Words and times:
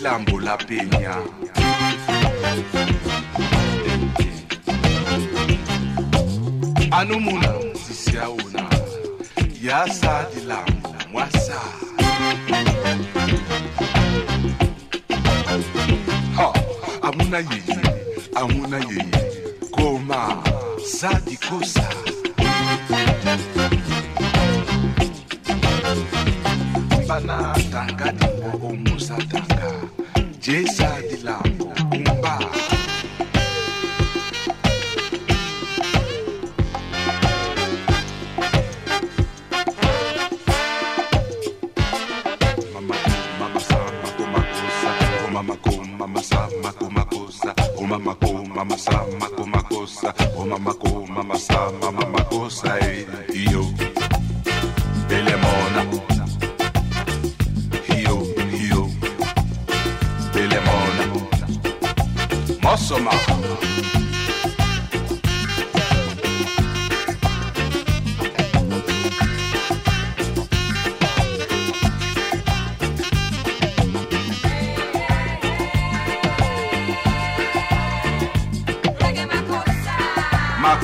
la 0.00 0.56
peña 0.58 1.27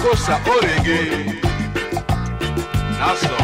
makosa 0.04 0.40
orege 0.56 1.24
naso. 2.98 3.43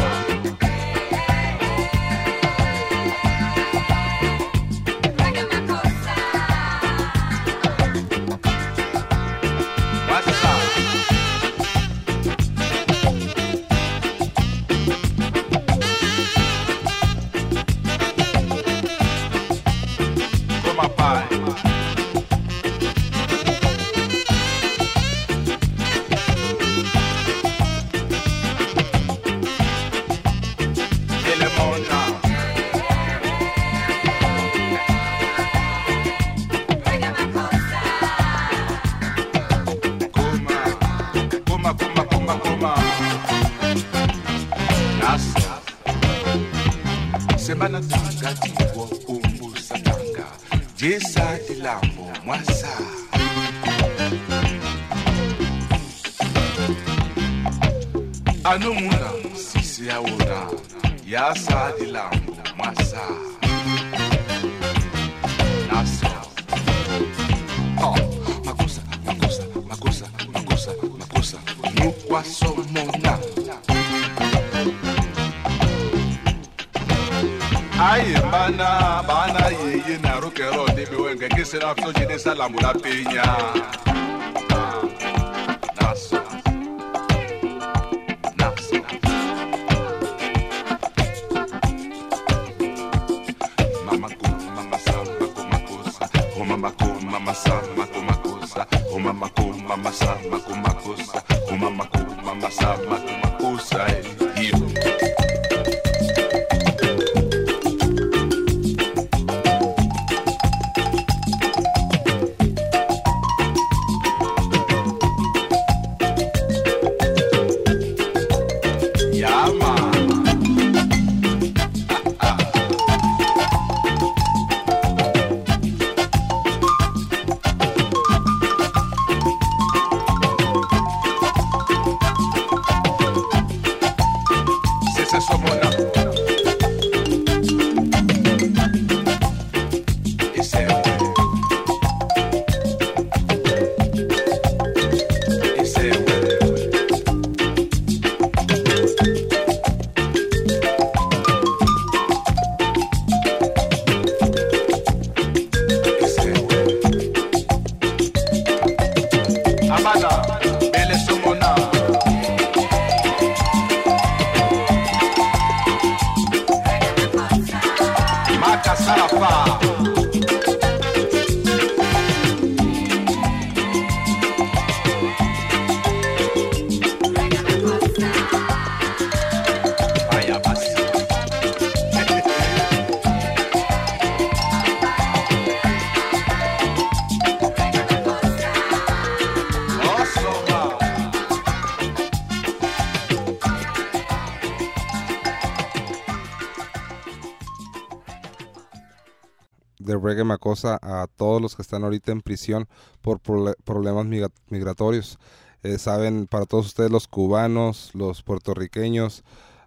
Macosa 200.51 200.79
a 200.81 201.07
todos 201.07 201.41
los 201.41 201.55
que 201.55 201.61
están 201.61 201.83
ahorita 201.83 202.11
en 202.11 202.21
prisión 202.21 202.67
por 203.01 203.19
problemas 203.19 204.05
migra- 204.05 204.31
migratorios. 204.49 205.17
Eh, 205.63 205.77
saben, 205.77 206.27
para 206.27 206.45
todos 206.45 206.65
ustedes, 206.67 206.91
los 206.91 207.07
cubanos, 207.07 207.91
los 207.93 208.21
puertorriqueños, 208.23 209.23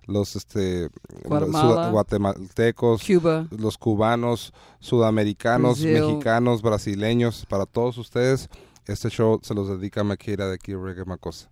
los 0.06 0.36
este, 0.36 0.90
Guatemala. 1.24 1.90
guatemaltecos, 1.90 3.02
Cuba. 3.06 3.46
los 3.50 3.78
cubanos, 3.78 4.52
sudamericanos, 4.80 5.80
Brasil. 5.82 6.00
mexicanos, 6.06 6.62
brasileños, 6.62 7.46
para 7.46 7.64
todos 7.64 7.96
ustedes, 7.98 8.48
este 8.86 9.08
show 9.08 9.40
se 9.42 9.54
los 9.54 9.68
dedica 9.68 10.00
a 10.02 10.04
Maquira 10.04 10.46
de 10.48 10.54
aquí 10.56 10.74
Reggae 10.74 11.04
Macosa. 11.04 11.48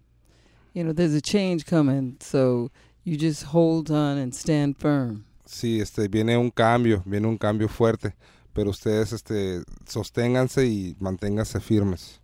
You 0.74 0.82
know, 0.82 0.92
there's 0.94 1.14
a 1.14 1.20
change 1.20 1.64
coming, 1.64 2.16
so 2.20 2.70
you 3.04 3.16
just 3.18 3.44
hold 3.54 3.90
on 3.90 4.18
and 4.18 4.32
stand 4.34 4.76
firm. 4.76 5.24
Sí, 5.46 5.80
este, 5.80 6.08
viene 6.08 6.36
un 6.36 6.50
cambio, 6.50 7.02
viene 7.06 7.26
un 7.28 7.36
cambio 7.38 7.68
fuerte, 7.68 8.14
pero 8.52 8.70
ustedes 8.70 9.12
este, 9.12 9.62
sosténganse 9.86 10.66
y 10.66 10.96
manténganse 11.00 11.60
firmes. 11.60 12.20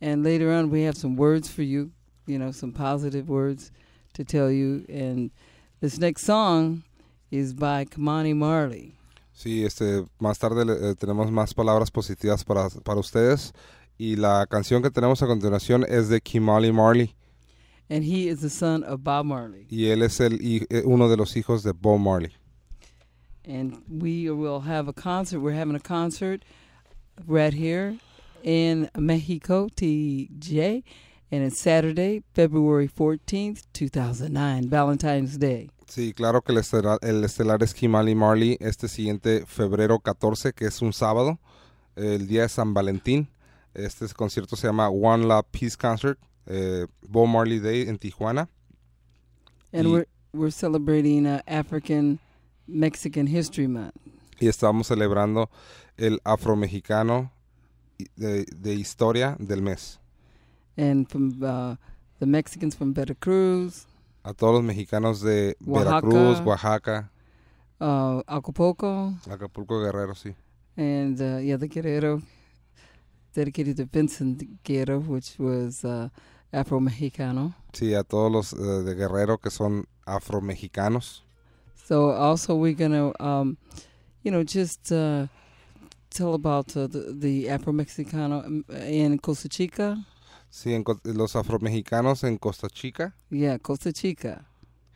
And 0.00 0.22
later 0.24 0.50
on, 0.50 0.70
we 0.70 0.82
have 0.86 0.96
some 0.96 1.16
words 1.16 1.48
for 1.48 1.62
you, 1.62 1.90
you 2.26 2.38
know, 2.38 2.52
some 2.52 2.72
positive 2.72 3.28
words 3.28 3.72
to 4.14 4.24
tell 4.24 4.50
you. 4.50 4.84
And 4.88 5.30
this 5.80 5.98
next 5.98 6.24
song 6.24 6.82
is 7.30 7.52
by 7.52 7.84
Kamani 7.84 8.34
Marley. 8.34 8.94
Sí, 9.32 9.64
este, 9.64 10.04
más 10.18 10.38
tarde 10.38 10.62
eh, 10.62 10.94
tenemos 10.96 11.30
más 11.30 11.54
palabras 11.54 11.90
positivas 11.90 12.44
para, 12.44 12.68
para 12.84 12.98
ustedes 12.98 13.52
y 13.96 14.16
la 14.16 14.46
canción 14.48 14.82
que 14.82 14.90
tenemos 14.90 15.22
a 15.22 15.26
continuación 15.26 15.84
es 15.88 16.08
de 16.08 16.20
Kimali 16.20 16.72
Marley 16.72 17.14
And 17.90 18.04
he 18.04 18.28
is 18.28 18.40
the 18.40 18.50
son 18.50 18.82
of 18.84 19.02
Bob 19.02 19.26
Marley. 19.26 19.66
y 19.70 19.86
él 19.86 20.02
es 20.02 20.20
el, 20.20 20.38
eh, 20.42 20.82
uno 20.84 21.08
de 21.08 21.16
los 21.16 21.36
hijos 21.36 21.62
de 21.62 21.72
Bob 21.72 21.98
Marley. 22.00 22.32
And 23.48 23.82
we 23.88 24.30
will 24.30 24.60
have 24.60 24.88
a 24.88 24.92
concert. 24.92 25.40
We're 25.40 25.54
having 25.54 25.74
a 25.74 25.80
concert 25.80 26.42
right 27.26 27.54
here 27.54 27.96
in 28.44 28.90
Mexico, 28.96 29.68
TJ. 29.74 30.82
And 31.30 31.42
it's 31.44 31.58
Saturday, 31.60 32.22
February 32.34 32.88
14th, 32.88 33.62
2009, 33.72 34.68
Valentine's 34.68 35.38
Day. 35.38 35.70
Sí, 35.86 36.12
claro 36.14 36.42
que 36.42 36.52
el 36.52 36.58
estelar, 36.58 36.98
el 37.02 37.22
estelar 37.24 37.62
es 37.62 37.72
Kimali 37.74 38.14
Marley 38.14 38.56
este 38.60 38.88
siguiente 38.88 39.44
febrero 39.46 39.98
14, 40.00 40.52
que 40.52 40.66
es 40.66 40.80
un 40.82 40.92
sábado, 40.92 41.38
el 41.96 42.26
día 42.28 42.42
de 42.42 42.48
San 42.48 42.72
Valentín. 42.74 43.28
Este 43.74 44.06
concierto 44.14 44.56
se 44.56 44.66
llama 44.66 44.88
One 44.90 45.24
Love 45.26 45.46
Peace 45.50 45.76
Concert, 45.76 46.18
eh, 46.46 46.86
Bob 47.06 47.28
Marley 47.28 47.58
Day 47.58 47.88
en 47.88 47.98
Tijuana. 47.98 48.48
And 49.72 49.86
Y- 49.86 49.92
we're, 49.92 50.06
we're 50.32 50.50
celebrating 50.50 51.26
uh, 51.26 51.40
African 51.46 52.18
Mexican 52.68 53.26
History 53.26 53.66
Month. 53.66 53.94
Y 54.38 54.46
estamos 54.46 54.86
celebrando 54.86 55.50
el 55.96 56.20
afromexicano 56.24 57.32
de, 58.16 58.44
de 58.56 58.74
historia 58.74 59.36
del 59.40 59.62
mes. 59.62 59.98
And 60.76 61.08
from 61.08 61.42
uh, 61.42 61.74
the 62.20 62.26
Mexicans 62.26 62.76
from 62.76 62.92
Veracruz, 62.94 63.86
A 64.22 64.32
todos 64.34 64.54
los 64.54 64.62
mexicanos 64.62 65.20
de 65.22 65.56
Oaxaca. 65.64 66.06
Veracruz, 66.06 66.40
Oaxaca, 66.46 67.10
uh, 67.80 68.20
Acapulco, 68.26 69.14
Acapulco 69.28 69.80
Guerrero, 69.80 70.14
sí. 70.14 70.34
and 70.76 71.20
uh, 71.20 71.38
yeah, 71.38 71.56
the 71.56 71.66
Guerrero, 71.66 72.22
dedicated 73.34 73.76
to 73.78 73.86
Vincent 73.86 74.62
Guerrero, 74.62 75.00
which 75.00 75.38
was 75.38 75.84
uh, 75.84 76.08
Afro 76.52 76.78
Mexicano. 76.80 77.54
Sí, 77.72 77.94
a 77.94 78.02
todos 78.04 78.30
los 78.30 78.52
eh, 78.52 78.82
de 78.84 78.94
Guerrero 78.94 79.38
que 79.38 79.50
son 79.50 79.86
afromexicanos. 80.06 81.24
So 81.88 82.10
also 82.10 82.54
we're 82.54 82.74
gonna, 82.74 83.12
um, 83.18 83.56
you 84.22 84.30
know, 84.30 84.44
just 84.44 84.92
uh, 84.92 85.26
tell 86.10 86.34
about 86.34 86.76
uh, 86.76 86.86
the, 86.86 87.16
the 87.18 87.48
Afro 87.48 87.72
Mexicano 87.72 88.44
in 88.86 89.18
Costa 89.18 89.48
Chica. 89.48 89.96
Sí, 90.50 90.74
en 90.74 90.84
los 91.04 91.34
afromexicanos 91.34 92.24
en 92.24 92.36
Costa 92.36 92.68
Chica. 92.68 93.14
Yeah, 93.30 93.56
Costa 93.56 93.90
Chica. 93.90 94.44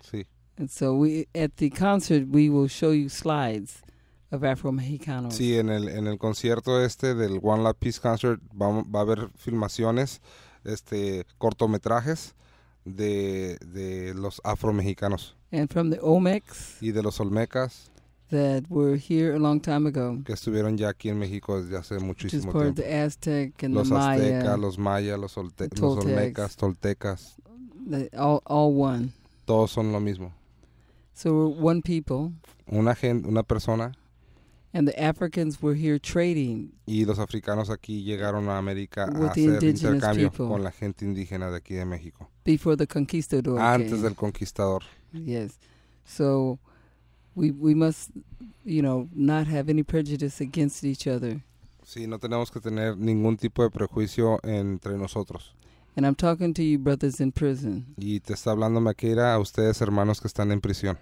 Sí. 0.03 0.27
And 0.59 0.71
so 0.71 0.95
we 0.95 1.29
at 1.35 1.57
the 1.57 1.71
concert 1.71 2.29
we 2.29 2.51
will 2.51 2.69
show 2.69 2.91
you 2.91 3.09
slides 3.09 3.81
of 4.31 4.45
Afro 4.45 4.71
Mexicanos. 4.71 5.33
Sí, 5.33 5.59
en 5.59 5.71
el, 5.71 5.89
en 5.89 6.07
el 6.07 6.19
concierto 6.19 6.85
este 6.85 7.15
del 7.15 7.41
One 7.43 7.63
Love 7.63 7.79
Peace 7.79 8.01
Concert 8.01 8.39
va, 8.55 8.83
va 8.83 8.99
a 8.99 9.03
haber 9.03 9.31
filmaciones, 9.37 10.21
este, 10.65 11.25
cortometrajes 11.39 12.35
de, 12.85 13.57
de 13.65 14.13
los 14.13 14.43
afromexicanos 14.45 15.37
And 15.53 15.69
from 15.71 15.91
the 15.91 15.99
Olmecs 16.01 16.79
y 16.81 16.93
de 16.93 17.03
los 17.03 17.21
olmecas 17.21 17.91
that 18.31 18.65
were 18.71 18.97
here 18.97 19.35
a 19.35 19.39
long 19.39 19.61
time 19.61 19.87
ago, 19.87 20.19
que 20.25 20.33
estuvieron 20.33 20.79
ya 20.79 20.89
aquí 20.89 21.11
en 21.11 21.19
México 21.19 21.61
desde 21.63 21.77
hace 21.77 21.99
muchísimo 21.99 22.51
part 22.53 22.69
of 22.71 22.75
tiempo. 22.77 22.83
the 22.83 22.95
Aztec 23.03 23.63
and 23.63 23.75
Los 23.75 23.89
the 23.89 23.95
Maya, 23.95 24.39
aztecas, 24.39 24.59
los 24.59 24.79
mayas, 24.79 25.19
los, 25.19 25.37
olte- 25.37 25.69
the 25.69 25.81
los 25.81 25.97
Toltecs. 25.97 26.07
olmecas, 26.07 26.57
toltecas, 26.57 27.37
the- 27.91 28.09
all 28.17 28.41
all 28.47 28.73
one. 28.75 29.11
todos 29.45 29.71
son 29.71 29.93
lo 29.93 30.01
mismo. 30.01 30.33
So 31.15 31.35
we're 31.35 31.61
one 31.63 31.83
people, 31.83 32.33
Una 32.67 32.95
gente, 32.95 33.29
una 33.29 33.43
persona 33.43 33.93
and 34.73 34.89
the 34.89 34.99
Africans 34.99 35.61
were 35.61 35.75
here 35.77 35.99
trading 35.99 36.73
y 36.87 37.05
los 37.05 37.19
africanos 37.19 37.69
aquí 37.69 38.03
llegaron 38.03 38.49
a 38.49 38.57
América 38.57 39.05
a 39.05 39.31
hacer 39.31 39.63
intercambio 39.63 40.31
people. 40.31 40.49
con 40.49 40.65
la 40.65 40.71
gente 40.73 41.05
indígena 41.05 41.51
de 41.51 41.59
aquí 41.59 41.75
de 41.75 41.85
México. 41.85 42.31
Before 42.45 42.77
the 42.77 42.87
conquistador. 42.87 43.59
Antes 43.61 43.93
came. 43.93 44.03
del 44.03 44.15
conquistador. 44.15 44.83
Yes. 45.13 45.59
So 46.05 46.59
we 47.35 47.51
we 47.51 47.75
must, 47.75 48.11
you 48.65 48.83
know, 48.83 49.09
not 49.15 49.47
have 49.47 49.69
any 49.69 49.83
prejudice 49.83 50.41
against 50.41 50.85
each 50.85 51.07
other. 51.07 51.43
Sí, 51.85 52.07
no 52.07 52.19
tenemos 52.19 52.51
que 52.51 52.61
tener 52.61 52.97
ningún 52.97 53.37
tipo 53.37 53.63
de 53.63 53.71
prejuicio 53.71 54.39
entre 54.45 54.97
nosotros. 54.97 55.53
And 55.95 56.07
I'm 56.07 56.15
talking 56.15 56.55
to 56.55 56.63
you 56.63 56.79
brothers 56.79 57.21
in 57.21 57.33
prison. 57.33 57.87
Y 57.99 58.21
te 58.21 58.33
está 58.33 58.53
hablando 58.53 58.81
Maquera 58.81 59.35
a 59.35 59.39
ustedes 59.39 59.81
hermanos 59.83 60.21
que 60.21 60.29
están 60.29 60.51
en 60.51 60.61
prisión. 60.61 60.99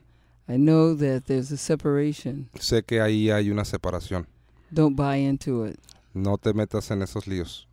I 0.49 0.57
know 0.57 0.97
that 0.97 1.27
there's 1.27 1.53
a 1.53 1.57
separation. 1.57 2.49
Sé 2.59 2.83
que 2.83 3.01
ahí 3.01 3.31
hay 3.31 3.51
una 3.51 3.65
separación. 3.65 4.27
Don't 4.73 4.97
buy 4.97 5.17
into 5.17 5.65
it. 5.65 5.79
No 6.13 6.39
te 6.39 6.53
metas 6.53 6.91
en 6.91 7.03
esos 7.03 7.29
líos. 7.29 7.69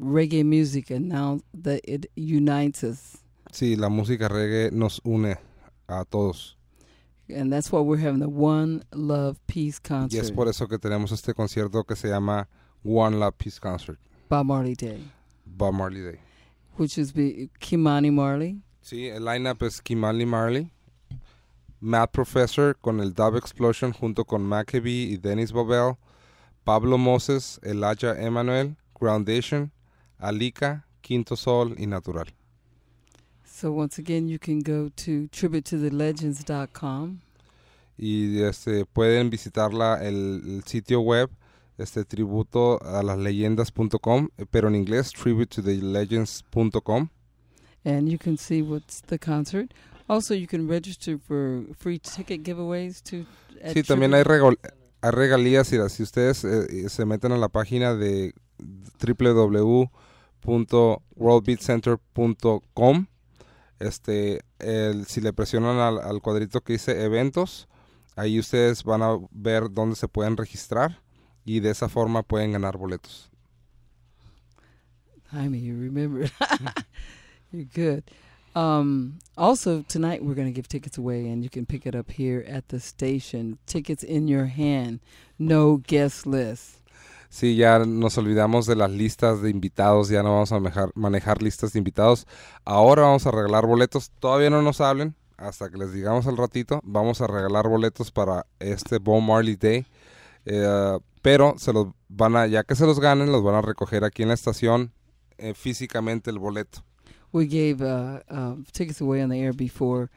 Reggae 0.00 0.44
music 0.44 0.90
and 0.90 1.08
now 1.08 1.40
that 1.54 1.80
it 1.84 2.06
unites 2.16 2.84
us. 2.84 3.18
Sí, 3.52 3.76
la 3.76 3.88
música 3.88 4.28
reggae 4.28 4.70
nos 4.72 5.00
une 5.04 5.36
a 5.88 6.04
todos. 6.04 6.56
And 7.28 7.52
that's 7.52 7.70
why 7.72 7.80
we're 7.80 7.98
having 8.00 8.20
the 8.20 8.28
One 8.28 8.82
Love 8.92 9.38
Peace 9.46 9.78
Y 9.84 9.88
concert. 9.88 10.22
es 10.22 10.30
por 10.30 10.48
eso 10.48 10.66
que 10.66 10.78
tenemos 10.78 11.12
este 11.12 11.34
concierto 11.34 11.84
que 11.84 11.94
se 11.96 12.08
llama 12.08 12.48
One 12.84 13.18
Love 13.18 13.34
Peace 13.36 13.58
Concert, 13.60 13.98
Bob 14.30 14.46
Marley 14.46 14.74
Day, 14.74 15.02
Bob 15.44 15.74
Marley 15.74 16.00
Day. 16.02 16.18
which 16.76 16.96
is 16.96 17.12
Kimani 17.12 18.10
Marley, 18.12 18.62
Sí, 18.82 19.08
el 19.08 19.24
lineup 19.24 19.62
es 19.62 19.80
Kimali 19.82 20.24
Marley, 20.24 20.70
Matt 21.80 22.12
Professor 22.12 22.74
con 22.80 23.00
el 23.00 23.12
Dub 23.12 23.36
Explosion 23.36 23.92
junto 23.92 24.24
con 24.24 24.42
Maccabee 24.42 25.10
y 25.12 25.16
Dennis 25.18 25.52
Bobel, 25.52 25.96
Pablo 26.64 26.96
Moses, 26.98 27.60
Elijah 27.62 28.14
Emanuel, 28.18 28.76
Groundation, 28.98 29.70
Alika, 30.18 30.84
Quinto 31.00 31.36
Sol 31.36 31.74
y 31.78 31.86
Natural. 31.86 32.26
So 33.44 33.72
once 33.72 33.98
again, 34.00 34.28
you 34.28 34.38
can 34.38 34.60
go 34.60 34.88
to 35.04 35.28
tributetothelegends.com 35.30 37.18
Y 37.96 38.40
este 38.42 38.84
pueden 38.86 39.28
visitar 39.30 39.72
la- 39.74 40.04
el, 40.06 40.42
el 40.46 40.62
sitio 40.64 41.00
web 41.00 41.28
este 41.78 42.04
tributo 42.04 42.80
a 42.84 43.02
las 43.02 43.18
leyendas.com, 43.18 44.28
pero 44.50 44.68
en 44.68 44.74
inglés 44.76 45.12
tributetothelegends.com. 45.12 47.08
and 47.84 48.08
you 48.08 48.18
can 48.18 48.36
see 48.36 48.60
what's 48.62 49.00
the 49.02 49.18
concert. 49.18 49.72
Also, 50.08 50.34
you 50.34 50.46
can 50.46 50.66
register 50.68 51.18
for 51.18 51.62
free 51.78 51.98
ticket 51.98 52.42
giveaways 52.44 53.02
to. 53.02 53.24
Sí, 53.74 53.82
también 53.82 54.14
hay, 54.14 54.22
regol- 54.24 54.58
hay 55.02 55.10
regalías 55.10 55.72
y 55.72 55.76
si 55.88 56.02
ustedes 56.02 56.44
eh, 56.44 56.88
se 56.88 57.04
meten 57.04 57.32
a 57.32 57.36
la 57.36 57.48
página 57.48 57.94
de 57.94 58.32
www.worldbeatcenter.com, 60.44 63.06
este, 63.78 64.40
el- 64.58 65.06
si 65.06 65.20
le 65.20 65.32
presionan 65.32 65.78
al, 65.78 65.98
al 66.00 66.20
cuadrito 66.20 66.60
que 66.62 66.74
dice 66.74 67.04
eventos, 67.04 67.68
ahí 68.16 68.38
ustedes 68.38 68.84
van 68.84 69.02
a 69.02 69.16
ver 69.30 69.70
dónde 69.70 69.96
se 69.96 70.08
pueden 70.08 70.36
registrar 70.36 71.00
y 71.44 71.60
de 71.60 71.70
esa 71.70 71.88
forma 71.88 72.22
pueden 72.22 72.52
ganar 72.52 72.76
boletos. 72.76 73.30
Jaime, 75.30 75.60
you 75.60 75.74
remember. 75.78 76.30
You're 77.52 77.66
good. 77.74 78.02
Um, 78.54 79.18
also, 79.36 79.82
tonight 79.82 80.24
we're 80.24 80.34
going 80.34 80.48
to 80.48 80.52
give 80.52 80.68
tickets 80.68 80.96
away, 80.98 81.28
and 81.28 81.44
you 81.44 81.50
can 81.50 81.66
pick 81.66 81.86
it 81.86 81.94
up 81.94 82.10
here 82.10 82.44
at 82.48 82.68
the 82.68 82.80
station. 82.80 83.58
Tickets 83.66 84.02
in 84.02 84.26
your 84.26 84.46
hand, 84.46 85.00
no 85.38 85.76
guest 85.86 86.26
list. 86.26 86.80
Sí, 87.28 87.56
ya 87.56 87.78
nos 87.80 88.16
olvidamos 88.16 88.66
de 88.66 88.74
las 88.74 88.90
listas 88.90 89.42
de 89.42 89.50
invitados, 89.50 90.08
ya 90.08 90.22
no 90.22 90.32
vamos 90.32 90.52
a 90.52 90.90
manejar, 90.94 91.42
listas 91.42 91.72
de 91.72 91.78
invitados. 91.78 92.26
Ahora 92.64 93.02
vamos 93.02 93.26
a 93.26 93.30
regalar 93.30 93.66
boletos. 93.66 94.10
Todavía 94.18 94.48
no 94.50 94.62
nos 94.62 94.80
hablen, 94.80 95.14
hasta 95.36 95.70
que 95.70 95.76
les 95.76 95.92
digamos 95.92 96.26
al 96.26 96.36
ratito. 96.36 96.80
Vamos 96.84 97.20
a 97.20 97.26
regalar 97.26 97.68
boletos 97.68 98.10
para 98.10 98.46
este 98.58 98.98
Bob 98.98 99.20
Marley 99.20 99.56
Day. 99.56 99.86
Eh, 100.46 100.98
pero 101.20 101.54
se 101.58 101.72
los 101.72 101.88
van 102.08 102.36
a, 102.36 102.46
ya 102.46 102.64
que 102.64 102.74
se 102.74 102.86
los 102.86 102.98
ganen, 103.00 103.30
los 103.30 103.42
van 103.42 103.56
a 103.56 103.62
recoger 103.62 104.04
aquí 104.04 104.22
en 104.22 104.28
la 104.28 104.34
estación 104.34 104.92
eh, 105.36 105.52
físicamente 105.54 106.30
el 106.30 106.38
boleto. 106.38 106.82
We 107.30 107.46
gave 107.46 107.82
uh, 107.82 108.20
uh, 108.30 108.56
tickets 108.72 109.02
away 109.02 109.22
on 109.22 109.28
the 109.28 109.38
air 109.38 109.52
before, 109.52 110.08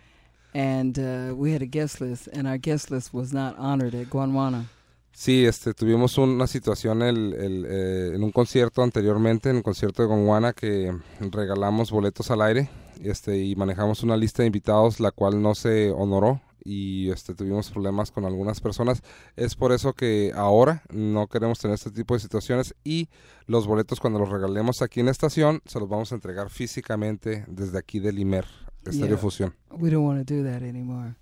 and 0.53 0.97
uh, 0.97 1.35
we 1.35 1.51
had 1.51 1.61
a 1.61 1.65
guest 1.65 1.99
list, 1.99 2.27
and 2.27 2.47
our 2.47 2.57
guest 2.57 2.89
list 2.89 3.13
was 3.13 3.33
not 3.33 3.55
honored 3.57 3.93
at 3.93 4.09
Guanwana. 4.09 4.67
Sí, 5.13 5.45
este, 5.45 5.73
tuvimos 5.73 6.17
una 6.17 6.47
situación 6.47 7.01
el, 7.01 7.33
el, 7.33 7.65
eh, 7.67 8.11
en 8.15 8.23
un 8.23 8.31
concierto 8.31 8.81
anteriormente, 8.81 9.49
en 9.49 9.57
el 9.57 9.63
concierto 9.63 10.01
de 10.01 10.07
Gonguana, 10.07 10.53
que 10.53 10.95
regalamos 11.19 11.91
boletos 11.91 12.31
al 12.31 12.41
aire 12.41 12.69
este, 13.03 13.37
y 13.37 13.55
manejamos 13.55 14.03
una 14.03 14.17
lista 14.17 14.43
de 14.43 14.47
invitados, 14.47 14.99
la 14.99 15.11
cual 15.11 15.41
no 15.41 15.53
se 15.53 15.91
honoró 15.91 16.41
y 16.63 17.09
este, 17.09 17.33
tuvimos 17.33 17.71
problemas 17.71 18.11
con 18.11 18.25
algunas 18.25 18.61
personas. 18.61 19.01
Es 19.35 19.55
por 19.55 19.71
eso 19.71 19.93
que 19.93 20.31
ahora 20.35 20.83
no 20.91 21.27
queremos 21.27 21.59
tener 21.59 21.75
este 21.75 21.91
tipo 21.91 22.13
de 22.13 22.19
situaciones 22.19 22.75
y 22.83 23.09
los 23.47 23.67
boletos 23.67 23.99
cuando 23.99 24.19
los 24.19 24.29
regalemos 24.29 24.81
aquí 24.81 24.99
en 24.99 25.07
la 25.07 25.11
estación 25.11 25.61
se 25.65 25.79
los 25.79 25.89
vamos 25.89 26.11
a 26.11 26.15
entregar 26.15 26.49
físicamente 26.49 27.45
desde 27.47 27.77
aquí 27.77 27.99
del 27.99 28.19
IMER, 28.19 28.45
Estéreo 28.85 29.07
Yeah. 29.07 29.17
Fusión. 29.17 29.53
We 29.71 29.89
don't 29.89 30.05
want 30.05 30.25
to 30.25 30.33
do 30.33 30.43
that 30.43 30.61
anymore. 30.61 31.15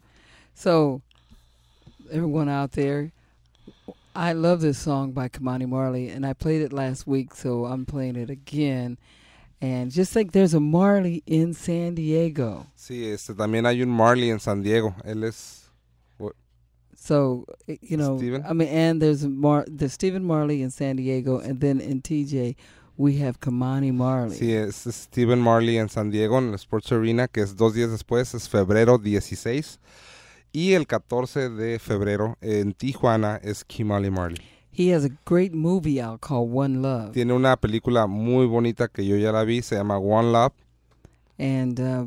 So, 0.54 1.02
everyone 2.12 2.50
out 2.50 2.72
there, 2.72 3.12
I 4.16 4.34
love 4.34 4.62
this 4.62 4.78
song 4.78 5.12
by 5.12 5.30
Kamani 5.30 5.68
Marley, 5.68 6.10
and 6.10 6.26
I 6.26 6.34
played 6.34 6.62
it 6.62 6.74
last 6.74 7.08
week, 7.08 7.34
so 7.34 7.66
I'm 7.66 7.86
playing 7.86 8.16
it 8.16 8.30
again. 8.30 8.98
And 9.62 9.92
just 9.92 10.14
think 10.14 10.32
there's 10.32 10.54
a 10.54 10.60
Marley 10.60 11.22
in 11.26 11.54
San 11.54 11.96
Diego. 11.96 12.66
Sí, 12.78 13.06
este, 13.06 13.34
también 13.34 13.66
hay 13.66 13.82
un 13.82 13.90
Marley 13.90 14.30
en 14.30 14.40
San 14.40 14.62
Diego. 14.62 14.96
Él 15.06 15.24
es 15.24 15.60
So, 17.00 17.46
eh, 17.68 17.78
you 17.82 17.96
know, 17.96 18.18
Stephen? 18.18 18.44
I 18.46 18.54
mean, 18.54 18.68
and 18.68 19.02
there's 19.02 19.26
Mar- 19.26 19.66
there's 19.68 19.94
Stephen 19.94 20.24
Marley 20.24 20.62
in 20.62 20.70
San 20.70 20.98
Diego, 20.98 21.40
and 21.40 21.62
then 21.62 21.80
in 21.80 22.02
TJ, 22.02 22.56
we 22.98 23.18
have 23.20 23.40
Kamani 23.40 23.94
Marley. 23.94 24.38
Sí, 24.38 24.54
es 24.54 24.76
Stephen 24.94 25.40
Marley 25.40 25.78
en 25.78 25.88
San 25.88 26.10
Diego, 26.12 26.38
en 26.38 26.50
el 26.50 26.56
Sports 26.56 26.92
Arena, 26.92 27.30
que 27.30 27.42
es 27.42 27.56
dos 27.56 27.74
días 27.74 27.90
después, 27.90 28.34
es 28.36 28.50
febrero 28.50 28.98
16. 28.98 29.80
Y 30.52 30.74
el 30.74 30.88
14 30.88 31.50
de 31.50 31.80
febrero 31.80 32.38
en 32.42 32.74
Tijuana 32.74 33.40
es 33.44 33.64
Kimali 33.64 34.10
Marley. 34.10 34.42
He 34.72 34.94
has 34.94 35.04
a 35.06 35.10
great 35.26 35.54
movie 35.54 36.02
out 36.02 36.22
called 36.22 36.50
One 36.54 36.78
Love. 36.82 37.12
Tiene 37.12 37.34
una 37.34 37.58
película 37.58 38.08
muy 38.08 38.46
bonita 38.46 38.88
que 38.88 39.06
yo 39.06 39.18
ya 39.18 39.32
la 39.32 39.44
vi, 39.44 39.62
se 39.62 39.76
llama 39.76 39.98
One 39.98 40.32
Love. 40.32 40.54
and 41.38 41.80
uh, 41.80 42.06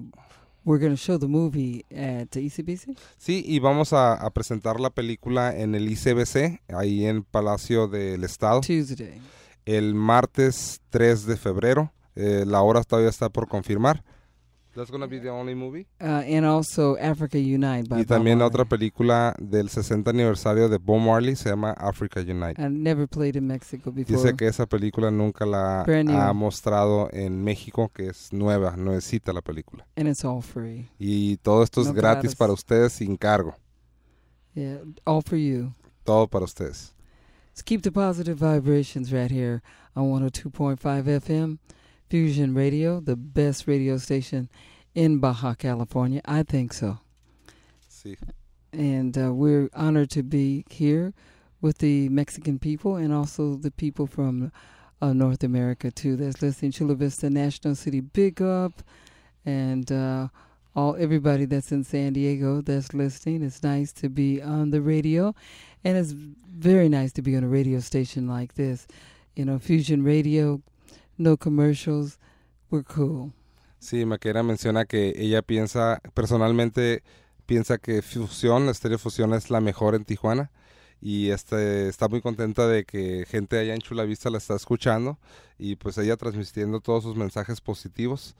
we're 0.65 0.79
going 0.79 0.93
to 0.93 0.97
show 0.97 1.19
the 1.19 1.27
movie 1.29 1.85
at 1.91 2.29
the 2.31 2.41
E 2.41 2.47
ECBC. 2.47 2.97
Sí, 3.17 3.43
y 3.47 3.59
vamos 3.61 3.93
a, 3.93 4.15
a 4.15 4.31
presentar 4.31 4.79
la 4.81 4.91
película 4.91 5.57
en 5.57 5.75
el 5.75 5.91
ICBC, 5.91 6.61
ahí 6.69 7.07
en 7.07 7.23
Palacio 7.25 7.89
del 7.89 8.25
Estado, 8.25 8.61
Tuesday. 8.61 9.21
el 9.65 9.95
martes 9.95 10.81
3 10.91 11.27
de 11.27 11.37
febrero. 11.37 11.93
Eh, 12.15 12.45
la 12.47 12.61
hora 12.61 12.83
todavía 12.85 13.09
está 13.11 13.31
por 13.31 13.49
confirmar. 13.49 14.05
That's 14.75 14.91
gonna 14.91 15.07
be 15.07 15.19
the 15.21 15.29
only 15.31 15.55
movie. 15.55 15.87
Uh, 16.01 16.23
and 16.27 16.47
also 16.47 16.97
Africa 16.97 17.37
Unite 17.39 17.89
by 17.89 18.01
Y 18.01 18.05
también 18.07 18.39
Marley. 18.39 18.47
otra 18.55 18.65
película 18.65 19.35
del 19.39 19.69
60 19.69 20.11
aniversario 20.11 20.69
de 20.71 20.79
Bob 20.79 21.01
Marley 21.01 21.37
se 21.37 21.51
llama 21.51 21.73
Africa 21.73 22.21
Unite. 22.21 22.61
I 22.61 22.69
never 22.71 23.07
played 23.07 23.37
in 23.37 23.47
Mexico 23.47 23.91
before. 23.93 24.17
Dice 24.17 24.35
que 24.35 24.47
esa 24.47 24.65
película 24.67 25.11
nunca 25.11 25.45
la 25.45 25.83
ha 25.83 26.33
mostrado 26.33 27.11
en 27.13 27.45
México, 27.45 27.91
que 27.95 28.09
es 28.09 28.33
nueva, 28.33 28.75
nuevecita 28.77 29.33
la 29.33 29.43
película. 29.43 29.87
and 29.97 30.09
it's 30.09 30.25
all 30.25 30.41
free. 30.41 30.89
Y 30.99 31.37
todo 31.43 31.63
esto 31.63 31.83
es 31.83 31.89
No 31.89 31.93
gratis 31.93 32.23
gratis. 32.23 32.35
para 32.37 32.53
ustedes 32.53 32.93
sin 32.95 33.17
cargo. 33.17 33.55
Yeah, 34.55 34.79
all 35.05 35.23
for 35.23 35.37
you. 35.39 35.75
Todo 36.05 36.27
para 36.29 36.45
ustedes. 36.45 36.95
Let's 37.51 37.63
keep 37.63 37.83
the 37.83 37.93
positive 37.93 38.37
vibrations 38.39 39.13
right 39.13 39.31
here 39.31 39.61
on 39.95 40.05
102.5 40.11 40.79
FM, 41.07 41.59
Fusion 42.13 42.53
Radio, 42.53 43.01
the 43.01 43.17
best 43.17 43.67
radio 43.67 43.97
station 43.97 44.51
in 44.95 45.19
Baja 45.19 45.55
California. 45.55 46.21
I 46.27 46.43
think 46.43 46.75
so. 46.75 46.99
Sí. 47.89 48.19
and 48.71 49.17
uh, 49.17 49.33
we're 49.33 49.71
honored 49.73 50.11
to 50.11 50.23
be 50.23 50.67
here 50.69 51.15
with 51.63 51.79
the 51.79 52.11
Mexican 52.11 52.59
people 52.59 52.97
and 52.97 53.15
also 53.15 53.55
the 53.55 53.71
people 53.71 54.07
from 54.07 54.53
uh, 55.01 55.15
North 55.15 55.43
America 55.43 55.91
too. 55.91 56.17
That's 56.17 56.43
listening 56.43 56.73
Chula 56.73 56.97
Vista 56.97 57.31
National 57.31 57.75
City. 57.75 58.01
Big 58.01 58.43
up, 58.43 58.83
and 59.47 59.91
uh, 59.91 60.29
all 60.77 60.95
everybody 60.99 61.47
that's 61.47 61.73
in 61.73 61.83
San 61.83 62.13
Diego 62.13 62.61
that's 62.61 62.93
listening. 62.93 63.43
It's 63.43 63.63
nice 63.63 63.91
to 63.95 64.11
be 64.11 64.43
on 64.43 64.69
the 64.69 64.83
radio, 64.83 65.35
and 65.83 65.97
it's 65.97 66.13
very 66.13 66.91
nice 66.91 67.11
to 67.13 67.23
be 67.23 67.35
on 67.37 67.43
a 67.43 67.49
radio 67.49 67.81
station 67.81 68.29
like 68.29 68.53
this. 68.53 68.87
You 69.35 69.47
know, 69.47 69.59
Fusion 69.59 70.05
Radio, 70.05 70.61
no 71.23 71.37
commercials. 71.37 72.19
We're 72.71 72.85
cool. 72.85 73.33
Sí, 73.79 74.05
Maquera 74.05 74.43
menciona 74.43 74.85
que 74.85 75.15
ella 75.17 75.43
piensa, 75.43 76.01
personalmente 76.15 77.03
piensa 77.47 77.79
que 77.79 78.01
Fusión, 78.01 78.69
Estéreo 78.69 78.99
Fusión 78.99 79.35
es 79.35 79.51
la 79.51 79.61
mejor 79.61 79.95
en 79.95 80.05
Tijuana 80.05 80.51
y 81.01 81.31
este 81.31 81.89
está 81.89 82.09
muy 82.09 82.21
contenta 82.21 82.69
de 82.69 82.85
que 82.85 83.27
gente 83.29 83.59
allá 83.59 83.75
en 83.75 83.81
Chula 83.81 84.05
Vista 84.05 84.31
la 84.31 84.39
está 84.39 84.55
escuchando 84.55 85.19
y 85.59 85.75
pues 85.77 85.99
ella 85.99 86.17
transmitiendo 86.17 86.81
todos 86.81 87.03
sus 87.03 87.17
mensajes 87.17 87.61
positivos 87.61 88.37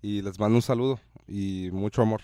y 0.00 0.22
les 0.22 0.38
mando 0.38 0.56
un 0.56 0.62
saludo 0.62 0.98
y 1.28 1.68
mucho 1.72 2.00
amor. 2.00 2.22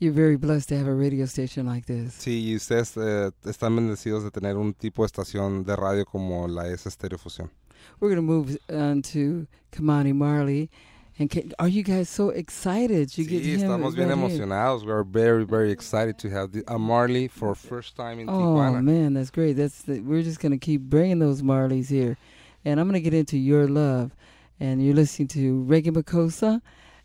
You're 0.00 0.14
very 0.14 0.36
blessed 0.36 0.70
to 0.70 0.76
have 0.76 0.90
a 0.90 0.94
radio 0.94 1.24
station 1.24 1.66
like 1.66 1.86
this. 1.86 2.14
Sí, 2.14 2.48
y 2.48 2.56
ustedes 2.56 2.94
eh, 2.96 3.30
están 3.44 3.76
bendecidos 3.76 4.24
de 4.24 4.30
tener 4.30 4.56
un 4.56 4.72
tipo 4.72 5.02
de 5.02 5.06
estación 5.06 5.64
de 5.64 5.76
radio 5.76 6.06
como 6.06 6.48
la 6.48 6.68
es 6.68 6.86
Estéreo 6.86 7.18
Fusión. 7.18 7.50
We're 7.98 8.08
going 8.08 8.16
to 8.16 8.22
move 8.22 8.58
on 8.72 9.02
to 9.02 9.46
Kamani 9.72 10.14
Marley. 10.14 10.70
And 11.18 11.28
can, 11.28 11.52
are 11.58 11.68
you 11.68 11.82
guys 11.82 12.08
so 12.08 12.30
excited? 12.30 13.16
You 13.18 13.26
get 13.26 13.42
Sí, 13.42 13.58
him 13.58 13.68
estamos 13.68 13.94
bien 13.94 14.08
right 14.08 14.16
emocionados. 14.16 14.86
We're 14.86 15.02
very, 15.04 15.44
very 15.44 15.70
excited 15.70 16.16
to 16.20 16.30
have 16.30 16.52
the, 16.52 16.64
a 16.66 16.78
Marley 16.78 17.28
for 17.28 17.54
first 17.54 17.94
time 17.94 18.20
in 18.20 18.28
Oh 18.28 18.32
Tijuana. 18.32 18.78
Oh 18.78 18.82
man, 18.82 19.12
that's 19.14 19.30
great. 19.30 19.52
That's 19.52 19.82
the, 19.82 20.00
we're 20.00 20.22
just 20.22 20.40
going 20.40 20.52
to 20.52 20.58
keep 20.58 20.80
bringing 20.80 21.18
those 21.18 21.42
Marleys 21.42 21.88
here, 21.90 22.16
and 22.64 22.80
I'm 22.80 22.86
going 22.88 22.94
to 22.94 23.00
get 23.02 23.12
into 23.12 23.36
your 23.36 23.68
love, 23.68 24.12
and 24.58 24.82
you're 24.82 24.94
listening 24.94 25.28
to 25.28 25.62
Reggae 25.68 25.90
Makosa 25.92 26.62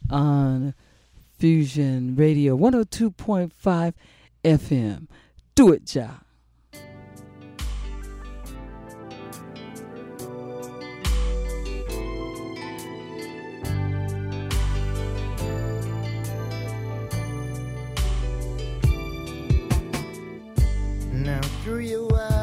on 0.10 0.74
Fusion 1.38 2.16
Radio 2.16 2.56
102.5 2.58 3.94
FM. 4.46 5.08
Do 5.56 5.74
it, 5.74 5.94
Ja. 5.94 6.08
Through 21.66 21.80
your 21.80 22.35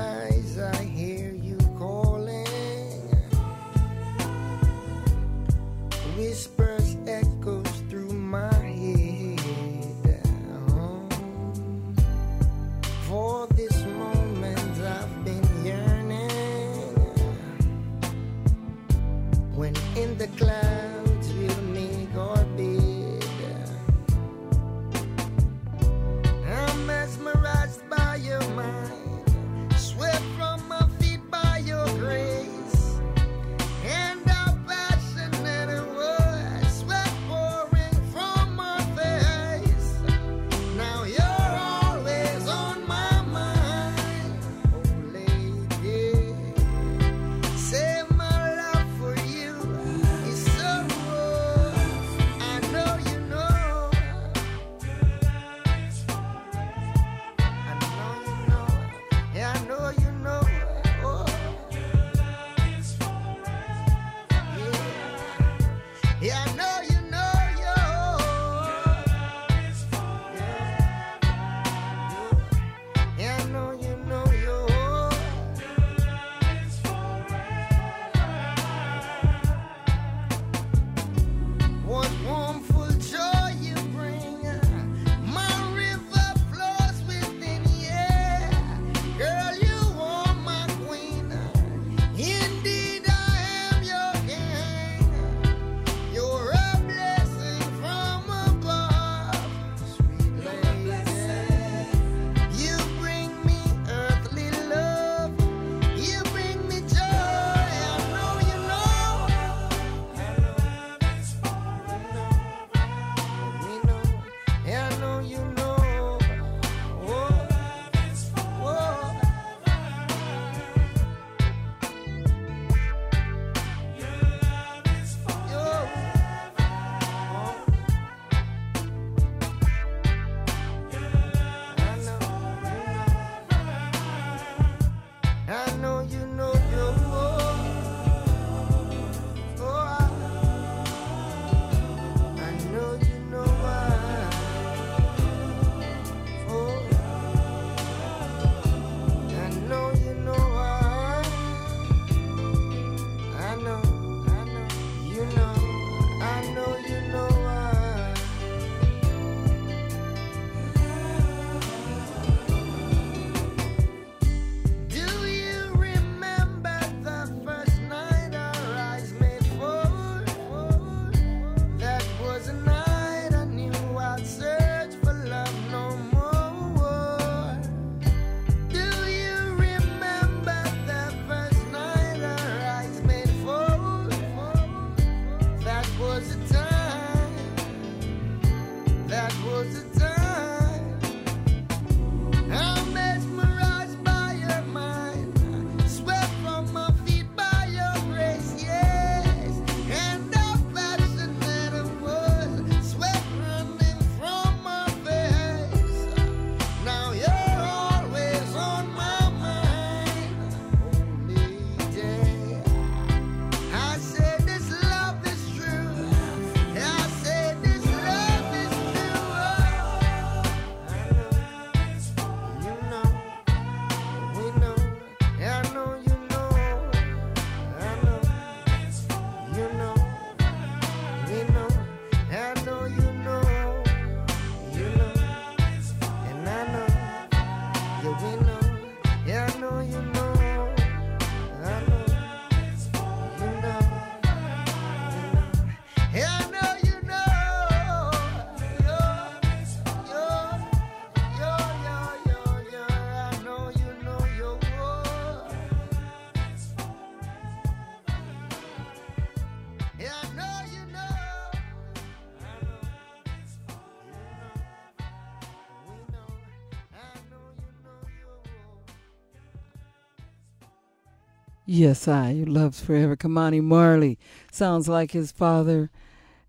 Yes, 271.74 272.06
I. 272.06 272.32
Your 272.32 272.48
love's 272.48 272.82
forever. 272.82 273.16
Kamani 273.16 273.62
Marley 273.62 274.18
sounds 274.50 274.88
like 274.88 275.12
his 275.12 275.32
father. 275.32 275.90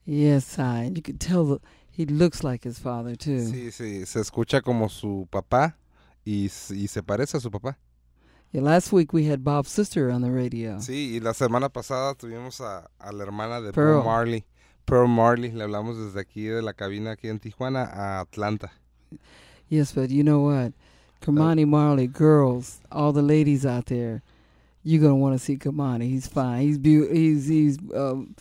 Yes, 0.03 0.59
I. 0.59 0.91
You 0.93 1.01
can 1.01 1.17
tell 1.17 1.45
that 1.45 1.61
he 1.89 2.05
looks 2.05 2.43
like 2.43 2.65
his 2.65 2.77
father 2.77 3.15
too. 3.15 3.39
Sí, 3.39 3.71
sí, 3.71 4.05
se 4.05 4.19
escucha 4.19 4.61
como 4.61 4.89
su 4.89 5.25
papá 5.31 5.75
y, 6.25 6.49
y 6.71 6.87
se 6.87 7.01
parece 7.01 7.35
a 7.35 7.39
su 7.39 7.49
papá. 7.49 7.77
Yeah, 8.51 8.63
last 8.63 8.91
week 8.91 9.13
we 9.13 9.23
had 9.23 9.45
Bob's 9.45 9.71
sister 9.71 10.11
on 10.11 10.23
the 10.23 10.29
radio. 10.29 10.79
Sí, 10.79 11.13
y 11.15 11.19
la 11.21 11.31
semana 11.31 11.69
pasada 11.69 12.15
tuvimos 12.15 12.59
a, 12.59 12.89
a 12.99 13.13
la 13.13 13.23
hermana 13.23 13.61
de 13.61 13.71
Pearl. 13.71 14.01
Pearl 14.01 14.03
Marley. 14.03 14.43
Pearl 14.85 15.07
Marley, 15.07 15.51
le 15.51 15.63
hablamos 15.63 15.97
desde 15.97 16.19
aquí 16.19 16.47
de 16.47 16.61
la 16.61 16.73
cabina 16.73 17.11
aquí 17.11 17.29
en 17.29 17.39
Tijuana 17.39 17.83
a 17.85 18.19
Atlanta. 18.19 18.73
Yes, 19.69 19.93
but 19.93 20.09
you 20.09 20.21
know 20.21 20.41
what? 20.41 20.73
Kamani 21.21 21.65
Marley, 21.65 22.07
girls, 22.07 22.81
all 22.91 23.13
the 23.13 23.21
ladies 23.21 23.65
out 23.65 23.85
there, 23.85 24.21
you're 24.83 25.01
gonna 25.01 25.15
want 25.15 25.33
to 25.35 25.39
see 25.39 25.57
Kamani. 25.57 26.09
He's 26.09 26.27
fine. 26.27 26.61
He's 26.61 26.77
beautiful. 26.77 27.15
He's 27.15 27.47
he's. 27.47 27.77
Um, 27.95 28.35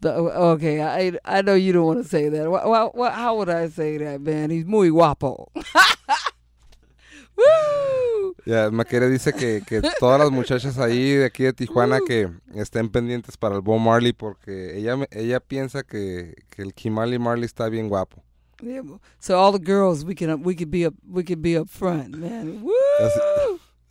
the, 0.00 0.12
okay, 0.12 0.82
I 0.82 1.18
I 1.24 1.42
know 1.42 1.54
you 1.54 1.72
don't 1.72 1.86
want 1.86 2.02
to 2.02 2.08
say 2.08 2.28
that. 2.28 2.50
Wha 2.50 2.90
wha- 2.94 3.10
how 3.10 3.36
would 3.36 3.48
I 3.48 3.68
say 3.68 3.96
that, 3.98 4.20
man? 4.20 4.50
He's 4.50 4.66
muy 4.66 4.90
guapo. 4.90 5.50
Woo! 7.36 8.34
Ya, 8.46 8.70
Maquere 8.70 9.10
dice 9.10 9.32
que, 9.32 9.62
que 9.66 9.82
todas 9.98 10.20
las 10.20 10.30
muchachas 10.30 10.78
ahí 10.78 11.14
de 11.16 11.24
aquí 11.26 11.44
de 11.44 11.52
Tijuana 11.52 11.98
que 12.06 12.30
estén 12.54 12.88
pendientes 12.88 13.36
para 13.36 13.56
el 13.56 13.60
Bob 13.60 13.80
Marley 13.80 14.12
porque 14.12 14.78
ella 14.78 14.96
ella 15.10 15.40
piensa 15.40 15.82
que, 15.82 16.34
que 16.50 16.62
el 16.62 16.72
Kimali 16.72 17.18
Marley 17.18 17.44
está 17.44 17.68
bien 17.68 17.88
guapo. 17.88 18.22
Yeah, 18.62 18.80
so 19.18 19.38
all 19.38 19.52
the 19.52 19.58
girls, 19.58 20.02
we 20.04 20.14
can 20.14 20.42
we 20.42 20.54
could 20.54 20.70
be 20.70 20.86
up 20.86 20.94
we 21.06 21.22
could 21.24 21.42
be 21.42 21.58
up 21.58 21.68
front, 21.68 22.16
man. 22.16 22.62
Woo! 22.62 22.72
Así, 23.00 23.20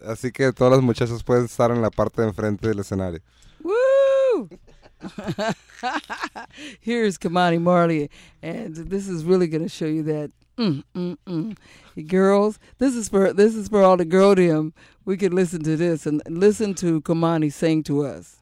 así 0.07 0.31
que 0.31 0.51
todas 0.53 0.73
las 0.73 0.81
muchachas 0.81 1.23
pueden 1.23 1.45
estar 1.45 1.71
en 1.71 1.81
la 1.81 1.89
parte 1.89 2.21
de 2.21 2.27
enfrente 2.29 2.67
del 2.67 2.79
escenario. 2.79 3.19
Woo! 3.61 4.49
Here's 6.81 7.17
Kamani 7.17 7.59
Marley, 7.59 8.09
and 8.41 8.75
this 8.75 9.07
is 9.07 9.23
really 9.23 9.47
going 9.47 9.63
to 9.63 9.69
show 9.69 9.85
you 9.85 10.03
that. 10.03 10.31
Mm, 10.57 10.83
mm, 10.95 11.17
mm. 11.27 12.07
Girls, 12.07 12.59
this 12.77 12.95
is 12.95 13.09
for 13.09 13.33
this 13.33 13.55
is 13.55 13.67
for 13.67 13.83
all 13.83 13.97
the 13.97 14.05
girldom. 14.05 14.71
We 15.03 15.17
can 15.17 15.35
listen 15.35 15.61
to 15.63 15.75
this 15.75 16.05
and 16.05 16.21
listen 16.29 16.73
to 16.75 17.01
Kamani 17.01 17.51
sing 17.51 17.83
to 17.83 18.05
us. 18.05 18.37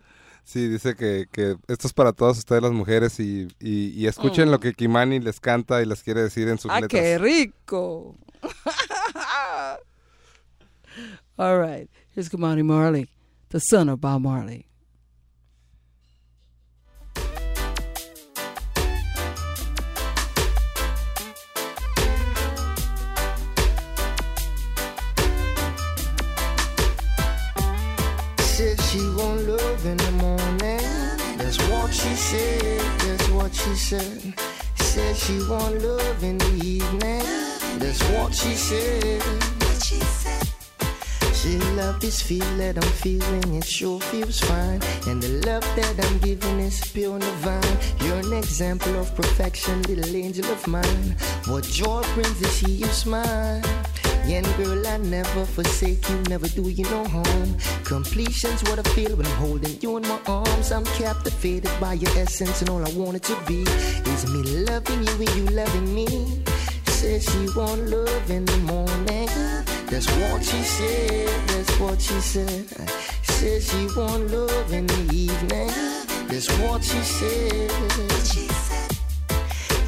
Sí, 0.45 0.67
dice 0.67 0.95
que, 0.95 1.25
que 1.31 1.55
esto 1.67 1.87
es 1.87 1.93
para 1.93 2.11
todas 2.11 2.37
ustedes 2.37 2.61
las 2.61 2.71
mujeres 2.73 3.19
y, 3.19 3.47
y, 3.59 3.93
y 3.95 4.07
escuchen 4.07 4.51
lo 4.51 4.59
que 4.59 4.73
Kimani 4.73 5.19
les 5.21 5.39
canta 5.39 5.81
y 5.81 5.85
les 5.85 6.03
quiere 6.03 6.21
decir 6.21 6.49
en 6.49 6.57
sus 6.57 6.69
¡Ah, 6.69 6.81
qué 6.87 7.17
letras. 7.17 7.21
rico! 7.21 8.15
all 11.39 11.57
right, 11.57 11.89
here's 12.11 12.29
Kamani 12.29 12.63
Marley, 12.63 13.09
the 13.49 13.59
son 13.59 13.89
of 13.89 13.99
Bob 13.99 14.21
Marley. 14.21 14.67
Said 28.37 28.79
she 28.81 28.99
want 29.17 29.41
love 29.47 29.85
in 29.87 29.97
the 29.97 30.11
morning. 30.21 30.77
That's 31.37 31.57
what 31.69 31.91
she 31.91 32.13
said. 32.13 32.79
That's 32.99 33.29
what 33.29 33.53
she 33.55 33.73
said. 33.75 34.39
Said 34.75 35.15
she 35.17 35.39
want 35.49 35.81
love 35.81 36.23
in 36.23 36.37
the 36.37 36.53
evening. 36.63 37.23
That's 37.79 38.03
what 38.11 38.35
she 38.35 38.53
said. 38.53 39.23
She 39.81 39.99
love 41.75 41.99
this 41.99 42.21
feel 42.21 42.45
that 42.57 42.77
I'm 42.77 42.91
feeling, 42.91 43.55
it 43.55 43.65
sure 43.65 43.99
feels 43.99 44.39
fine. 44.39 44.81
And 45.07 45.21
the 45.21 45.45
love 45.45 45.63
that 45.75 46.05
I'm 46.05 46.17
giving 46.19 46.59
is 46.59 46.79
pure 46.91 47.13
and 47.13 47.21
divine. 47.21 47.77
You're 48.01 48.19
an 48.19 48.33
example 48.33 48.95
of 48.99 49.13
perfection, 49.15 49.81
little 49.83 50.15
angel 50.15 50.45
of 50.45 50.65
mine. 50.67 51.15
What 51.47 51.63
joy 51.65 52.03
brings 52.13 52.41
is 52.41 52.51
see 52.51 52.71
you 52.71 52.87
smile. 52.87 53.61
Yeah, 54.25 54.41
girl, 54.55 54.87
I 54.87 54.97
never 54.97 55.45
forsake 55.45 56.09
you, 56.09 56.15
never 56.29 56.47
do 56.47 56.69
you 56.69 56.85
no 56.85 57.03
harm. 57.05 57.57
Completion's 57.83 58.63
what 58.63 58.79
I 58.79 58.83
feel 58.93 59.15
when 59.17 59.25
I'm 59.25 59.37
holding 59.37 59.81
you 59.81 59.97
in 59.97 60.03
my 60.03 60.19
arms. 60.27 60.71
I'm 60.71 60.85
captivated 60.85 61.71
by 61.81 61.93
your 61.93 62.11
essence, 62.17 62.61
and 62.61 62.69
all 62.69 62.85
I 62.85 62.91
want 62.93 63.17
it 63.17 63.23
to 63.23 63.37
be 63.45 63.63
is 64.11 64.25
me 64.31 64.43
loving 64.63 65.03
you 65.03 65.13
and 65.13 65.35
you 65.35 65.45
loving 65.47 65.93
me. 65.93 66.41
Said 66.85 67.21
she 67.21 67.49
want 67.53 67.89
love 67.89 68.31
in 68.31 68.45
the 68.45 68.57
morning. 68.59 69.52
That's 69.93 70.07
what 70.07 70.43
she 70.43 70.63
said. 70.63 71.49
That's 71.49 71.79
what 71.79 72.01
she 72.01 72.19
said. 72.19 72.67
Said 73.21 73.61
she 73.61 73.85
want 73.95 74.31
love 74.31 74.73
in 74.73 74.87
the 74.87 75.13
evening. 75.13 75.69
That's 76.27 76.49
what 76.57 76.83
she 76.83 76.97
said. 76.97 78.62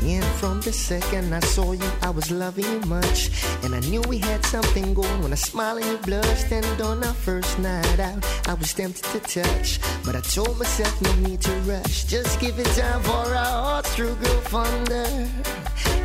And 0.06 0.24
from 0.39 0.62
the 0.62 0.72
second 0.72 1.34
I 1.34 1.39
saw 1.39 1.72
you, 1.72 1.89
I 2.04 2.12
was 2.12 2.30
loving 2.30 2.65
you 2.65 2.80
much. 2.82 3.32
And 3.63 3.74
I 3.74 3.80
knew 3.89 4.02
we 4.02 4.20
had 4.20 4.46
something 4.46 4.94
going 4.94 5.22
when 5.24 5.32
I 5.32 5.36
smiled 5.36 5.82
and 5.82 5.88
you 5.88 5.98
blushed. 5.98 6.52
And 6.52 6.82
on 6.82 7.04
our 7.04 7.13
first 7.13 7.58
night 7.58 8.00
out, 8.00 8.24
I 8.48 8.54
was 8.54 8.72
tempted 8.72 9.04
to 9.04 9.20
touch. 9.41 9.80
But 10.06 10.15
I 10.15 10.22
told 10.22 10.60
myself, 10.60 11.02
no 11.02 11.12
need 11.28 11.41
to 11.41 11.52
rush. 11.62 12.06
Just 12.06 12.39
give 12.39 12.60
it 12.60 12.68
time 12.78 13.02
for 13.02 13.34
our 13.34 13.63
hearts 13.65 13.96
to 13.96 14.13
grow 14.15 14.39
fonder. 14.41 15.08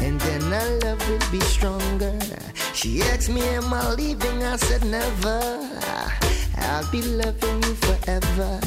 And 0.01 0.19
then 0.19 0.43
our 0.51 0.71
love 0.79 1.11
will 1.11 1.31
be 1.31 1.41
stronger. 1.41 2.19
She 2.73 3.03
asked 3.03 3.29
me, 3.29 3.43
Am 3.43 3.73
I 3.73 3.93
leaving? 3.93 4.43
I 4.43 4.57
said, 4.57 4.83
Never. 4.83 5.69
I'll 6.57 6.91
be 6.91 7.03
loving 7.03 7.63
you 7.65 7.75
forever. 7.75 8.61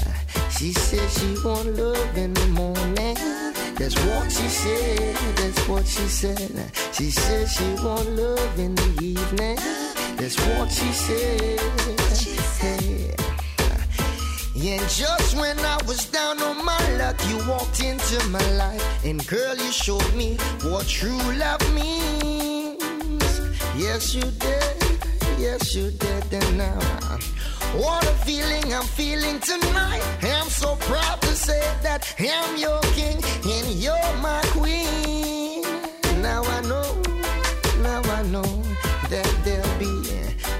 She 0.51 0.73
said 0.73 1.09
she 1.09 1.43
want 1.43 1.75
love 1.75 2.17
in 2.17 2.35
the 2.35 2.47
morning. 2.47 3.62
That's 3.75 3.95
what 4.05 4.31
she 4.31 4.47
said. 4.47 5.15
That's 5.35 5.67
what 5.67 5.85
she 5.87 6.07
said. 6.07 6.71
She 6.93 7.09
said 7.11 7.47
she 7.49 7.65
want 7.83 8.09
love 8.09 8.59
in 8.59 8.75
the 8.75 8.99
evening. 9.01 9.57
That's 10.17 10.37
what 10.47 10.71
she 10.71 10.91
said. 10.91 11.59
Hey. 12.59 13.15
And 14.55 14.89
just 14.89 15.35
when 15.35 15.59
I 15.59 15.77
was 15.87 16.05
down 16.05 16.41
on 16.41 16.63
my 16.63 16.95
luck, 16.97 17.19
you 17.27 17.37
walked 17.49 17.83
into 17.83 18.25
my 18.29 18.51
life. 18.53 19.05
And 19.05 19.25
girl, 19.27 19.55
you 19.57 19.71
showed 19.71 20.13
me 20.13 20.37
what 20.63 20.87
true 20.87 21.17
love 21.37 21.61
means. 21.73 22.81
Yes, 23.75 24.15
you 24.15 24.23
did. 24.23 24.99
Yes, 25.37 25.75
you 25.75 25.91
did. 25.91 26.33
And 26.33 26.57
now, 26.57 26.79
what 27.75 28.03
a 28.03 28.15
feeling 28.25 28.73
I'm 28.73 28.85
feeling 28.85 29.39
tonight. 29.39 30.03
I'm 30.21 30.49
so 30.49 30.75
proud 30.75 31.21
to 31.21 31.35
say 31.35 31.61
that 31.81 32.13
I'm 32.19 32.57
your 32.57 32.81
king 32.93 33.21
and 33.43 33.67
you're 33.83 34.13
my 34.21 34.41
queen. 34.57 35.63
Now 36.21 36.43
I 36.43 36.61
know, 36.61 37.01
now 37.81 38.01
I 38.17 38.23
know 38.23 38.49
that 39.09 39.29
there'll 39.43 39.79
be 39.79 40.03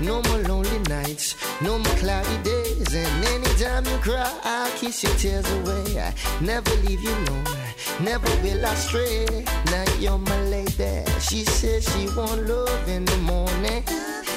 no 0.04 0.21
more 0.23 0.39
lonely 0.39 0.80
nights, 0.89 1.36
no 1.62 1.80
more 1.80 1.95
cloudy 1.95 2.38
days. 2.43 2.93
And 2.93 3.23
anytime 3.63 3.86
you 3.91 3.97
cry, 3.99 4.39
I'll 4.43 4.71
kiss 4.78 5.04
your 5.04 5.13
tears 5.15 5.49
away. 5.52 5.99
I 5.99 6.13
never 6.41 6.73
leave 6.86 7.02
you 7.02 7.12
alone, 7.12 7.45
never 8.02 8.30
will 8.41 8.65
I 8.65 8.76
stray. 8.76 9.45
Now 9.65 9.86
you're 9.99 10.17
my 10.17 10.41
lady. 10.45 11.04
She 11.19 11.45
said 11.45 11.84
she 11.84 12.08
want 12.15 12.47
love 12.47 12.88
in 12.89 13.06
the 13.06 13.17
morning. 13.17 13.84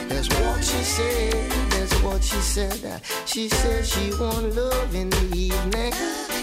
That's 0.09 0.29
what 0.29 0.65
she 0.65 0.83
said. 0.85 1.51
That's 1.71 1.95
what 2.03 2.23
she 2.23 2.37
said. 2.37 3.03
She 3.27 3.49
said 3.49 3.85
she 3.85 4.11
want 4.19 4.55
love 4.55 4.95
in 4.95 5.11
the 5.11 5.37
evening. 5.37 5.93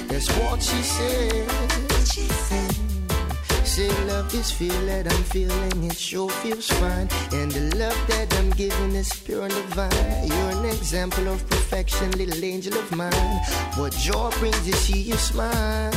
That's 0.07 0.27
what 0.37 0.61
she 0.61 0.81
said. 0.83 2.72
Say 3.73 3.89
love 4.05 4.31
this 4.31 4.51
feel 4.51 4.85
that 4.85 5.11
I'm 5.11 5.23
feeling, 5.23 5.85
it 5.85 5.97
sure 5.97 6.29
feels 6.29 6.67
fine. 6.67 7.09
And 7.33 7.51
the 7.51 7.75
love 7.75 7.99
that 8.07 8.31
I'm 8.37 8.51
giving 8.51 8.91
is 8.91 9.11
pure 9.11 9.45
and 9.45 9.51
divine. 9.51 10.27
You're 10.27 10.51
an 10.59 10.65
example 10.65 11.27
of 11.27 11.43
perfection, 11.49 12.11
little 12.11 12.45
angel 12.45 12.75
of 12.77 12.91
mine. 12.91 13.39
What 13.75 13.93
joy 13.93 14.29
brings 14.37 14.67
is 14.67 14.77
see 14.77 15.01
you 15.01 15.15
smile. 15.15 15.91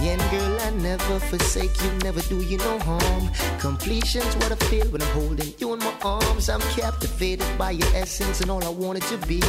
Yeah, 0.00 0.16
and 0.16 0.30
girl, 0.30 0.60
I 0.62 0.70
never 0.80 1.20
forsake 1.20 1.76
you, 1.82 1.90
never 2.04 2.22
do 2.22 2.40
you 2.40 2.56
no 2.56 2.78
harm. 2.78 3.28
Completion's 3.58 4.34
what 4.36 4.52
I 4.52 4.56
feel 4.70 4.86
when 4.86 5.02
I'm 5.02 5.08
holding 5.08 5.52
you 5.58 5.74
in 5.74 5.78
my 5.80 5.94
arms. 6.02 6.48
I'm 6.48 6.62
captivated 6.72 7.46
by 7.58 7.72
your 7.72 7.94
essence, 7.94 8.40
and 8.40 8.50
all 8.50 8.64
I 8.64 8.70
wanted 8.70 9.02
to 9.12 9.18
be 9.26 9.42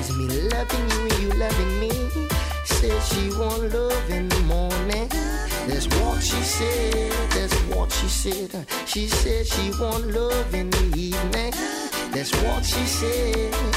is 0.00 0.16
me 0.16 0.28
loving 0.48 0.84
you 0.92 1.00
and 1.02 1.18
you 1.20 1.28
loving 1.36 1.78
me. 1.78 1.90
Said 2.64 3.02
she 3.02 3.28
want 3.36 3.70
love 3.70 4.10
in 4.10 4.30
the 4.30 4.40
morning. 4.48 5.37
That's 5.68 5.86
what 5.86 6.22
she 6.22 6.42
said. 6.42 7.12
That's 7.30 7.54
what 7.68 7.92
she 7.92 8.08
said. 8.08 8.66
She 8.86 9.06
said 9.06 9.46
she 9.46 9.70
want 9.78 10.06
love 10.06 10.54
in 10.54 10.70
the 10.70 10.84
evening. 10.96 11.52
That's 12.10 12.32
what 12.42 12.64
she 12.64 12.86
said. 12.86 13.68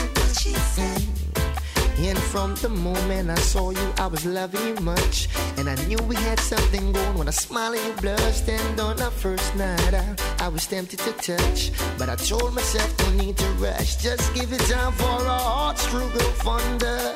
And 1.97 2.17
from 2.17 2.55
the 2.55 2.69
moment 2.69 3.29
I 3.29 3.35
saw 3.35 3.71
you, 3.71 3.93
I 3.97 4.07
was 4.07 4.25
loving 4.25 4.65
you 4.67 4.75
much. 4.83 5.29
And 5.57 5.69
I 5.69 5.75
knew 5.85 5.97
we 6.07 6.15
had 6.15 6.39
something 6.39 6.91
going 6.91 7.17
when 7.17 7.27
I 7.27 7.31
smiled 7.31 7.75
and 7.75 7.85
you 7.85 7.93
blushed. 8.01 8.47
And 8.49 8.79
on 8.79 9.01
our 9.01 9.11
first 9.11 9.55
night 9.55 9.93
out, 9.93 10.21
I 10.41 10.47
was 10.47 10.65
tempted 10.65 10.99
to 10.99 11.13
touch. 11.13 11.71
But 11.97 12.09
I 12.09 12.15
told 12.15 12.53
myself, 12.53 12.89
no 12.99 13.11
need 13.23 13.37
to 13.37 13.47
rush. 13.59 13.97
Just 13.97 14.33
give 14.33 14.51
it 14.51 14.61
time 14.61 14.93
for 14.93 15.05
our 15.05 15.39
hearts 15.39 15.85
to 15.87 15.99
go 15.99 16.25
thunder. 16.45 17.13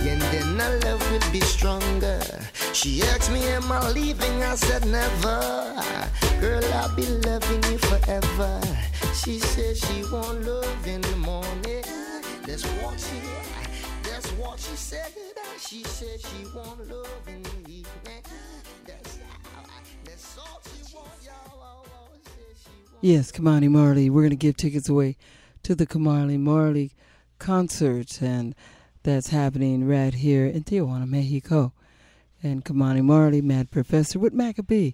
And 0.00 0.20
then 0.20 0.60
our 0.60 0.78
love 0.80 1.12
will 1.12 1.32
be 1.32 1.40
stronger. 1.40 2.20
She 2.72 3.02
asked 3.02 3.30
me, 3.30 3.44
Am 3.48 3.70
I 3.70 3.88
leaving? 3.90 4.42
I 4.42 4.56
said, 4.56 4.84
Never. 4.86 5.80
Girl, 6.40 6.64
I'll 6.74 6.94
be 6.96 7.06
loving 7.06 7.62
you 7.70 7.78
forever. 7.78 8.60
She 9.14 9.38
said 9.38 9.76
she 9.76 10.02
want 10.10 10.42
love 10.42 10.86
in 10.86 11.00
the 11.02 11.16
morning. 11.16 11.84
She 11.84 12.50
That's 12.50 12.64
what 14.42 14.58
she 14.58 14.76
said. 14.76 15.12
She 15.58 15.84
said 15.84 16.20
she 16.20 16.44
want 16.54 16.88
love 16.90 17.22
in 17.28 17.40
evening. 17.68 17.86
That's 18.84 19.18
how 19.54 19.62
I, 19.62 19.80
that's 20.04 20.38
all 20.38 20.60
she 20.64 20.94
want, 20.94 21.08
y'all. 21.24 21.72
Yes, 23.00 23.32
Kamani 23.32 23.68
Marley. 23.68 24.10
We're 24.10 24.22
going 24.22 24.30
to 24.30 24.36
give 24.36 24.56
tickets 24.56 24.88
away 24.88 25.16
to 25.62 25.74
the 25.74 25.86
Kamani 25.86 26.38
Marley 26.38 26.92
concert, 27.38 28.20
and 28.20 28.54
that's 29.02 29.28
happening 29.28 29.86
right 29.86 30.14
here 30.14 30.46
in 30.46 30.64
Tijuana, 30.64 31.08
Mexico. 31.08 31.72
And 32.42 32.64
Kamani 32.64 33.02
Marley, 33.02 33.40
Mad 33.40 33.70
Professor 33.70 34.18
with 34.18 34.32
Maccabee, 34.32 34.92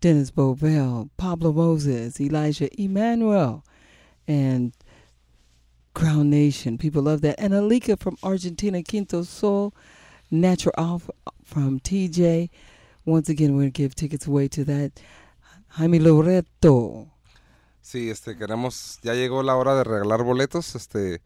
Dennis 0.00 0.30
Bovell, 0.30 1.10
Pablo 1.16 1.52
Moses, 1.52 2.20
Elijah 2.20 2.68
Emmanuel, 2.80 3.64
and 4.28 4.72
Groundation. 5.96 6.76
People 6.76 7.00
love 7.00 7.22
that. 7.22 7.40
And 7.40 7.54
Alika 7.54 7.98
from 7.98 8.18
Argentina, 8.22 8.82
Quinto 8.82 9.22
Sol, 9.22 9.72
Natural 10.30 11.00
from 11.42 11.80
TJ. 11.80 12.50
Once 13.06 13.30
again, 13.30 13.54
we're 13.54 13.62
going 13.62 13.72
to 13.72 13.82
give 13.82 13.94
tickets 13.94 14.26
away 14.26 14.46
to 14.48 14.62
that. 14.64 14.92
Jaime 15.68 15.98
Loreto. 15.98 17.06
Sí, 17.80 18.10
este, 18.10 18.36
queremos, 18.36 18.98
ya 19.02 19.14
llegó 19.14 19.42
la 19.42 19.56
hora 19.56 19.74
de 19.74 19.84
regalar 19.84 20.22
boletos, 20.22 20.74
este, 20.74 21.22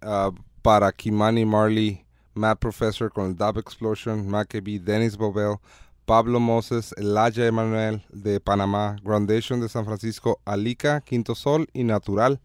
ah, 0.00 0.30
para 0.62 0.90
Kimani 0.92 1.44
Marley, 1.44 2.06
Mad 2.32 2.56
Professor 2.56 3.12
con 3.12 3.26
el 3.26 3.36
Dub 3.36 3.58
Explosion, 3.58 4.26
Maccabee, 4.26 4.78
Dennis 4.78 5.18
Bovell, 5.18 5.58
Pablo 6.06 6.40
Moses, 6.40 6.94
Elijah 6.96 7.44
Emanuel 7.44 8.02
de 8.10 8.40
Panamá, 8.40 8.96
Groundation 9.02 9.60
de 9.60 9.68
San 9.68 9.84
Francisco, 9.84 10.40
Alika, 10.46 11.02
Quinto 11.02 11.34
Sol 11.34 11.68
y 11.74 11.84
Natural. 11.84 12.40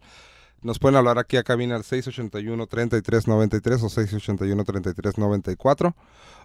Nos 0.62 0.78
pueden 0.78 0.96
hablar 0.96 1.18
aquí 1.18 1.38
a 1.38 1.42
cabina 1.42 1.76
al 1.76 1.84
681-3393 1.84 3.82
o 3.82 3.88
681-3394. 3.88 5.94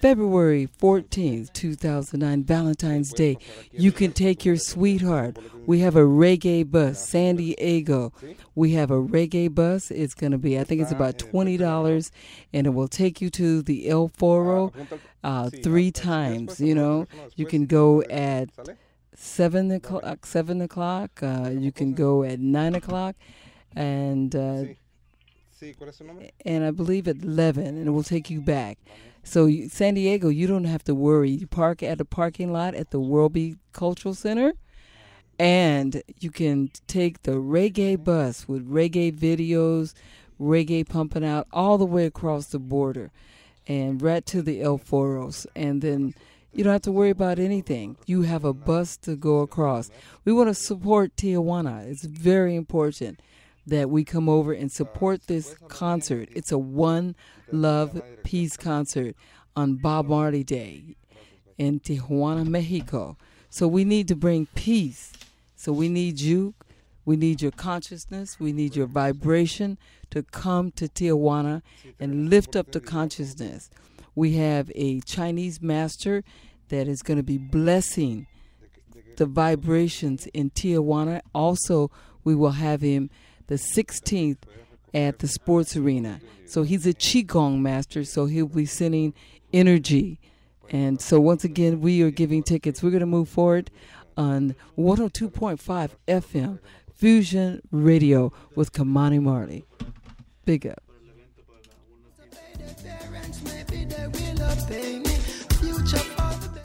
February 0.00 0.68
14th, 0.80 1.52
2009, 1.52 2.42
Valentine's 2.42 3.12
Day. 3.12 3.38
You 3.70 3.92
can 3.92 4.12
take 4.12 4.44
your 4.44 4.56
sweetheart. 4.56 5.38
We 5.64 5.78
have 5.78 5.94
a 5.94 6.02
reggae 6.02 6.68
bus, 6.68 7.06
San 7.08 7.36
Diego. 7.36 8.12
We 8.56 8.72
have 8.72 8.90
a 8.90 9.00
reggae 9.00 9.54
bus. 9.54 9.92
It's 9.92 10.14
going 10.14 10.32
to 10.32 10.38
be, 10.38 10.58
I 10.58 10.64
think 10.64 10.80
it's 10.80 10.90
about 10.90 11.18
$20, 11.18 12.10
and 12.52 12.66
it 12.66 12.70
will 12.70 12.88
take 12.88 13.20
you 13.20 13.30
to 13.30 13.62
the 13.62 13.88
El 13.88 14.08
Foro 14.08 14.72
uh, 15.22 15.50
three 15.62 15.92
times. 15.92 16.60
You 16.60 16.74
know, 16.74 17.06
you 17.36 17.46
can 17.46 17.66
go 17.66 18.02
at 18.02 18.50
seven 19.14 19.70
o'clock. 19.70 20.26
Seven 20.26 20.60
o'clock. 20.60 21.22
Uh, 21.22 21.50
you 21.52 21.70
can 21.70 21.94
go 21.94 22.24
at 22.24 22.40
nine 22.40 22.74
o'clock, 22.74 23.14
and 23.76 24.34
uh, 24.34 24.64
Sí, 25.62 25.74
¿cuál 25.74 25.90
es 25.90 25.96
su 25.96 26.04
nombre? 26.04 26.34
and 26.44 26.64
I 26.64 26.72
believe 26.72 27.06
at 27.06 27.22
eleven, 27.22 27.76
and 27.76 27.86
it 27.86 27.90
will 27.92 28.02
take 28.02 28.30
you 28.30 28.40
back. 28.40 28.78
So 29.22 29.46
you, 29.46 29.68
San 29.68 29.94
Diego, 29.94 30.28
you 30.28 30.48
don't 30.48 30.64
have 30.64 30.82
to 30.84 30.94
worry. 30.94 31.30
You 31.30 31.46
park 31.46 31.84
at 31.84 32.00
a 32.00 32.04
parking 32.04 32.52
lot 32.52 32.74
at 32.74 32.90
the 32.90 32.98
WorldBeat 32.98 33.58
Cultural 33.72 34.12
Center, 34.12 34.54
and 35.38 36.02
you 36.18 36.32
can 36.32 36.70
take 36.88 37.22
the 37.22 37.36
reggae 37.36 37.94
mm-hmm. 37.94 38.02
bus 38.02 38.48
with 38.48 38.68
reggae 38.68 39.16
videos, 39.16 39.94
reggae 40.40 40.88
pumping 40.88 41.24
out 41.24 41.46
all 41.52 41.78
the 41.78 41.86
way 41.86 42.06
across 42.06 42.46
the 42.46 42.58
border, 42.58 43.12
and 43.68 44.02
right 44.02 44.26
to 44.26 44.42
the 44.42 44.62
El 44.62 44.80
Foros, 44.80 45.46
and 45.54 45.80
then 45.80 46.12
you 46.52 46.64
don't 46.64 46.72
have 46.72 46.82
to 46.82 46.90
worry 46.90 47.10
about 47.10 47.38
anything. 47.38 47.96
You 48.04 48.22
have 48.22 48.44
a 48.44 48.52
bus 48.52 48.96
to 48.96 49.14
go 49.14 49.38
across. 49.38 49.90
We 50.24 50.32
want 50.32 50.48
to 50.48 50.54
support 50.54 51.14
Tijuana. 51.14 51.86
It's 51.86 52.04
very 52.04 52.56
important 52.56 53.20
that 53.66 53.90
we 53.90 54.04
come 54.04 54.28
over 54.28 54.52
and 54.52 54.70
support 54.70 55.26
this 55.26 55.54
concert. 55.68 56.28
It's 56.32 56.52
a 56.52 56.58
one 56.58 57.14
love 57.50 58.00
peace 58.24 58.56
concert 58.56 59.14
on 59.54 59.76
Bob 59.76 60.06
Marley 60.06 60.44
Day 60.44 60.96
in 61.58 61.80
Tijuana, 61.80 62.46
Mexico. 62.46 63.16
So 63.50 63.68
we 63.68 63.84
need 63.84 64.08
to 64.08 64.16
bring 64.16 64.46
peace. 64.54 65.12
So 65.56 65.72
we 65.72 65.88
need 65.88 66.20
you. 66.20 66.54
We 67.04 67.16
need 67.16 67.42
your 67.42 67.50
consciousness. 67.50 68.38
We 68.40 68.52
need 68.52 68.76
your 68.76 68.86
vibration 68.86 69.78
to 70.10 70.22
come 70.22 70.70
to 70.72 70.88
Tijuana 70.88 71.62
and 71.98 72.30
lift 72.30 72.56
up 72.56 72.72
the 72.72 72.80
consciousness. 72.80 73.70
We 74.14 74.34
have 74.34 74.70
a 74.74 75.00
Chinese 75.00 75.60
master 75.60 76.22
that 76.68 76.88
is 76.88 77.02
going 77.02 77.16
to 77.16 77.22
be 77.22 77.38
blessing 77.38 78.26
the 79.16 79.26
vibrations 79.26 80.26
in 80.28 80.50
Tijuana. 80.50 81.20
Also, 81.34 81.90
we 82.24 82.34
will 82.34 82.52
have 82.52 82.80
him 82.80 83.10
the 83.52 83.58
16th 83.58 84.38
at 84.94 85.18
the 85.18 85.28
sports 85.28 85.76
arena. 85.76 86.20
So 86.46 86.62
he's 86.62 86.86
a 86.86 86.94
Qigong 86.94 87.60
master, 87.60 88.02
so 88.02 88.24
he'll 88.24 88.46
be 88.46 88.64
sending 88.64 89.12
energy. 89.52 90.18
And 90.70 90.98
so, 91.02 91.20
once 91.20 91.44
again, 91.44 91.82
we 91.82 92.00
are 92.00 92.10
giving 92.10 92.42
tickets. 92.42 92.82
We're 92.82 92.90
going 92.90 93.00
to 93.00 93.06
move 93.06 93.28
forward 93.28 93.70
on 94.16 94.54
102.5 94.78 95.90
FM 96.08 96.60
Fusion 96.94 97.60
Radio 97.70 98.32
with 98.54 98.72
Kamani 98.72 99.20
Marley. 99.20 99.66
Big 100.46 100.66
up. 100.66 100.82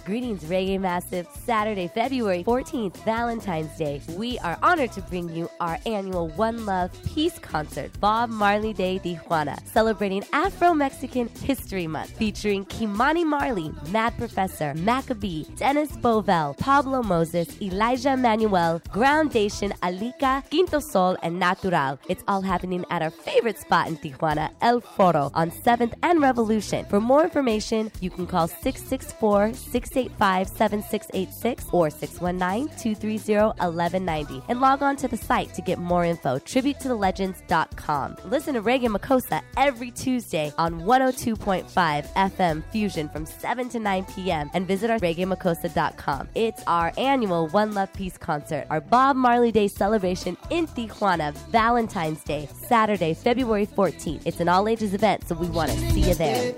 Greetings, 0.07 0.45
Reggae 0.45 0.79
Massive. 0.79 1.27
Saturday, 1.43 1.89
February 1.89 2.41
14th, 2.45 2.95
Valentine's 3.03 3.77
Day. 3.77 4.01
We 4.15 4.39
are 4.39 4.57
honored 4.63 4.93
to 4.93 5.01
bring 5.01 5.27
you 5.35 5.49
our 5.59 5.77
annual 5.85 6.29
One 6.29 6.65
Love 6.65 6.91
Peace 7.03 7.37
Concert, 7.39 7.91
Bob 7.99 8.29
Marley 8.29 8.71
Day 8.71 8.99
Tijuana, 8.99 9.57
celebrating 9.67 10.23
Afro 10.31 10.73
Mexican 10.73 11.27
History 11.27 11.87
Month, 11.87 12.11
featuring 12.11 12.63
Kimani 12.65 13.25
Marley, 13.25 13.73
Mad 13.89 14.17
Professor, 14.17 14.73
Maccabee, 14.75 15.43
Dennis 15.57 15.91
Bovell, 15.97 16.57
Pablo 16.57 17.03
Moses, 17.03 17.61
Elijah 17.61 18.15
Manuel, 18.15 18.81
Groundation, 18.89 19.71
Alika, 19.83 20.49
Quinto 20.49 20.79
Sol, 20.79 21.17
and 21.21 21.37
Natural. 21.37 21.99
It's 22.07 22.23
all 22.29 22.41
happening 22.41 22.85
at 22.91 23.01
our 23.01 23.11
favorite 23.11 23.59
spot 23.59 23.89
in 23.89 23.97
Tijuana, 23.97 24.51
El 24.61 24.79
Foro, 24.79 25.31
on 25.33 25.51
7th 25.51 25.95
and 26.01 26.21
Revolution. 26.21 26.85
For 26.85 27.01
more 27.01 27.25
information, 27.25 27.91
you 27.99 28.09
can 28.09 28.25
call 28.25 28.47
664 28.47 29.53
6 29.53 29.96
685 29.97 30.47
7686 30.47 31.65
or 31.71 31.89
619 31.89 32.67
230 32.77 33.33
1190 33.65 34.43
and 34.47 34.61
log 34.61 34.83
on 34.83 34.95
to 34.95 35.07
the 35.07 35.17
site 35.17 35.51
to 35.55 35.61
get 35.63 35.79
more 35.79 36.05
info. 36.05 36.37
TributeToTheLegends.com. 36.37 38.17
Listen 38.25 38.53
to 38.53 38.61
Reggae 38.61 38.95
Makosa 38.95 39.41
every 39.57 39.89
Tuesday 39.89 40.53
on 40.59 40.81
102.5 40.81 41.65
FM 42.13 42.63
Fusion 42.71 43.09
from 43.09 43.25
7 43.25 43.69
to 43.69 43.79
9 43.79 44.05
p.m. 44.05 44.51
and 44.53 44.67
visit 44.67 44.91
our 44.91 44.99
ReggaeMakosa.com. 44.99 46.29
It's 46.35 46.61
our 46.67 46.93
annual 46.97 47.47
One 47.47 47.73
Love 47.73 47.91
Peace 47.93 48.19
concert, 48.19 48.67
our 48.69 48.81
Bob 48.81 49.15
Marley 49.15 49.51
Day 49.51 49.67
celebration 49.67 50.37
in 50.51 50.67
Tijuana, 50.67 51.33
Valentine's 51.49 52.23
Day, 52.23 52.47
Saturday, 52.67 53.15
February 53.15 53.65
14th. 53.65 54.21
It's 54.25 54.39
an 54.41 54.47
all 54.47 54.67
ages 54.67 54.93
event, 54.93 55.27
so 55.27 55.33
we 55.33 55.47
want 55.47 55.71
to 55.71 55.91
see 55.91 56.01
you 56.01 56.13
there. 56.13 56.53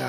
One 0.00 0.08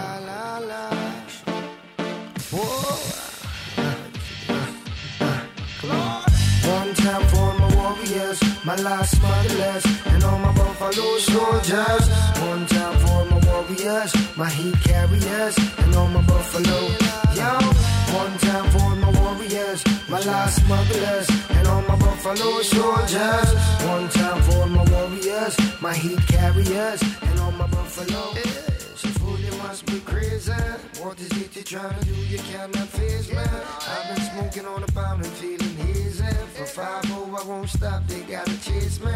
time 6.95 7.27
for 7.27 7.53
my 7.59 7.75
warriors, 7.75 8.39
my 8.63 8.75
last 8.77 9.21
motherless, 9.21 9.85
and 10.05 10.23
all 10.23 10.39
my 10.39 10.53
buffalo 10.53 11.17
soldiers. 11.17 12.09
One 12.39 12.65
time 12.67 12.97
for 12.99 13.25
my 13.25 13.39
warriors, 13.45 14.15
my 14.37 14.49
heat 14.49 14.75
carriers, 14.81 15.57
and 15.79 15.95
all 15.95 16.07
my 16.07 16.21
buffalo. 16.21 16.79
Yo, 17.35 17.51
one 18.15 18.37
time 18.37 18.69
for 18.71 18.95
my 18.95 19.11
warriors, 19.19 19.83
my 20.07 20.21
last 20.21 20.65
motherless, 20.69 21.29
and 21.49 21.67
all 21.67 21.81
my 21.81 21.97
buffalo 21.97 22.61
soldiers. 22.61 23.49
One 23.85 24.07
time 24.07 24.41
for 24.43 24.67
my 24.67 24.83
warriors, 24.89 25.57
my 25.81 25.93
heat 25.93 26.19
carriers, 26.27 27.01
and 27.23 27.39
all 27.41 27.51
my 27.51 27.67
buffalo. 27.67 28.35
You 28.35 28.70
must 29.71 29.85
be 29.85 30.01
crazy. 30.01 30.51
What 31.01 31.17
is 31.21 31.31
it 31.31 31.55
you're 31.55 31.63
trying 31.63 31.97
to 31.97 32.05
do? 32.05 32.13
You 32.13 32.39
cannot 32.39 32.89
face 32.89 33.29
me. 33.29 33.37
I've 33.37 34.05
been 34.09 34.25
smoking 34.31 34.65
on 34.65 34.83
a 34.83 34.87
pound 34.87 35.23
and 35.23 35.33
feeling 35.39 35.75
hazy. 35.77 36.25
For 36.55 36.65
five 36.65 37.05
oh, 37.11 37.39
I 37.41 37.47
won't 37.47 37.69
stop. 37.69 38.05
They 38.05 38.19
gotta 38.23 38.51
chase 38.65 38.99
me. 38.99 39.13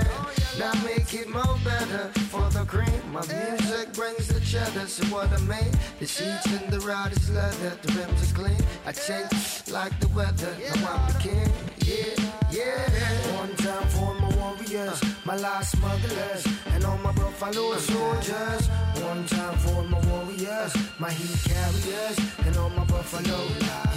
Now 0.57 0.71
make 0.85 1.13
it 1.13 1.27
more 1.27 1.57
better 1.65 2.07
for 2.31 2.47
the 2.51 2.63
cream. 2.73 3.01
My 3.11 3.19
music 3.27 3.91
brings 3.91 4.29
the 4.29 4.39
cheddar. 4.39 4.87
So 4.87 5.03
what 5.13 5.27
I 5.33 5.41
mean? 5.41 5.71
The 5.99 6.07
seats 6.07 6.45
in 6.45 6.69
the 6.71 6.79
ride 6.79 7.11
is 7.11 7.29
leather. 7.31 7.77
The 7.81 7.91
rims 7.91 8.21
is 8.21 8.31
clean. 8.31 8.63
I 8.85 8.93
change 8.93 9.67
like 9.67 9.99
the 9.99 10.07
weather. 10.19 10.55
Now 10.75 10.93
I'm 10.93 11.03
the 11.11 11.19
king. 11.19 11.51
Yeah, 11.83 12.15
yeah. 12.49 13.39
One 13.41 13.53
my 14.75 14.83
warriors, 14.83 15.01
my 15.25 15.35
last 15.38 15.71
smugglers, 15.71 16.47
and 16.67 16.85
all 16.85 16.97
my 16.97 17.11
buffalo 17.11 17.75
soldiers. 17.77 18.67
One 19.03 19.25
time 19.25 19.57
for 19.59 19.83
my 19.83 19.99
warriors, 20.07 20.73
my 20.99 21.11
heat 21.11 21.39
carriers, 21.43 22.17
and 22.45 22.57
all 22.57 22.69
my 22.69 22.83
buffalo. 22.85 23.38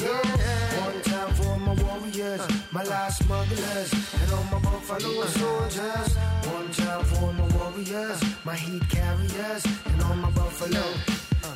Yeah. 0.01 0.85
One 0.85 1.03
time 1.03 1.35
for 1.35 1.59
my 1.59 1.75
warriors, 1.75 2.43
my 2.73 2.85
last 2.85 3.29
motherless, 3.29 3.93
and 4.23 4.33
all 4.33 4.45
my 4.45 4.61
buffalo 4.61 5.25
soldiers. 5.27 6.17
One 6.47 6.71
time 6.71 7.05
for 7.05 7.33
my 7.33 7.47
warriors, 7.57 8.23
my 8.45 8.57
heat 8.57 8.89
carriers, 8.89 9.65
and 9.87 10.03
all 10.03 10.15
my 10.17 10.31
buffalo. 10.31 10.85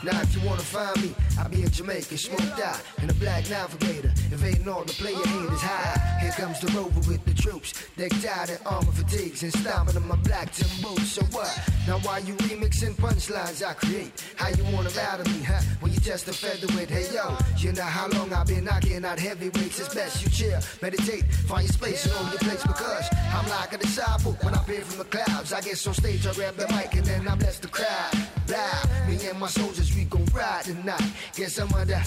Now 0.02 0.20
if 0.20 0.34
you 0.34 0.46
wanna 0.46 0.62
find 0.62 1.00
me, 1.02 1.14
I'll 1.38 1.48
be 1.48 1.62
in 1.62 1.70
Jamaica, 1.70 2.16
smoked 2.18 2.60
out 2.60 2.80
in 3.02 3.10
a 3.10 3.14
black 3.14 3.48
navigator. 3.48 4.12
Invading 4.30 4.68
all 4.68 4.84
the 4.84 4.92
player 4.92 5.16
haters 5.16 5.60
high. 5.60 6.18
Here 6.20 6.32
comes 6.32 6.60
the 6.60 6.68
rover 6.72 7.00
with 7.08 7.24
the 7.24 7.34
troops. 7.34 7.74
Decked 7.96 8.24
out 8.26 8.50
in 8.50 8.58
armor 8.66 8.92
fatigues 8.92 9.42
and 9.42 9.52
stomping 9.52 9.96
on 9.96 10.08
my 10.08 10.16
black 10.16 10.52
Tim 10.52 10.68
boots. 10.82 11.12
So 11.12 11.22
what? 11.32 11.52
Now 11.86 11.98
why 11.98 12.18
you 12.18 12.34
remixing 12.34 12.94
punchlines 12.94 13.64
I 13.64 13.74
create? 13.74 14.12
How 14.36 14.48
you 14.48 14.64
wanna 14.74 14.90
battle 14.90 15.26
me, 15.32 15.42
huh? 15.42 15.60
When 15.80 15.92
you 15.92 16.00
just 16.00 16.28
a 16.28 16.32
featherweight. 16.32 16.90
Hey 16.90 17.06
yo, 17.14 17.36
you 17.58 17.72
know 17.72 17.82
how 17.82 18.08
long 18.08 18.32
I've 18.32 18.46
been 18.46 18.64
knocking 18.64 19.04
out 19.04 19.18
heavyweights. 19.18 19.80
It's 19.80 19.94
best 19.94 20.22
you 20.22 20.30
chill, 20.30 20.60
meditate, 20.80 21.24
find 21.48 21.64
your 21.64 21.72
space 21.72 22.04
and 22.06 22.14
own 22.14 22.30
your 22.30 22.38
place 22.38 22.62
because 22.62 23.06
I'm 23.32 23.48
like 23.48 23.72
a 23.72 23.78
disciple 23.78 24.36
when 24.42 24.54
I 24.54 24.62
appear 24.62 24.82
from 24.82 24.98
the 24.98 25.04
clouds. 25.04 25.52
I 25.52 25.60
get 25.60 25.86
on 25.86 25.94
stage, 25.94 26.26
I 26.26 26.32
grab 26.34 26.56
the 26.56 26.68
mic 26.68 26.94
and 26.94 27.04
then 27.04 27.26
I 27.26 27.34
bless 27.34 27.58
the 27.58 27.68
crowd. 27.68 28.12
Blah, 28.46 29.06
me 29.08 29.18
and 29.26 29.38
my 29.38 29.48
soldiers, 29.48 29.81
we 29.96 30.04
gon' 30.04 30.24
ride 30.26 30.64
tonight. 30.64 31.10
Get 31.34 31.50
some 31.50 31.72
of 31.74 31.86
that, 31.88 32.06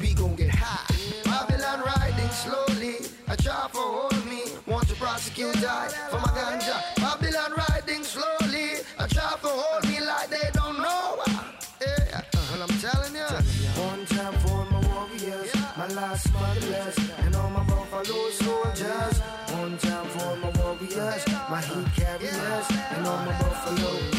we 0.00 0.14
gon' 0.14 0.34
get 0.34 0.50
high. 0.50 0.94
Babylon 1.24 1.80
riding 1.86 2.30
slowly, 2.30 2.96
I 3.28 3.36
try 3.36 3.68
for 3.72 3.80
hold 3.80 4.26
me. 4.26 4.42
Want 4.66 4.88
to 4.88 4.94
prosecute 4.96 5.54
die 5.60 5.88
for 6.10 6.18
my 6.18 6.32
ganja. 6.38 6.76
Babylon 6.96 7.52
riding 7.62 8.02
slowly, 8.02 8.82
I 8.98 9.06
try 9.06 9.30
for 9.42 9.54
hold 9.62 9.84
me 9.88 10.00
like 10.00 10.28
they 10.30 10.48
don't 10.52 10.78
know. 10.78 11.22
Yeah, 11.80 12.22
well 12.50 12.62
I'm 12.66 12.74
telling 12.78 13.14
ya. 13.14 13.28
One 13.88 14.04
time 14.06 14.34
for 14.44 14.64
my 14.72 14.80
warriors, 14.90 15.52
my 15.76 15.88
last 15.88 16.32
motherless, 16.32 16.96
and 17.18 17.36
all 17.36 17.50
my 17.50 17.64
buffalo 17.64 18.30
soldiers. 18.30 19.18
One 19.60 19.78
time 19.78 20.06
for 20.14 20.36
my 20.36 20.50
warriors, 20.58 21.24
my 21.50 21.60
heat 21.60 21.88
carriers, 21.94 22.66
and 22.94 23.06
all 23.06 23.24
my 23.24 23.38
buffalo. 23.38 24.11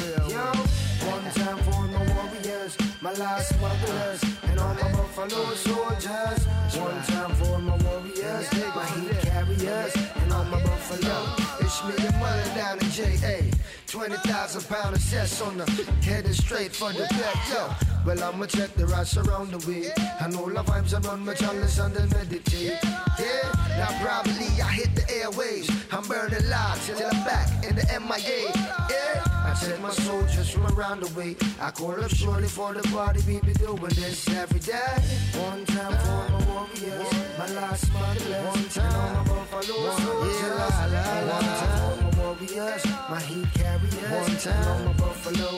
My 3.04 3.12
last 3.16 3.60
motherless, 3.60 4.24
and 4.44 4.58
all 4.62 4.74
my 4.76 4.92
buffalo 4.94 5.54
soldiers. 5.56 6.48
One 6.80 7.04
time 7.04 7.36
for 7.36 7.60
my 7.60 7.76
warriors, 7.84 8.48
my 8.74 8.86
heat 8.96 9.20
carriers, 9.20 9.94
and 10.16 10.32
all 10.32 10.46
my 10.46 10.63
buffalo. 10.63 11.36
It's 11.60 11.84
me 11.84 11.96
and 12.00 12.18
Mother 12.18 12.56
down 12.56 12.80
in 12.80 12.89
J.A. 12.92 13.52
20,000 13.88 14.70
pound 14.70 14.96
assess 14.96 15.42
on 15.42 15.58
the 15.58 15.66
headed 16.02 16.34
straight 16.34 16.74
for 16.74 16.94
the 16.94 17.06
back, 17.20 17.36
yo. 17.52 17.70
Well, 18.06 18.24
I'ma 18.24 18.46
check 18.46 18.74
the 18.76 18.86
rats 18.86 19.18
around 19.18 19.52
the 19.52 19.60
way. 19.70 19.92
And 20.22 20.34
all 20.38 20.48
the 20.48 20.63
vibes 20.63 20.94
I 20.94 21.00
run 21.06 21.26
my 21.26 21.34
chalice 21.34 21.80
and 21.80 21.94
then 21.94 22.08
meditate. 22.08 22.80
Yeah, 23.20 23.52
now 23.78 23.92
probably 24.02 24.48
I 24.62 24.72
hit 24.72 24.96
the 24.96 25.02
airwaves. 25.02 25.68
I'm 25.92 26.08
burning 26.08 26.48
live 26.48 26.86
till 26.86 27.06
I'm 27.06 27.24
back 27.26 27.66
in 27.66 27.76
the 27.76 27.86
MIA. 28.00 28.50
Yeah. 28.89 29.33
I 29.54 29.56
send 29.56 29.84
my 29.84 29.92
soldiers 29.92 30.50
from 30.50 30.66
around 30.74 31.04
the 31.04 31.13
way. 31.13 31.36
I 31.62 31.70
call 31.70 32.04
up 32.04 32.10
shortly 32.10 32.48
for 32.48 32.74
the 32.74 32.82
party. 32.89 33.22
We 33.28 33.39
be 33.39 33.54
doing 33.54 33.94
this 33.94 34.28
every 34.30 34.60
day. 34.60 34.98
One 35.38 35.63
time 35.66 35.94
for 35.94 36.26
my 36.34 36.42
warriors, 36.50 37.13
my 37.38 37.48
last 37.54 37.94
motherless. 37.94 38.46
One 38.50 38.70
time 38.70 38.96
on 38.96 39.13
my 39.13 39.24
buffalo 39.30 39.78
soldiers. 40.02 40.42
Yeah, 40.42 40.58
la, 40.58 40.86
la, 40.89 41.04
la. 41.30 41.38
One 41.38 41.50
time 41.62 41.78
for 41.78 42.02
my 42.02 42.10
warriors, 42.18 42.84
my 43.12 43.22
heat 43.22 43.48
carriers. 43.54 44.10
One 44.10 44.38
time 44.42 44.68
on 44.74 44.86
my 44.86 44.94
buffalo. 44.94 45.50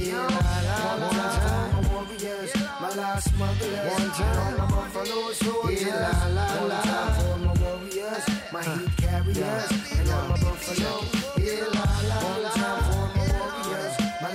Yeah, 0.00 0.16
la, 0.16 0.40
la, 0.64 0.96
la. 0.96 1.04
One 1.04 1.12
time 1.12 1.68
for 1.68 1.82
my 1.82 1.92
warriors, 1.92 2.52
my 2.80 2.88
last 2.94 3.28
motherless. 3.36 4.00
One 4.00 4.10
time 4.16 4.48
on 4.48 4.56
my 4.56 4.66
buffalo 4.72 5.32
soldiers. 5.32 5.82
Yeah, 5.82 6.08
la, 6.08 6.40
la, 6.40 6.46
la. 6.56 6.72
One 6.72 6.88
time 6.88 7.12
for 7.20 7.36
my 7.36 7.52
warriors, 7.60 8.24
my 8.50 8.62
heat 8.64 8.96
carriers, 8.96 9.68
and 9.92 10.08
all 10.08 10.28
my 10.28 10.40
buffalo. 10.40 10.92
Yeah, 11.36 11.68
la, 11.76 11.84
la, 12.08 12.16
la. 12.16 12.32
One 12.32 12.48
time 12.56 12.80
for 12.88 13.06
my 13.12 13.21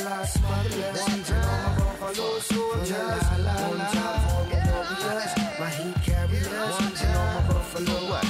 warriors. 0.05 0.99
One 1.01 1.23
time 1.23 1.63
my 1.63 1.71
buffalo 1.77 2.39
soldiers. 2.39 2.91
La, 2.91 3.05
la, 3.37 3.53
la. 3.53 3.53
One 3.67 3.79
time 3.79 4.19
for 4.23 4.43
my 4.49 4.59
warriors, 4.71 5.31
my 5.59 5.69
heat 5.69 5.97
carriers, 6.05 6.47
and 7.03 7.15
all 7.17 7.29
my 7.35 7.41
buffalo. 7.47 7.97
La, 8.09 8.21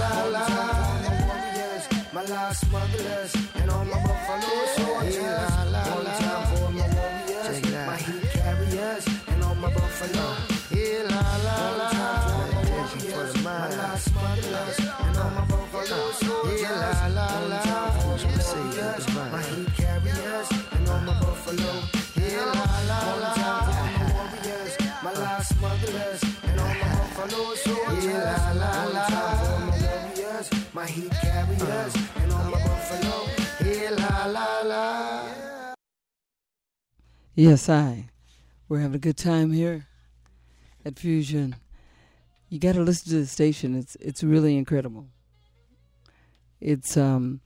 la, 0.00 0.24
la. 0.32 0.40
One 0.40 0.46
time 0.46 1.04
for 1.04 1.10
my 1.10 1.22
warriors, 1.28 1.84
my 2.12 2.22
last 2.24 2.62
motherless, 2.72 3.32
and 3.56 3.70
all 3.70 3.84
my 3.84 3.98
buffalo 4.06 4.52
soldiers. 4.76 5.79
My 30.72 30.86
heat 30.86 31.10
carriers, 31.10 31.96
and 32.16 32.32
all 32.32 32.44
my 32.44 32.62
buffalo. 32.62 33.26
Yeah, 33.64 33.90
la, 33.90 34.26
la, 34.26 34.60
la. 34.62 35.74
Yes, 37.34 37.68
I. 37.68 38.06
We're 38.68 38.80
having 38.80 38.96
a 38.96 39.00
good 39.00 39.16
time 39.16 39.52
here 39.52 39.86
at 40.84 40.98
Fusion. 40.98 41.56
You 42.48 42.58
got 42.58 42.74
to 42.74 42.82
listen 42.82 43.10
to 43.10 43.18
the 43.20 43.26
station. 43.26 43.74
It's 43.76 43.96
it's 43.96 44.22
really 44.22 44.56
incredible. 44.56 45.06
It's 46.60 46.96
um, 46.96 47.40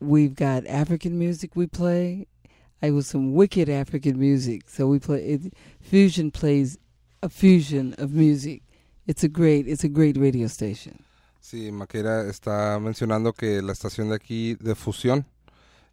we've 0.00 0.34
got 0.34 0.66
African 0.66 1.18
music 1.18 1.54
we 1.54 1.66
play. 1.66 2.26
I 2.82 2.90
was 2.90 3.06
some 3.06 3.34
wicked 3.34 3.68
African 3.68 4.18
music. 4.18 4.68
So 4.68 4.86
we 4.86 4.98
play 4.98 5.24
it, 5.24 5.54
Fusion 5.80 6.30
plays 6.30 6.78
a 7.22 7.28
fusion 7.28 7.94
of 7.98 8.12
music. 8.12 8.62
It's 9.06 9.22
a 9.22 9.28
great 9.28 9.68
it's 9.68 9.84
a 9.84 9.88
great 9.88 10.16
radio 10.16 10.48
station. 10.48 11.04
Sí, 11.40 11.72
Maquera 11.72 12.28
está 12.28 12.78
mencionando 12.80 13.32
que 13.32 13.62
la 13.62 13.72
estación 13.72 14.10
de 14.10 14.16
aquí 14.16 14.54
de 14.56 14.74
fusión 14.74 15.26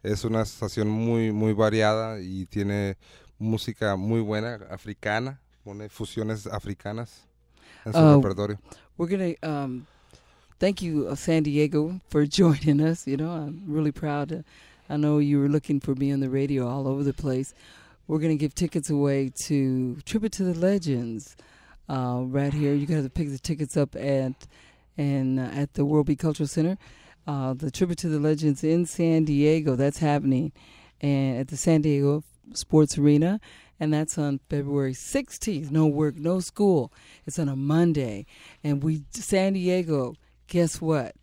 es 0.03 0.24
una 0.24 0.41
estación 0.41 0.89
muy 0.89 1.32
muy 1.32 1.53
variada 1.53 2.20
y 2.20 2.45
tiene 2.45 2.97
música 3.39 3.95
muy 3.95 4.22
buena 4.22 4.55
africana, 4.70 5.39
pone 5.63 5.89
fusiones 5.89 6.47
africanas 6.47 7.28
en 7.86 7.93
su 7.93 7.99
Uh, 7.99 8.15
repertorio. 8.15 8.59
We're 8.97 9.07
going 9.07 9.36
to 9.36 9.49
um, 9.49 9.88
thank 10.59 10.82
you, 10.82 11.07
uh, 11.07 11.15
San 11.15 11.43
Diego, 11.43 11.99
for 12.09 12.26
joining 12.28 12.82
us. 12.82 13.07
You 13.07 13.17
know, 13.17 13.30
I'm 13.32 13.63
really 13.67 13.91
proud. 13.91 14.30
To, 14.30 14.43
I 14.89 14.97
know 14.97 15.20
you 15.20 15.39
were 15.39 15.49
looking 15.49 15.80
for 15.80 15.95
me 15.95 16.11
on 16.13 16.20
the 16.20 16.30
radio 16.30 16.67
all 16.67 16.88
over 16.88 17.03
the 17.03 17.13
place. 17.13 17.53
We're 18.07 18.20
going 18.20 18.38
to 18.38 18.39
give 18.39 18.53
tickets 18.53 18.89
away 18.89 19.32
to 19.47 19.97
Tribute 20.05 20.32
to 20.34 20.43
the 20.43 20.53
Legends 20.53 21.36
uh, 21.89 22.22
right 22.24 22.53
here. 22.53 22.74
You 22.74 22.86
got 22.86 23.01
to 23.03 23.09
pick 23.09 23.30
the 23.30 23.39
tickets 23.39 23.76
up 23.76 23.95
at 23.95 24.34
and 24.98 25.39
uh, 25.39 25.43
at 25.54 25.74
the 25.74 25.86
World 25.86 26.08
Beat 26.08 26.20
Cultural 26.20 26.48
Center. 26.48 26.78
Uh, 27.28 27.54
the 27.54 27.72
Tribute 27.72 27.98
to 28.00 28.10
the 28.10 28.20
Legends 28.20 28.64
in 28.64 28.86
San 28.86 29.26
Diego. 29.26 29.76
That's 29.76 29.98
happening, 29.98 30.52
and 31.02 31.39
at 31.39 31.48
the 31.48 31.58
San 31.58 31.82
Diego 31.82 32.24
Sports 32.54 32.98
Arena, 32.98 33.39
and 33.80 33.93
that's 33.93 34.18
on 34.18 34.39
February 34.50 34.93
16th. 34.93 35.72
No 35.72 35.88
work, 35.88 36.16
no 36.18 36.39
school. 36.39 36.93
It's 37.26 37.39
on 37.39 37.50
a 37.50 37.56
Monday, 37.56 38.26
and 38.64 38.84
we 38.84 39.04
San 39.12 39.54
Diego. 39.54 40.16
Guess 40.48 40.80
what? 40.82 41.16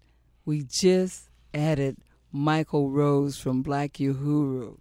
We 0.44 0.64
just 0.64 1.28
added 1.54 1.98
Michael 2.32 2.90
Rose 2.90 3.38
from 3.38 3.62
Black 3.62 3.92
Uhuru. 3.94 4.78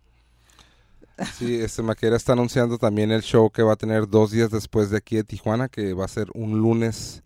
Sí, 1.38 1.62
este 1.62 1.84
Makeda 1.84 2.16
está 2.16 2.34
anunciando 2.34 2.80
también 2.80 3.12
el 3.12 3.22
show 3.22 3.52
que 3.52 3.62
va 3.62 3.74
a 3.74 3.76
tener 3.76 4.10
dos 4.10 4.32
días 4.32 4.50
después 4.50 4.90
de 4.90 4.98
aquí 4.98 5.18
de 5.18 5.24
Tijuana, 5.24 5.70
que 5.70 5.94
va 5.94 6.06
a 6.06 6.08
ser 6.08 6.30
un 6.34 6.60
lunes 6.60 7.22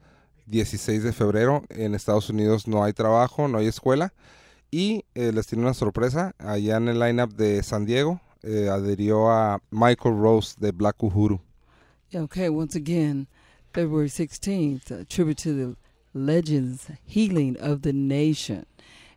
16 0.46 1.04
de 1.04 1.14
febrero. 1.14 1.64
En 1.70 1.96
Estados 1.96 2.30
Unidos 2.30 2.68
no 2.68 2.84
hay 2.84 2.94
trabajo, 2.94 3.48
no 3.48 3.58
hay 3.58 3.68
escuela. 3.68 4.14
Y 4.72 5.06
eh, 5.16 5.32
les 5.34 5.48
tiene 5.48 5.64
una 5.64 5.74
sorpresa. 5.74 6.36
Allá 6.38 6.78
en 6.78 6.88
el 6.88 7.00
lineup 7.00 7.34
de 7.36 7.64
San 7.64 7.86
Diego 7.86 8.22
eh, 8.44 8.70
adherió 8.70 9.30
a 9.32 9.62
Michael 9.72 10.18
Rose 10.18 10.56
de 10.60 10.72
Black 10.72 11.02
Uhuru. 11.02 11.40
Okay, 12.14 12.50
once 12.50 12.76
again, 12.76 13.28
February 13.74 14.08
16th, 14.08 14.92
a 14.92 15.04
tribute 15.06 15.38
to 15.38 15.54
the 15.54 15.76
legends 16.14 16.90
healing 17.06 17.58
of 17.60 17.82
the 17.82 17.92
nation. 17.92 18.66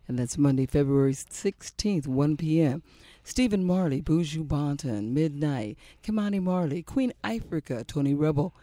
And 0.07 0.17
that's 0.17 0.37
Monday, 0.37 0.65
February 0.65 1.13
16th, 1.13 2.07
1 2.07 2.37
p.m. 2.37 2.81
Stephen 3.23 3.63
Marley, 3.63 4.01
Buju 4.01 4.47
Banton, 4.47 5.13
Midnight, 5.13 5.77
Kimani 6.03 6.41
Marley, 6.41 6.81
Queen 6.81 7.13
Africa, 7.23 7.83
Tony 7.83 8.15
Rebel, 8.15 8.53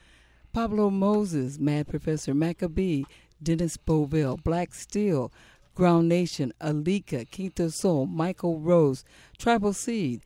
Pablo 0.57 0.89
Moses, 0.89 1.59
Mad 1.59 1.87
Professor 1.87 2.33
Maccabee, 2.33 3.05
Dennis 3.43 3.77
Bovell, 3.77 4.43
Black 4.43 4.73
Steel, 4.73 5.31
Groundation, 5.75 6.51
Alika, 6.63 7.31
Quinto 7.31 7.69
Soul, 7.69 8.07
Michael 8.07 8.59
Rose, 8.59 9.05
Tribal 9.37 9.75
Seed, 9.75 10.23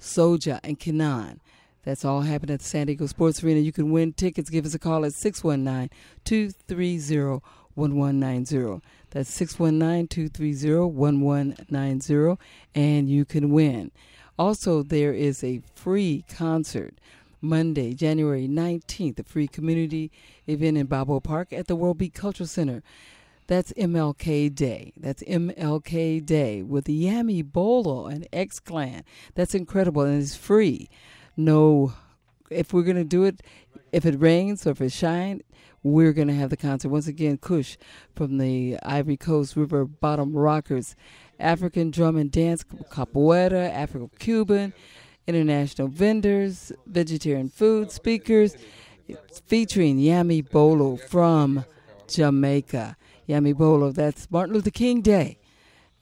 Soja, 0.00 0.58
and 0.64 0.80
Kenan. 0.80 1.40
That's 1.84 2.04
all 2.04 2.22
happening 2.22 2.54
at 2.54 2.58
the 2.58 2.66
San 2.66 2.88
Diego 2.88 3.06
Sports 3.06 3.44
Arena. 3.44 3.60
You 3.60 3.70
can 3.70 3.92
win 3.92 4.12
tickets. 4.12 4.50
Give 4.50 4.66
us 4.66 4.74
a 4.74 4.78
call 4.80 5.04
at 5.04 5.12
619 5.12 5.96
230 6.24 7.40
1190. 7.74 8.84
That's 9.10 9.30
619 9.30 10.08
230 10.08 10.80
1190, 10.80 12.42
and 12.74 13.08
you 13.08 13.24
can 13.24 13.50
win. 13.50 13.92
Also, 14.36 14.82
there 14.82 15.12
is 15.12 15.44
a 15.44 15.62
free 15.76 16.24
concert 16.28 16.94
Monday, 17.40 17.94
January 17.94 18.46
19th, 18.48 19.18
a 19.18 19.24
free 19.24 19.48
community 19.48 20.10
event 20.46 20.76
in 20.76 20.86
Balboa 20.86 21.20
Park 21.20 21.52
at 21.52 21.66
the 21.66 21.76
World 21.76 21.98
Beat 21.98 22.14
Cultural 22.14 22.46
Center. 22.46 22.82
That's 23.46 23.72
MLK 23.72 24.54
Day. 24.54 24.92
That's 24.96 25.22
MLK 25.24 26.24
Day 26.24 26.62
with 26.62 26.84
Yami 26.84 27.44
Bolo 27.44 28.06
and 28.06 28.26
X 28.32 28.60
Clan. 28.60 29.02
That's 29.34 29.54
incredible 29.54 30.02
and 30.02 30.22
it's 30.22 30.36
free. 30.36 30.88
No, 31.36 31.94
if 32.50 32.72
we're 32.72 32.82
going 32.82 32.96
to 32.96 33.04
do 33.04 33.24
it, 33.24 33.42
if 33.92 34.04
it 34.04 34.20
rains 34.20 34.66
or 34.66 34.70
if 34.70 34.80
it 34.80 34.92
shines, 34.92 35.42
we're 35.82 36.12
going 36.12 36.28
to 36.28 36.34
have 36.34 36.50
the 36.50 36.56
concert. 36.56 36.90
Once 36.90 37.06
again, 37.06 37.38
Kush 37.38 37.76
from 38.14 38.38
the 38.38 38.78
Ivory 38.82 39.16
Coast 39.16 39.56
River 39.56 39.84
Bottom 39.84 40.34
Rockers, 40.34 40.94
African 41.38 41.90
drum 41.90 42.16
and 42.16 42.30
dance, 42.30 42.64
capoeira, 42.64 43.70
Afro 43.70 44.10
Cuban, 44.18 44.74
international 45.34 45.88
vendors, 45.88 46.72
vegetarian 46.86 47.48
food 47.48 47.90
speakers, 47.90 48.56
it's 49.08 49.40
featuring 49.40 49.98
Yami 49.98 50.48
Bolo 50.48 50.96
from 50.96 51.64
Jamaica. 52.08 52.96
Yami 53.28 53.56
Bolo, 53.56 53.92
that's 53.92 54.30
Martin 54.30 54.54
Luther 54.54 54.70
King 54.70 55.00
Day. 55.00 55.38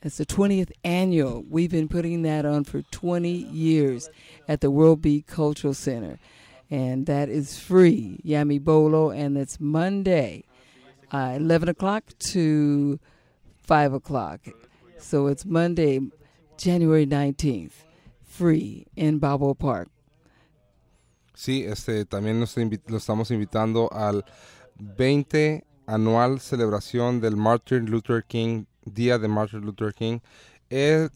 It's 0.03 0.18
the 0.18 0.26
20th 0.26 0.70
annual. 0.85 1.45
We've 1.49 1.70
been 1.70 1.89
putting 1.89 2.22
that 2.22 2.47
on 2.47 2.64
for 2.64 2.83
20 2.83 3.29
years 3.29 4.09
at 4.47 4.61
the 4.61 4.70
World 4.70 5.03
Beat 5.03 5.26
Cultural 5.26 5.74
Center. 5.74 6.18
And 6.70 7.07
that 7.07 7.29
is 7.29 7.59
free, 7.59 8.20
Yami 8.24 8.62
Bolo, 8.62 9.11
and 9.11 9.37
it's 9.37 9.59
Monday, 9.59 10.45
uh, 11.11 11.35
11 11.37 11.68
o'clock 11.70 12.05
to 12.31 13.01
5 13.62 13.93
o'clock. 13.95 14.41
So 14.99 15.26
it's 15.26 15.45
Monday, 15.45 16.01
January 16.57 17.07
19th, 17.07 17.85
free 18.39 18.86
in 18.95 19.18
Balboa 19.18 19.55
Park. 19.55 19.91
Sí, 21.34 21.64
este, 21.64 22.05
también 22.05 22.41
nos 22.41 22.57
lo 22.57 22.97
estamos 22.97 23.30
invitando 23.30 23.93
al 23.93 24.24
20 24.76 25.64
anual 25.86 26.41
celebración 26.41 27.20
del 27.20 27.36
Martin 27.36 27.86
Luther 27.86 28.24
King, 28.24 28.64
Día 28.84 29.18
de 29.18 29.28
Martin 29.28 29.61
Luther 29.61 29.93
King, 29.93 30.20
el 30.70 31.11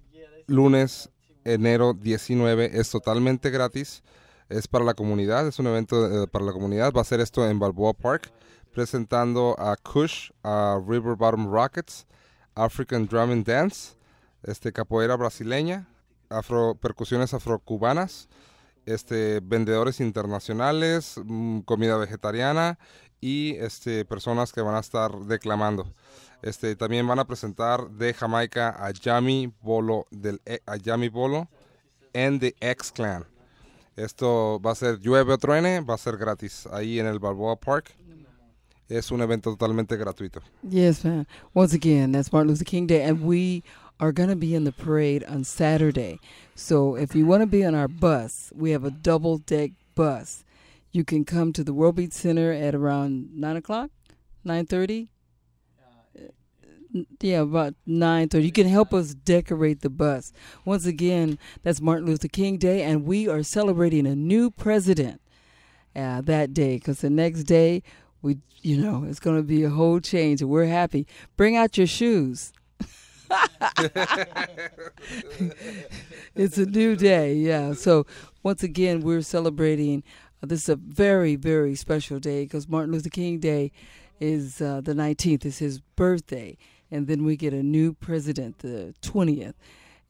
lunes, 0.47 1.11
enero 1.45 1.95
19, 1.95 2.79
es 2.79 2.91
totalmente 2.91 3.51
gratis, 3.51 4.03
es 4.49 4.67
para 4.69 4.85
la 4.85 4.95
comunidad, 4.95 5.47
es 5.47 5.59
un 5.59 5.67
evento 5.67 6.25
eh, 6.25 6.27
para 6.27 6.45
la 6.45 6.53
comunidad, 6.53 6.93
va 6.93 7.03
a 7.03 7.05
ser 7.05 7.21
esto 7.21 7.49
en 7.49 7.59
Balboa 7.59 7.93
Park, 7.93 8.33
presentando 8.73 9.55
a 9.59 9.77
Kush, 9.77 10.31
a 10.43 10.81
River 10.87 11.15
Bottom 11.17 11.51
Rockets, 11.53 12.07
African 12.55 13.07
Drum 13.07 13.31
and 13.31 13.47
Dance, 13.47 13.97
este, 14.43 14.73
capoeira 14.73 15.17
brasileña, 15.17 15.87
afro, 16.33 16.75
percusiones 16.75 17.35
afrocubanas, 17.35 18.29
este, 18.87 19.41
vendedores 19.41 20.01
internacionales, 20.01 21.21
mm, 21.25 21.61
comida 21.61 21.97
vegetariana 21.97 22.79
y 23.21 23.55
este, 23.57 24.05
personas 24.05 24.53
que 24.53 24.61
van 24.63 24.75
a 24.75 24.81
estar 24.81 25.13
declamando. 25.27 25.87
Este, 26.43 26.75
también 26.75 27.07
van 27.07 27.21
a 27.21 27.25
presentar 27.27 27.89
de 27.91 28.13
Jamaica 28.15 28.71
a 28.85 28.91
Yami 28.91 29.53
Bolo, 29.63 30.07
del, 30.11 30.41
E- 30.45 30.61
a 30.67 30.77
Yami 30.77 31.09
Bolo 31.09 31.49
and 32.15 32.41
the 32.41 32.55
X 32.61 32.91
Clan. 32.91 33.25
Esto 33.95 34.61
va 34.65 34.73
a 34.73 34.75
ser 34.75 34.99
llueve 34.99 35.35
o 35.35 35.39
truene, 35.39 35.81
va 35.81 35.95
a 35.95 35.99
ser 35.99 36.17
gratis 36.17 36.67
ahí 36.73 36.99
en 36.99 37.07
el 37.07 37.19
Balboa 37.19 37.57
Park. 37.57 37.95
Es 38.89 39.11
un 39.11 39.23
evento 39.23 39.51
totalmente 39.51 39.97
gratuito. 39.97 40.41
Yes, 40.69 41.05
man. 41.05 41.27
Once 41.55 41.75
again, 41.75 42.13
that's 42.13 42.33
Martin 42.33 42.51
Luther 42.51 42.65
King 42.65 42.87
Day, 42.87 43.03
and 43.03 43.23
we 43.23 43.63
are 44.01 44.13
going 44.13 44.29
to 44.29 44.37
be 44.37 44.55
in 44.55 44.65
the 44.65 44.73
parade 44.73 45.25
on 45.25 45.45
Saturday. 45.45 46.19
So 46.55 46.97
if 46.97 47.15
you 47.15 47.27
want 47.27 47.43
to 47.43 47.47
be 47.47 47.65
on 47.65 47.75
our 47.75 47.89
bus, 47.89 48.53
we 48.55 48.71
have 48.73 48.85
a 48.85 48.91
double 48.91 49.39
deck 49.39 49.73
bus. 49.95 50.45
You 50.91 51.05
can 51.05 51.25
come 51.25 51.53
to 51.53 51.65
the 51.65 51.73
World 51.73 51.97
Beat 51.97 52.13
Center 52.13 52.53
at 52.53 52.75
around 52.75 53.31
nine 53.35 53.57
o'clock, 53.57 53.91
nine 54.45 54.67
thirty. 54.67 55.09
Yeah, 57.21 57.41
about 57.41 57.75
nine 57.87 58.29
thirty. 58.29 58.45
You 58.45 58.53
can 58.53 58.69
help 58.69 58.93
us 58.93 59.15
decorate 59.15 59.81
the 59.81 59.89
bus. 59.89 60.33
Once 60.67 60.85
again, 60.85 61.39
that's 61.63 61.81
Martin 61.81 62.07
Luther 62.07 62.29
King 62.29 62.59
Day, 62.59 62.83
and 62.83 63.07
we 63.07 63.29
are 63.29 63.43
celebrating 63.43 64.07
a 64.07 64.15
new 64.15 64.51
president 64.51 65.23
uh, 65.97 66.21
that 66.23 66.53
day 66.53 66.77
because 66.77 67.01
the 67.01 67.11
next 67.11 67.45
day 67.45 67.83
we 68.21 68.39
you 68.63 68.77
know 68.77 69.05
it's 69.05 69.21
going 69.21 69.37
to 69.37 69.43
be 69.43 69.65
a 69.65 69.71
whole 69.71 70.01
change 70.01 70.41
and 70.41 70.51
we're 70.51 70.67
happy 70.67 71.07
bring 71.37 71.57
out 71.57 71.77
your 71.77 71.87
shoes 71.87 72.53
it's 76.35 76.59
a 76.59 76.67
new 76.67 76.97
day 76.97 77.35
yeah. 77.35 77.73
So 77.73 78.07
once 78.43 78.63
again 78.63 79.01
we're 79.01 79.23
celebrating 79.23 80.03
uh, 80.43 80.47
this 80.47 80.65
is 80.65 80.69
a 80.69 80.77
very 80.77 81.37
very 81.37 81.75
special 81.75 82.19
day 82.19 82.45
because 82.45 82.69
martin 82.69 82.93
luther 82.93 83.09
king 83.09 83.39
day 83.39 83.73
is 84.21 84.61
uh, 84.61 84.81
the 84.83 84.95
19th 84.95 85.45
is 85.45 85.59
his 85.59 85.81
birthday 85.97 86.57
and 86.91 87.07
then 87.07 87.25
we 87.25 87.37
get 87.37 87.53
a 87.53 87.63
new 87.63 87.93
president 87.93 88.59
the 88.59 88.95
20th 89.03 89.55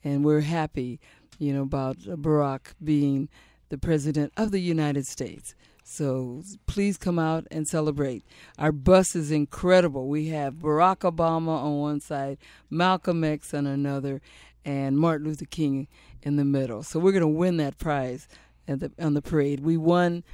and 0.04 0.24
we're 0.24 0.40
happy 0.40 1.00
you 1.38 1.52
know 1.52 1.62
about 1.62 1.98
barack 1.98 2.74
being 2.82 3.28
the 3.68 3.78
president 3.78 4.32
of 4.36 4.50
the 4.50 4.60
united 4.60 5.06
states 5.06 5.54
so 5.82 6.42
please 6.66 6.96
come 6.96 7.18
out 7.18 7.46
and 7.50 7.66
celebrate. 7.66 8.24
Our 8.58 8.72
bus 8.72 9.14
is 9.14 9.30
incredible. 9.30 10.08
We 10.08 10.28
have 10.28 10.54
Barack 10.54 10.98
Obama 10.98 11.62
on 11.62 11.78
one 11.78 12.00
side, 12.00 12.38
Malcolm 12.70 13.24
X 13.24 13.52
on 13.52 13.66
another, 13.66 14.20
and 14.64 14.98
Martin 14.98 15.26
Luther 15.26 15.44
King 15.44 15.88
in 16.22 16.36
the 16.36 16.44
middle. 16.44 16.82
So 16.82 16.98
we're 17.00 17.12
going 17.12 17.22
to 17.22 17.28
win 17.28 17.56
that 17.58 17.78
prize 17.78 18.28
the, 18.66 18.92
on 18.98 19.14
the 19.14 19.22
parade. 19.22 19.60
We 19.60 19.76
won 19.76 20.24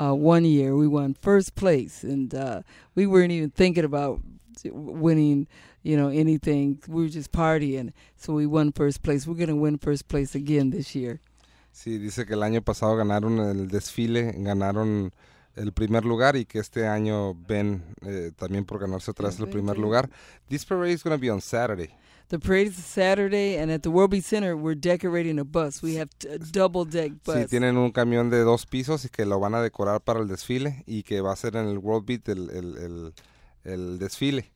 uh, 0.00 0.14
one 0.14 0.44
year. 0.44 0.76
We 0.76 0.88
won 0.88 1.14
first 1.14 1.54
place, 1.54 2.02
and 2.02 2.34
uh, 2.34 2.62
we 2.94 3.06
weren't 3.06 3.32
even 3.32 3.50
thinking 3.50 3.84
about 3.84 4.20
winning, 4.64 5.48
you 5.82 5.96
know, 5.96 6.08
anything. 6.08 6.80
We 6.86 7.02
were 7.02 7.08
just 7.08 7.32
partying, 7.32 7.92
so 8.16 8.32
we 8.32 8.46
won 8.46 8.72
first 8.72 9.02
place. 9.02 9.26
We're 9.26 9.34
going 9.34 9.48
to 9.48 9.56
win 9.56 9.78
first 9.78 10.08
place 10.08 10.34
again 10.34 10.70
this 10.70 10.94
year. 10.94 11.20
Sí, 11.72 11.98
dice 11.98 12.26
que 12.26 12.34
el 12.34 12.42
año 12.42 12.62
pasado 12.62 12.96
ganaron 12.96 13.38
el 13.40 13.68
desfile, 13.68 14.34
ganaron 14.36 15.12
el 15.56 15.72
primer 15.72 16.04
lugar 16.04 16.36
y 16.36 16.44
que 16.44 16.58
este 16.58 16.86
año 16.86 17.34
ven 17.34 17.82
eh, 18.02 18.30
también 18.36 18.64
por 18.64 18.78
ganarse 18.78 19.10
otra 19.10 19.28
vez 19.28 19.40
el 19.40 19.48
primer 19.48 19.78
lugar. 19.78 20.08
This 20.48 20.64
parade 20.64 20.92
is 20.92 21.02
going 21.02 21.16
to 21.16 21.20
be 21.20 21.30
on 21.30 21.40
Saturday. 21.40 21.90
The 22.28 22.38
parade 22.38 22.68
is 22.68 22.76
Saturday, 22.76 23.58
and 23.58 23.70
at 23.70 23.82
the 23.82 23.90
World 23.90 24.10
Beat 24.10 24.24
Center, 24.24 24.56
we're 24.56 24.74
decorating 24.74 25.38
a 25.38 25.44
bus. 25.44 25.82
We 25.82 25.96
have 25.96 26.08
a 26.30 26.38
double 26.38 26.86
deck 26.86 27.12
bus. 27.24 27.36
Sí, 27.36 27.46
tienen 27.46 27.76
un 27.76 27.90
camión 27.90 28.30
de 28.30 28.40
dos 28.40 28.64
pisos 28.64 29.04
y 29.04 29.10
que 29.10 29.26
lo 29.26 29.38
van 29.38 29.54
a 29.54 29.60
decorar 29.60 30.00
para 30.00 30.20
el 30.20 30.28
desfile 30.28 30.82
y 30.86 31.02
que 31.02 31.20
va 31.20 31.32
a 31.32 31.36
ser 31.36 31.56
en 31.56 31.68
el 31.68 31.76
World 31.76 32.06
Beat 32.06 32.28
el, 32.28 32.48
el, 32.50 32.76
el, 32.78 33.14
el 33.64 33.98
desfile. 33.98 34.50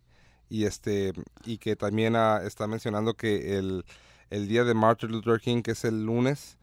Y 0.48 0.64
este 0.64 1.12
y 1.44 1.58
que 1.58 1.76
también 1.76 2.16
ah, 2.16 2.40
está 2.44 2.66
mencionando 2.66 3.14
que 3.14 3.58
el, 3.58 3.84
el 4.30 4.48
día 4.48 4.64
de 4.64 4.72
Martin 4.72 5.10
Luther 5.10 5.40
King, 5.40 5.60
que 5.62 5.72
es 5.72 5.84
el 5.84 6.06
lunes, 6.06 6.56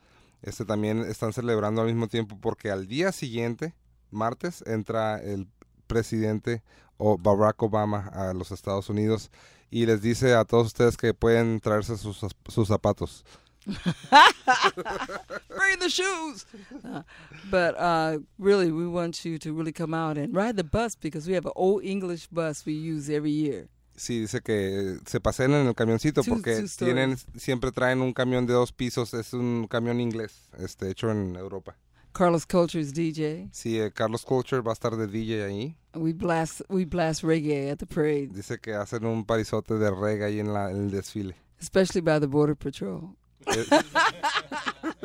este 0.43 0.65
también 0.65 0.99
están 0.99 1.33
celebrando 1.33 1.81
al 1.81 1.87
mismo 1.87 2.07
tiempo 2.07 2.37
porque 2.39 2.69
al 2.69 2.87
día 2.87 3.11
siguiente, 3.11 3.73
martes, 4.11 4.63
entra 4.67 5.21
el 5.21 5.47
presidente 5.87 6.61
o 6.97 7.17
Barack 7.17 7.61
Obama 7.63 8.09
a 8.13 8.33
los 8.33 8.51
Estados 8.51 8.89
Unidos 8.89 9.31
y 9.71 9.85
les 9.85 10.01
dice 10.01 10.35
a 10.35 10.45
todos 10.45 10.67
ustedes 10.67 10.97
que 10.97 11.13
pueden 11.13 11.59
traerse 11.59 11.97
sus, 11.97 12.21
sus 12.47 12.67
zapatos. 12.67 13.25
Bring 13.65 15.79
the 15.79 15.89
shoes. 15.89 16.45
Uh, 16.83 17.01
but 17.49 17.79
uh, 17.79 18.19
really, 18.37 18.71
we 18.71 18.87
want 18.87 19.23
you 19.23 19.37
to 19.39 19.53
really 19.53 19.71
come 19.71 19.93
out 19.93 20.17
and 20.17 20.35
ride 20.35 20.57
the 20.57 20.63
bus 20.63 20.95
because 20.95 21.27
we 21.27 21.33
have 21.33 21.45
an 21.45 21.53
old 21.55 21.83
English 21.83 22.27
bus 22.27 22.65
we 22.65 22.73
use 22.73 23.09
every 23.09 23.31
year. 23.31 23.69
Sí, 23.95 24.21
dice 24.21 24.41
que 24.41 24.97
se 25.05 25.19
pasen 25.19 25.53
en 25.53 25.67
el 25.67 25.75
camioncito 25.75 26.23
porque 26.23 26.65
tienen 26.77 27.17
siempre 27.35 27.71
traen 27.71 28.01
un 28.01 28.13
camión 28.13 28.47
de 28.47 28.53
dos 28.53 28.71
pisos, 28.71 29.13
es 29.13 29.33
un 29.33 29.67
camión 29.69 29.99
inglés, 29.99 30.49
este 30.57 30.89
hecho 30.89 31.11
en 31.11 31.35
Europa. 31.35 31.75
Carlos 32.11 32.45
Culture's 32.45 32.93
DJ. 32.93 33.49
Sí, 33.51 33.79
eh, 33.79 33.91
Carlos 33.91 34.23
Culture 34.23 34.61
va 34.61 34.71
a 34.71 34.73
estar 34.73 34.95
de 34.95 35.07
DJ 35.07 35.45
ahí. 35.45 35.75
We 35.95 36.13
blast 36.13 36.61
we 36.69 36.85
blast 36.85 37.23
reggae 37.23 37.71
at 37.71 37.77
the 37.77 37.85
parade, 37.87 38.29
Dice 38.33 38.59
que 38.59 38.73
hacen 38.73 39.05
un 39.05 39.25
parizote 39.25 39.75
de 39.75 39.89
reggae 39.91 40.25
ahí 40.25 40.39
en, 40.39 40.53
la, 40.53 40.69
en 40.71 40.77
el 40.77 40.91
desfile. 40.91 41.35
especially 41.59 42.01
by 42.01 42.19
the 42.19 42.27
Border 42.27 42.55
Patrol. 42.55 43.15
Eh, 43.47 43.65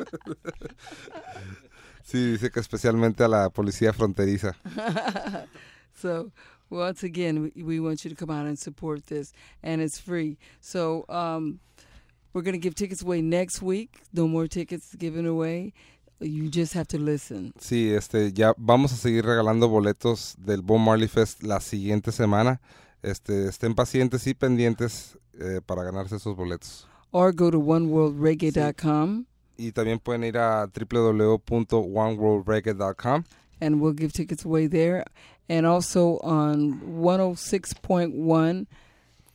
sí, 2.03 2.31
dice 2.31 2.51
que 2.51 2.59
especialmente 2.59 3.23
a 3.23 3.27
la 3.27 3.49
policía 3.49 3.93
fronteriza. 3.93 4.55
So 6.01 6.31
once 6.69 7.03
again, 7.03 7.51
we, 7.55 7.63
we 7.63 7.79
want 7.79 8.03
you 8.03 8.09
to 8.09 8.15
come 8.15 8.29
out 8.29 8.45
and 8.45 8.57
support 8.57 9.07
this, 9.07 9.33
and 9.63 9.81
it's 9.81 9.99
free. 9.99 10.37
So 10.61 11.05
um, 11.09 11.59
we're 12.33 12.43
going 12.43 12.53
to 12.53 12.59
give 12.59 12.75
tickets 12.75 13.01
away 13.01 13.21
next 13.21 13.61
week. 13.61 14.01
No 14.13 14.27
more 14.27 14.47
tickets 14.47 14.95
given 14.95 15.25
away. 15.25 15.73
You 16.21 16.49
just 16.49 16.73
have 16.73 16.87
to 16.89 16.97
listen. 16.97 17.53
Sí, 17.59 17.93
este, 17.93 18.33
ya 18.33 18.53
vamos 18.57 18.91
a 18.91 18.97
seguir 18.97 19.25
regalando 19.25 19.69
boletos 19.69 20.35
del 20.37 20.61
Bob 20.61 20.79
Marley 20.79 21.07
Fest 21.07 21.43
la 21.43 21.61
siguiente 21.61 22.11
semana. 22.11 22.59
Este, 23.01 23.47
estén 23.47 23.73
pacientes 23.73 24.27
y 24.27 24.33
pendientes 24.33 25.17
eh, 25.39 25.61
para 25.65 25.83
ganarse 25.83 26.17
esos 26.17 26.35
boletos. 26.35 26.85
Or 27.11 27.33
go 27.33 27.49
to 27.49 27.59
oneworldreggae.com, 27.59 29.25
Y 29.57 29.71
también 29.71 29.97
pueden 29.99 30.23
ir 30.23 30.37
a 30.37 30.67
www.oneworldreggae.com 30.67 33.23
and 33.61 33.79
we'll 33.81 33.93
give 33.93 34.11
tickets 34.13 34.45
away 34.45 34.67
there. 34.67 35.05
And 35.47 35.65
also 35.65 36.19
on 36.19 36.79
106.1 36.81 38.67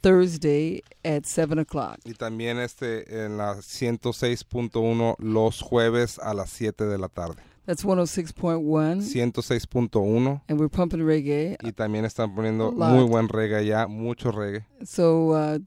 Thursday 0.03 0.83
at 1.05 1.25
7 1.27 1.59
o'clock. 1.59 1.99
y 2.05 2.13
también 2.13 2.59
este 2.59 3.25
en 3.25 3.39
la 3.39 3.55
106.1 3.57 5.17
los 5.19 5.61
jueves 5.63 6.19
a 6.19 6.35
las 6.35 6.51
7 6.51 6.85
de 6.85 6.99
la 6.99 7.09
tarde. 7.09 7.43
That's 7.67 7.83
106.1. 7.83 8.61
106.1 9.01 10.43
And 10.49 10.61
we're 10.61 10.69
pumping 10.69 11.01
reggae. 11.01 11.57
y 11.63 11.73
también 11.73 12.05
están 12.05 12.35
poniendo 12.35 12.71
muy 12.73 13.05
buen 13.09 13.29
reggae 13.29 13.57
allá, 13.57 13.87
mucho 13.89 14.31
reggae. 14.31 14.67
So 14.85 15.31
uh, 15.31 15.59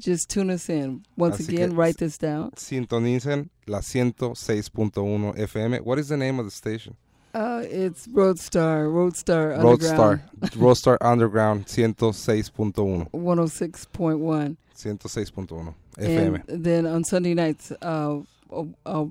just 0.00 0.28
tune 0.28 0.50
us 0.52 0.68
in. 0.68 1.04
Once 1.16 1.38
Así 1.44 1.54
again, 1.54 1.76
write 1.76 1.98
this 1.98 2.18
down. 2.18 2.50
Sintonicen 2.56 3.50
la 3.66 3.78
106.1 3.78 5.38
FM. 5.38 5.80
What 5.84 6.00
is 6.00 6.08
the 6.08 6.16
name 6.16 6.40
of 6.40 6.46
the 6.46 6.50
station? 6.50 6.96
Uh, 7.36 7.60
it's 7.70 8.06
Roadstar, 8.06 8.88
Roadstar 8.88 9.58
Roadstar, 9.58 10.22
Underground, 10.22 10.22
Roadstar 10.56 10.96
Underground 11.02 11.66
106.1, 11.66 13.10
106.1. 13.10 14.56
106.1 14.74 15.74
FM. 15.98 16.48
And 16.48 16.64
then 16.64 16.86
on 16.86 17.04
Sunday 17.04 17.34
nights, 17.34 17.72
uh, 17.82 18.20
uh, 18.50 18.64
uh, 18.86 19.04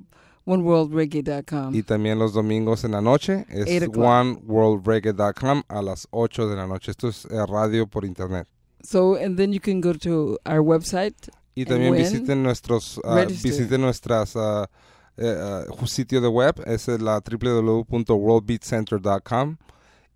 OneWorldReggae.com. 0.47 1.76
Y 1.76 1.84
también 1.84 2.17
los 2.17 2.34
domingos 2.34 2.84
en 2.84 2.93
la 2.93 3.01
noche 3.01 3.45
es 3.49 3.88
oneworldreggae.com 3.88 5.61
a 5.67 5.84
las 5.84 6.07
8 6.09 6.49
de 6.49 6.55
la 6.55 6.65
noche. 6.65 6.89
Esto 6.91 7.09
es 7.09 7.26
eh, 7.26 7.45
radio 7.47 7.86
por 7.86 8.05
internet. 8.05 8.47
So, 8.82 9.17
and 9.17 9.38
then 9.38 9.53
you 9.53 9.59
can 9.59 9.82
go 9.82 9.93
to 9.93 10.39
our 10.47 10.61
website. 10.61 11.30
Y 11.53 11.65
también 11.65 11.93
visiten 11.93 12.41
nuestros 12.41 12.99
ah, 13.03 13.23
visiten 13.28 13.82
nuestras 13.82 14.36
ah, 14.36 14.67
eh, 15.18 15.36
ah, 15.39 15.63
sitio 15.88 16.22
de 16.22 16.28
web 16.28 16.61
es 16.66 16.88
la 16.88 17.22
www.worldbeatcenter.com 17.22 19.57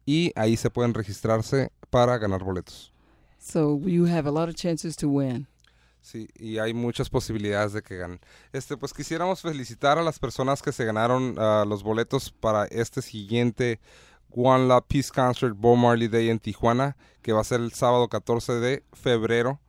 y 0.05 0.31
ahí 0.35 0.55
se 0.57 0.69
pueden 0.69 0.93
registrarse 0.93 1.71
para 1.89 2.17
ganar 2.17 2.43
boletos. 2.43 2.91
So 3.37 3.79
you 3.79 4.05
have 4.05 4.27
a 4.27 4.31
lot 4.31 4.49
of 4.49 4.55
chances 4.55 4.97
to 4.97 5.07
win. 5.09 5.47
Sí, 6.01 6.27
y 6.35 6.57
hay 6.59 6.73
muchas 6.73 7.09
posibilidades 7.09 7.73
de 7.73 7.81
que 7.81 7.97
ganen. 7.97 8.21
Este, 8.53 8.77
pues 8.77 8.93
quisiéramos 8.93 9.41
felicitar 9.41 9.97
a 9.97 10.03
las 10.03 10.17
personas 10.17 10.61
que 10.61 10.71
se 10.71 10.85
ganaron 10.85 11.35
ah, 11.37 11.65
los 11.67 11.83
boletos 11.83 12.31
para 12.31 12.63
este 12.65 13.01
siguiente 13.01 13.81
One 14.31 14.67
Love 14.67 14.85
Peace 14.87 15.11
Concert 15.13 15.55
Bob 15.57 15.77
Marley 15.77 16.07
Day 16.07 16.29
en 16.29 16.39
Tijuana, 16.39 16.95
que 17.21 17.33
va 17.33 17.41
a 17.41 17.43
ser 17.43 17.59
el 17.61 17.73
sábado 17.73 18.07
14 18.07 18.53
de 18.53 18.83
febrero, 18.93 19.59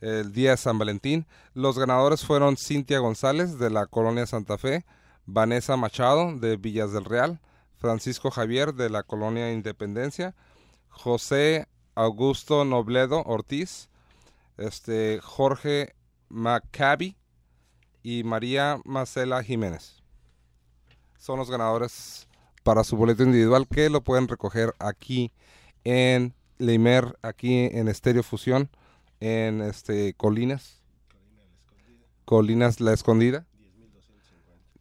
el 0.00 0.32
día 0.32 0.50
de 0.50 0.56
San 0.56 0.78
Valentín. 0.78 1.26
Los 1.54 1.78
ganadores 1.78 2.24
fueron 2.24 2.56
Cintia 2.56 2.98
González 2.98 3.58
de 3.58 3.70
la 3.70 3.86
Colonia 3.86 4.26
Santa 4.26 4.58
Fe, 4.58 4.84
Vanessa 5.26 5.76
Machado 5.76 6.36
de 6.36 6.56
Villas 6.56 6.92
del 6.92 7.04
Real, 7.04 7.40
Francisco 7.78 8.30
Javier 8.30 8.74
de 8.74 8.90
la 8.90 9.02
Colonia 9.02 9.52
Independencia, 9.52 10.34
José 10.88 11.66
Augusto 11.94 12.64
Nobledo 12.64 13.22
Ortiz, 13.24 13.88
este 14.58 15.20
Jorge 15.22 15.94
Maccabi 16.28 17.16
y 18.02 18.24
María 18.24 18.80
Marcela 18.84 19.42
Jiménez. 19.42 20.02
Son 21.18 21.38
los 21.38 21.50
ganadores 21.50 22.28
para 22.62 22.84
su 22.84 22.96
boleto 22.96 23.22
individual 23.22 23.66
que 23.68 23.90
lo 23.90 24.02
pueden 24.02 24.28
recoger 24.28 24.74
aquí 24.78 25.32
en 25.84 26.34
Leimer, 26.58 27.18
aquí 27.22 27.68
en 27.72 27.88
Estéreo 27.88 28.22
Fusión, 28.22 28.70
en 29.20 29.60
este 29.60 30.14
Colinas. 30.14 30.82
Colinas 32.24 32.80
La 32.80 32.92
Escondida. 32.92 33.46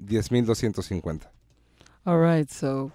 10.250. 0.02 1.28
All 2.06 2.18
right, 2.18 2.50
so 2.50 2.92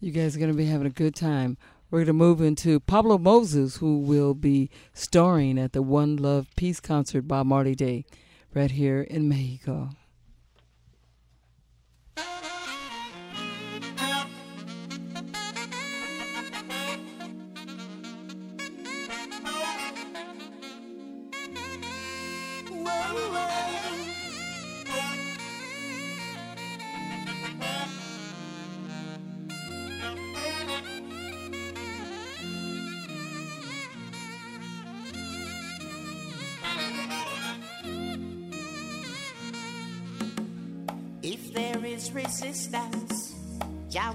you 0.00 0.12
guys 0.12 0.36
are 0.36 0.38
going 0.38 0.52
to 0.52 0.56
be 0.56 0.66
having 0.66 0.86
a 0.86 0.90
good 0.90 1.14
time. 1.14 1.56
We're 1.90 2.00
going 2.00 2.06
to 2.06 2.12
move 2.12 2.40
into 2.40 2.80
Pablo 2.80 3.18
Moses, 3.18 3.76
who 3.76 3.98
will 3.98 4.34
be 4.34 4.68
starring 4.92 5.58
at 5.58 5.72
the 5.72 5.82
One 5.82 6.16
Love 6.16 6.48
Peace 6.56 6.80
Concert 6.80 7.22
Bob 7.22 7.46
Marley 7.46 7.74
Day 7.74 8.04
right 8.54 8.70
here 8.70 9.00
in 9.02 9.28
Mexico. 9.28 9.90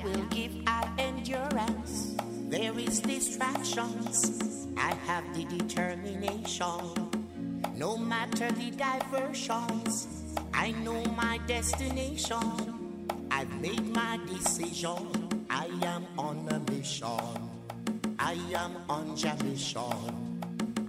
Will 0.04 0.26
give 0.30 0.52
out 0.68 0.88
endurance. 0.98 2.16
There 2.50 2.78
is 2.78 3.00
distractions, 3.02 4.68
I 4.78 4.94
have 5.06 5.24
the 5.36 5.46
determination. 5.46 7.10
No 7.76 7.98
matter 7.98 8.52
the 8.52 8.72
diversions, 8.72 10.08
I 10.54 10.72
know 10.72 11.04
my 11.16 11.40
destination. 11.48 12.90
I've 13.32 13.54
made 13.62 13.88
my 13.94 14.20
decision. 14.28 15.46
I 15.50 15.68
am 15.84 16.06
on 16.18 16.48
a 16.50 16.60
mission. 16.72 17.50
I 18.20 18.38
am 18.54 18.76
on 18.90 19.16
Jah 19.16 19.38
mission. 19.44 20.40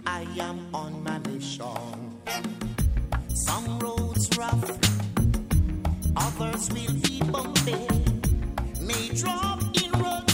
I 0.05 0.27
am 0.39 0.67
on 0.73 1.03
my 1.03 1.19
mission. 1.19 2.17
Some 3.33 3.79
roads 3.79 4.29
rough, 4.37 4.77
others 6.17 6.69
will 6.71 6.93
be 7.01 7.21
bumpy. 7.31 8.10
May 8.91 9.07
drop 9.15 9.61
in 9.81 9.91
ruts, 10.01 10.30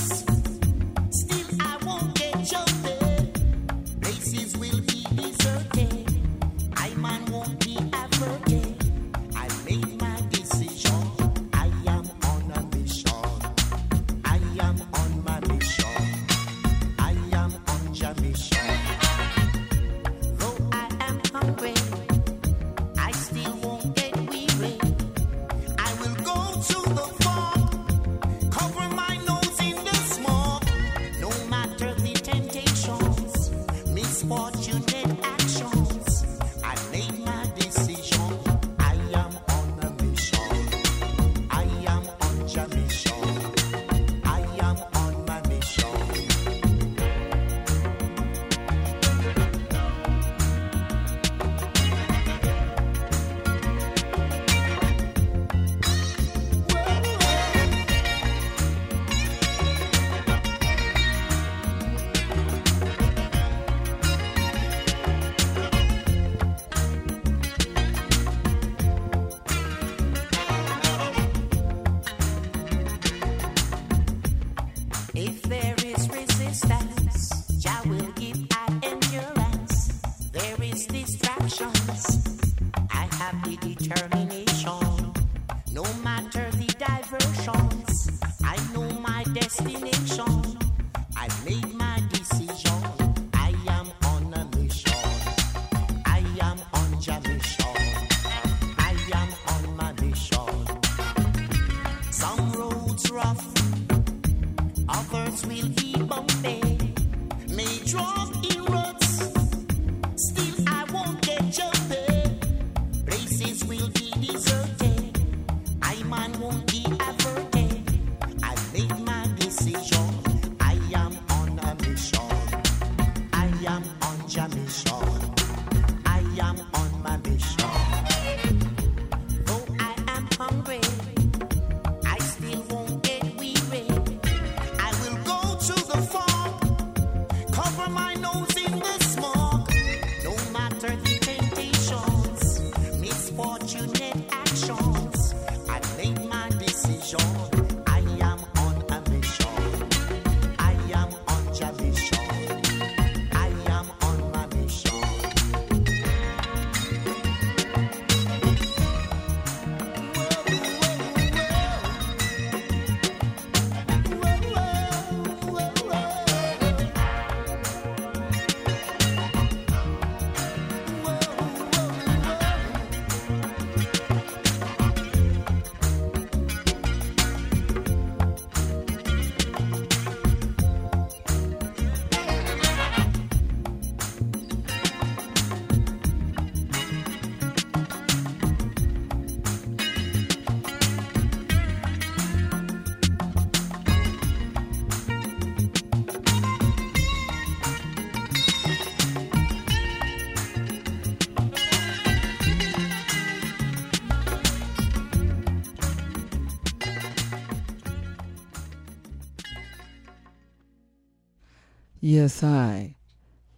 Yes, 212.10 212.42
I. 212.42 212.96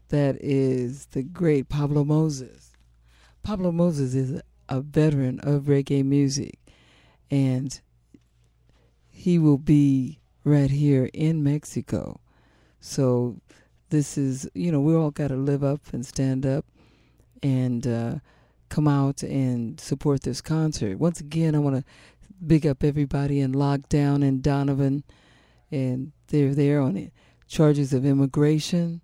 That 0.08 0.38
is 0.42 1.06
the 1.06 1.22
great 1.22 1.70
Pablo 1.70 2.04
Moses. 2.04 2.72
Pablo 3.44 3.72
Moses 3.72 4.16
is 4.16 4.42
a 4.68 4.82
veteran 4.82 5.40
of 5.42 5.66
reggae 5.66 6.04
music, 6.04 6.58
and 7.30 7.80
he 9.08 9.38
will 9.38 9.60
be 9.60 10.18
right 10.44 10.72
here 10.72 11.12
in 11.14 11.44
Mexico. 11.44 12.22
So, 12.80 13.40
this 13.92 14.18
is, 14.18 14.50
you 14.56 14.72
know, 14.72 14.82
we 14.82 14.96
all 14.96 15.12
got 15.12 15.28
to 15.28 15.36
live 15.36 15.64
up 15.64 15.82
and 15.94 16.04
stand 16.04 16.44
up 16.44 16.66
and 17.44 17.86
uh, 17.86 18.16
come 18.70 18.88
out 18.88 19.22
and 19.22 19.80
support 19.80 20.24
this 20.24 20.42
concert. 20.42 20.98
Once 20.98 21.20
again, 21.20 21.54
I 21.54 21.60
want 21.60 21.76
to 21.76 21.84
big 22.48 22.66
up 22.66 22.84
everybody 22.84 23.42
in 23.42 23.54
lockdown 23.54 24.28
and 24.28 24.42
Donovan, 24.42 25.04
and 25.70 26.14
they're 26.30 26.56
there 26.56 26.82
on 26.82 26.98
it 26.98 27.14
charges 27.50 27.92
of 27.92 28.06
immigration, 28.06 29.02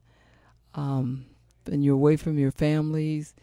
um, 0.76 1.26
and 1.66 1.84
you're 1.84 1.96
away 1.96 2.16
from 2.16 2.38
your 2.38 2.52
families, 2.52 3.34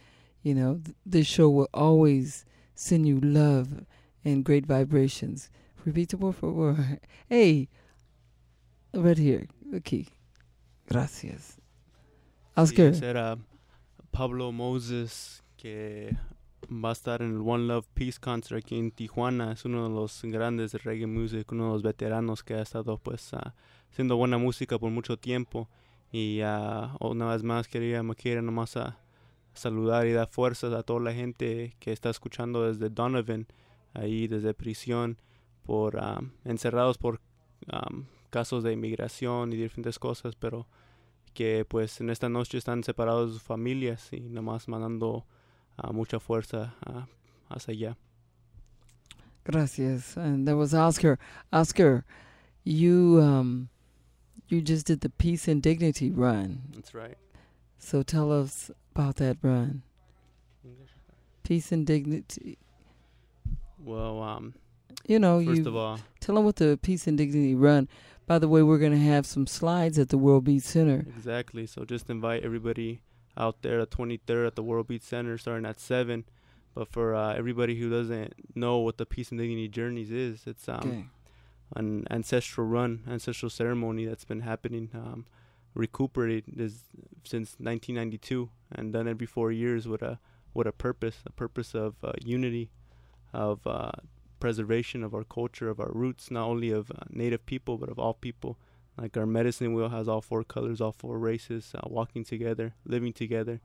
you 0.42 0.54
know, 0.54 0.80
th- 0.82 0.96
this 1.04 1.26
show 1.26 1.50
will 1.50 1.68
always 1.74 2.46
send 2.74 3.06
you 3.06 3.20
love 3.20 3.84
and 4.24 4.44
great 4.44 4.64
vibrations. 4.64 5.50
Repita, 5.84 6.18
por 6.18 6.32
favor. 6.32 6.98
Hey, 7.28 7.68
right 8.94 9.18
here. 9.18 9.48
Okay. 9.74 10.06
Gracias. 10.88 11.58
Oscar. 12.56 12.94
Sí, 12.94 13.04
era 13.04 13.38
Pablo 14.12 14.52
Moses, 14.52 15.42
que 15.56 16.16
va 16.70 16.90
a 16.90 16.92
estar 16.92 17.22
en 17.22 17.34
el 17.34 17.40
One 17.40 17.66
Love 17.66 17.88
Peace 17.94 18.20
Concert 18.20 18.64
aquí 18.64 18.78
en 18.78 18.92
Tijuana. 18.92 19.52
Es 19.52 19.64
uno 19.64 19.88
de 19.88 19.94
los 19.94 20.22
grandes 20.22 20.72
de 20.72 20.78
reggae 20.78 21.06
music, 21.06 21.50
uno 21.50 21.66
de 21.66 21.72
los 21.72 21.82
veteranos 21.82 22.44
que 22.44 22.54
ha 22.54 22.62
estado 22.62 22.98
pues 22.98 23.34
ah, 23.34 23.54
haciendo 23.92 24.16
buena 24.16 24.38
música 24.38 24.78
por 24.78 24.90
mucho 24.90 25.18
tiempo. 25.18 25.68
Y 26.10 26.40
ah, 26.40 26.96
una 27.00 27.26
vez 27.26 27.42
más 27.42 27.68
quería, 27.68 28.02
me 28.02 28.14
quiere 28.14 28.42
nomás 28.42 28.76
a 28.76 28.98
saludar 29.54 30.06
y 30.06 30.12
dar 30.12 30.28
fuerzas 30.28 30.72
a 30.72 30.82
toda 30.82 31.00
la 31.00 31.12
gente 31.12 31.76
que 31.78 31.92
está 31.92 32.10
escuchando 32.10 32.66
desde 32.66 32.88
Donovan, 32.88 33.46
ahí 33.92 34.28
desde 34.28 34.54
prisión, 34.54 35.18
por 35.62 35.98
ah, 36.00 36.20
encerrados 36.44 36.96
por 36.96 37.20
ah, 37.70 37.88
casos 38.30 38.64
de 38.64 38.72
inmigración 38.72 39.52
y 39.52 39.56
diferentes 39.56 39.98
cosas, 39.98 40.36
pero 40.36 40.66
que 41.34 41.66
pues 41.66 42.00
en 42.00 42.10
esta 42.10 42.28
noche 42.28 42.58
están 42.58 42.84
separados 42.84 43.42
familias 43.42 44.12
y 44.12 44.20
nada 44.20 44.42
más 44.42 44.68
mandando 44.68 45.26
ah, 45.76 45.92
mucha 45.92 46.18
fuerza 46.18 46.76
ah, 46.86 47.06
hacia 47.48 47.72
allá. 47.72 47.96
Gracias. 49.44 50.16
And 50.16 50.46
that 50.46 50.56
was 50.56 50.72
Oscar. 50.72 51.18
Oscar, 51.52 52.04
you 52.64 53.18
um, 53.20 53.68
you 54.52 54.60
just 54.62 54.86
did 54.86 55.00
the 55.00 55.08
Peace 55.08 55.48
and 55.48 55.62
Dignity 55.62 56.10
run. 56.10 56.62
That's 56.74 56.94
right. 56.94 57.16
So 57.78 58.02
tell 58.02 58.30
us 58.30 58.70
about 58.94 59.16
that 59.16 59.38
run. 59.42 59.82
Peace 61.42 61.72
and 61.72 61.86
Dignity. 61.86 62.58
Well, 63.78 64.22
um, 64.22 64.54
You 65.06 65.18
know, 65.18 65.44
first 65.44 65.62
you 65.62 65.68
of 65.68 65.74
all, 65.76 65.98
tell 66.20 66.36
them 66.36 66.44
what 66.44 66.56
the 66.56 66.78
Peace 66.80 67.06
and 67.06 67.18
Dignity 67.18 67.54
run. 67.54 67.88
By 68.26 68.38
the 68.38 68.48
way, 68.48 68.62
we're 68.62 68.78
going 68.78 68.92
to 68.92 68.98
have 68.98 69.26
some 69.26 69.46
slides 69.48 69.98
at 69.98 70.10
the 70.10 70.18
World 70.18 70.44
Beat 70.44 70.62
Center. 70.62 71.04
exactly. 71.16 71.66
So 71.66 71.84
just 71.84 72.08
invite 72.08 72.44
everybody 72.44 73.00
out 73.36 73.62
there, 73.62 73.80
the 73.80 73.86
23rd 73.86 74.46
at 74.46 74.54
the 74.54 74.62
World 74.62 74.86
Beat 74.86 75.02
Center, 75.02 75.36
starting 75.38 75.66
at 75.66 75.80
seven. 75.80 76.24
But 76.74 76.88
for 76.88 77.14
uh, 77.14 77.34
everybody 77.34 77.78
who 77.78 77.90
doesn't 77.90 78.32
know 78.54 78.78
what 78.78 78.96
the 78.98 79.04
Peace 79.04 79.30
and 79.30 79.40
Dignity 79.40 79.68
Journeys 79.68 80.10
is, 80.12 80.42
it's 80.46 80.68
um, 80.68 80.76
Okay. 80.78 81.04
An 81.76 82.06
ancestral 82.10 82.66
run, 82.66 83.02
ancestral 83.08 83.50
ceremony 83.50 84.04
that's 84.04 84.24
been 84.24 84.40
happening, 84.40 84.90
um, 84.94 85.26
recuperated 85.74 86.44
since 87.24 87.56
1992 87.58 88.50
and 88.72 88.92
done 88.92 89.08
every 89.08 89.26
four 89.26 89.50
years 89.50 89.88
with 89.88 90.02
a 90.02 90.18
with 90.54 90.66
a 90.66 90.72
purpose, 90.72 91.16
a 91.24 91.32
purpose 91.32 91.74
of 91.74 91.94
uh, 92.04 92.12
unity, 92.22 92.70
of 93.32 93.66
uh, 93.66 93.90
preservation 94.38 95.02
of 95.02 95.14
our 95.14 95.24
culture, 95.24 95.70
of 95.70 95.80
our 95.80 95.90
roots, 95.92 96.30
not 96.30 96.46
only 96.46 96.70
of 96.70 96.90
uh, 96.90 97.04
native 97.08 97.46
people 97.46 97.78
but 97.78 97.88
of 97.88 97.98
all 97.98 98.14
people. 98.14 98.58
Like 98.98 99.16
our 99.16 99.24
medicine 99.24 99.72
wheel 99.72 99.88
has 99.88 100.08
all 100.08 100.20
four 100.20 100.44
colors, 100.44 100.80
all 100.82 100.92
four 100.92 101.18
races, 101.18 101.72
uh, 101.74 101.80
walking 101.86 102.24
together, 102.24 102.74
living 102.84 103.14
together, 103.14 103.60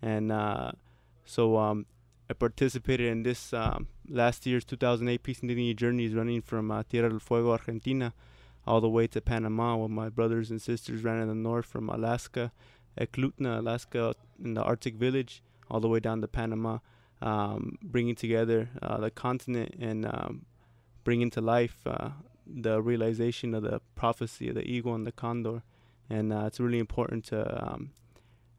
and 0.00 0.32
uh, 0.32 0.72
so 1.26 1.58
um, 1.58 1.84
I 2.30 2.32
participated 2.32 3.08
in 3.08 3.22
this 3.22 3.52
um, 3.52 3.88
last 4.10 4.44
year's 4.44 4.64
2008 4.64 5.22
Peace 5.22 5.40
and 5.40 5.48
Dignity 5.48 5.74
Journeys 5.74 6.14
running 6.14 6.42
from 6.42 6.70
uh, 6.70 6.82
Tierra 6.82 7.08
del 7.08 7.20
Fuego, 7.20 7.52
Argentina, 7.52 8.12
all 8.66 8.80
the 8.80 8.88
way 8.88 9.06
to 9.06 9.20
Panama, 9.20 9.76
where 9.76 9.88
my 9.88 10.08
brothers 10.08 10.50
and 10.50 10.60
sisters 10.60 11.02
ran 11.02 11.20
in 11.20 11.28
the 11.28 11.34
north 11.34 11.66
from 11.66 11.88
Alaska, 11.88 12.52
Eklutna, 13.00 13.58
Alaska, 13.58 14.14
in 14.42 14.54
the 14.54 14.62
Arctic 14.62 14.96
village, 14.96 15.42
all 15.70 15.80
the 15.80 15.88
way 15.88 16.00
down 16.00 16.20
to 16.20 16.28
Panama, 16.28 16.78
um, 17.22 17.78
bringing 17.82 18.14
together 18.14 18.70
uh, 18.82 18.98
the 18.98 19.10
continent 19.10 19.74
and 19.78 20.06
um, 20.06 20.46
bringing 21.04 21.30
to 21.30 21.40
life 21.40 21.78
uh, 21.86 22.10
the 22.46 22.82
realization 22.82 23.54
of 23.54 23.62
the 23.62 23.80
prophecy 23.94 24.48
of 24.48 24.56
the 24.56 24.68
eagle 24.68 24.94
and 24.94 25.06
the 25.06 25.12
condor. 25.12 25.62
And 26.08 26.32
uh, 26.32 26.44
it's 26.46 26.58
really 26.58 26.80
important 26.80 27.24
to 27.26 27.72
um, 27.72 27.90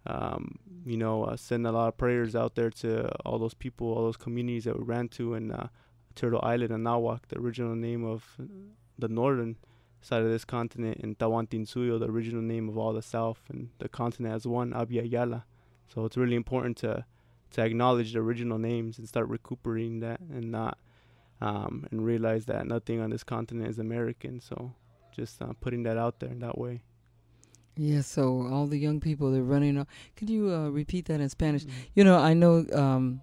um, 0.05 0.57
you 0.85 0.97
know, 0.97 1.23
uh, 1.25 1.35
send 1.37 1.67
a 1.67 1.71
lot 1.71 1.87
of 1.87 1.97
prayers 1.97 2.35
out 2.35 2.55
there 2.55 2.69
to 2.69 3.09
all 3.25 3.37
those 3.37 3.53
people, 3.53 3.93
all 3.93 4.03
those 4.03 4.17
communities 4.17 4.63
that 4.63 4.77
we 4.77 4.83
ran 4.83 5.07
to 5.09 5.35
in 5.35 5.51
uh, 5.51 5.67
Turtle 6.15 6.41
Island 6.43 6.71
and 6.71 6.85
Nawak, 6.85 7.27
the 7.27 7.37
original 7.37 7.75
name 7.75 8.03
of 8.03 8.37
the 8.97 9.07
northern 9.07 9.57
side 10.01 10.23
of 10.23 10.29
this 10.29 10.45
continent, 10.45 10.97
and 11.01 11.17
Tawantinsuyo, 11.17 11.99
the 11.99 12.09
original 12.09 12.41
name 12.41 12.67
of 12.67 12.77
all 12.77 12.93
the 12.93 13.01
south, 13.01 13.41
and 13.49 13.69
the 13.77 13.87
continent 13.87 14.33
as 14.33 14.47
one, 14.47 14.71
Abya 14.71 15.09
Yala. 15.09 15.43
So 15.93 16.05
it's 16.05 16.17
really 16.17 16.35
important 16.35 16.77
to 16.77 17.05
to 17.51 17.61
acknowledge 17.61 18.13
the 18.13 18.19
original 18.19 18.57
names 18.57 18.97
and 18.97 19.07
start 19.07 19.27
recuperating 19.27 19.99
that, 19.99 20.21
and 20.21 20.51
not 20.51 20.77
um, 21.41 21.85
and 21.91 22.05
realize 22.05 22.45
that 22.45 22.65
nothing 22.65 22.99
on 23.01 23.09
this 23.09 23.23
continent 23.23 23.69
is 23.69 23.77
American. 23.77 24.39
So 24.39 24.73
just 25.15 25.41
uh, 25.41 25.53
putting 25.59 25.83
that 25.83 25.97
out 25.97 26.19
there 26.19 26.29
in 26.29 26.39
that 26.39 26.57
way. 26.57 26.81
Yeah, 27.77 28.01
so 28.01 28.47
all 28.51 28.67
the 28.67 28.77
young 28.77 28.99
people 28.99 29.31
they're 29.31 29.43
running. 29.43 29.77
on- 29.77 29.87
Could 30.15 30.29
you 30.29 30.51
uh, 30.53 30.69
repeat 30.69 31.05
that 31.05 31.21
in 31.21 31.29
Spanish? 31.29 31.65
You 31.95 32.03
know, 32.03 32.17
I 32.17 32.33
know 32.33 32.65
um, 32.73 33.21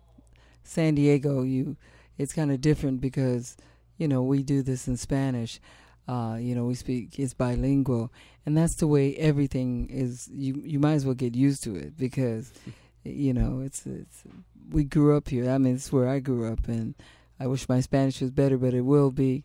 San 0.65 0.95
Diego. 0.95 1.43
You, 1.43 1.77
it's 2.17 2.33
kind 2.33 2.51
of 2.51 2.61
different 2.61 3.01
because 3.01 3.57
you 3.99 4.09
know 4.09 4.23
we 4.23 4.43
do 4.43 4.63
this 4.63 4.89
in 4.89 4.97
Spanish. 4.97 5.61
Uh, 6.09 6.39
you 6.41 6.55
know, 6.55 6.65
we 6.65 6.75
speak 6.75 7.19
it's 7.19 7.35
bilingual, 7.35 8.11
and 8.47 8.57
that's 8.57 8.77
the 8.77 8.87
way 8.87 9.15
everything 9.17 9.89
is. 9.91 10.29
You 10.33 10.61
you 10.65 10.79
might 10.81 10.95
as 10.95 11.05
well 11.05 11.15
get 11.15 11.37
used 11.37 11.63
to 11.65 11.77
it 11.77 11.97
because 11.99 12.51
you 13.05 13.35
know 13.35 13.61
it's 13.61 13.87
it's 13.87 14.25
we 14.71 14.85
grew 14.85 15.17
up 15.17 15.29
here. 15.29 15.51
I 15.51 15.59
mean, 15.59 15.75
it's 15.75 15.93
where 15.93 16.09
I 16.09 16.21
grew 16.21 16.51
up, 16.51 16.67
and 16.69 16.95
I 17.39 17.47
wish 17.47 17.69
my 17.69 17.81
Spanish 17.81 18.21
was 18.23 18.31
better, 18.31 18.57
but 18.57 18.73
it 18.75 18.81
will 18.83 19.11
be. 19.11 19.45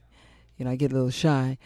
You 0.58 0.66
know, 0.66 0.72
I 0.72 0.76
get 0.76 0.92
a 0.92 0.96
little 0.96 1.10
shy, 1.10 1.58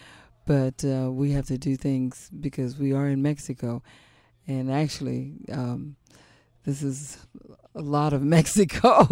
but 0.47 0.83
uh, 0.83 1.11
we 1.11 1.31
have 1.33 1.45
to 1.47 1.57
do 1.57 1.75
things 1.75 2.29
because 2.39 2.79
we 2.79 2.93
are 2.93 3.07
in 3.07 3.21
Mexico, 3.21 3.81
and 4.47 4.71
actually, 4.71 5.33
um, 5.51 5.95
this 6.63 6.81
is 6.81 7.17
a 7.75 7.81
lot 7.81 8.13
of 8.13 8.21
Mexico 8.37 9.05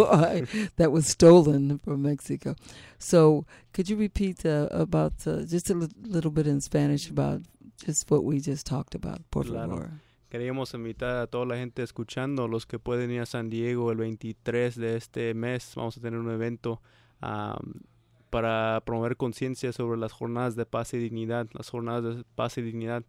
that 0.78 0.92
was 0.92 1.06
stolen 1.08 1.80
from 1.84 2.02
Mexico. 2.02 2.56
So, 2.98 3.46
could 3.74 3.90
you 3.90 3.98
repeat 3.98 4.46
uh, 4.46 4.68
about 4.72 5.14
uh, 5.28 5.44
just 5.46 5.70
a 5.70 5.76
little 6.02 6.32
bit 6.32 6.48
in 6.48 6.62
Spanish 6.62 7.10
about 7.10 7.42
just 7.86 8.10
what 8.10 8.24
we 8.24 8.40
just 8.40 8.66
talked 8.66 8.96
about, 8.96 9.20
por 9.30 9.44
Claro. 9.44 9.70
favor? 9.70 9.92
Queríamos 10.32 10.74
invitar 10.74 11.22
a 11.22 11.28
toda 11.28 11.46
la 11.46 11.56
gente 11.56 11.84
escuchando, 11.84 12.48
los 12.48 12.66
que 12.66 12.80
pueden 12.80 13.12
ir 13.12 13.22
a 13.22 13.26
San 13.26 13.50
Diego 13.50 13.92
el 13.92 13.98
23 13.98 14.76
de 14.76 14.96
este 14.98 15.34
mes. 15.34 15.74
Vamos 15.76 15.98
a 15.98 16.02
tener 16.02 16.20
un 16.20 16.30
evento 16.32 16.82
am, 17.22 17.82
para 18.30 18.82
promover 18.86 19.18
conciencia 19.18 19.72
sobre 19.74 20.00
las 20.00 20.12
jornadas 20.12 20.56
de 20.56 20.66
paz 20.66 20.94
y 20.94 20.98
dignidad. 20.98 21.48
Las 21.54 21.70
jornadas 21.70 22.18
de 22.18 22.24
paz 22.36 22.58
y 22.58 22.62
dignidad 22.62 23.04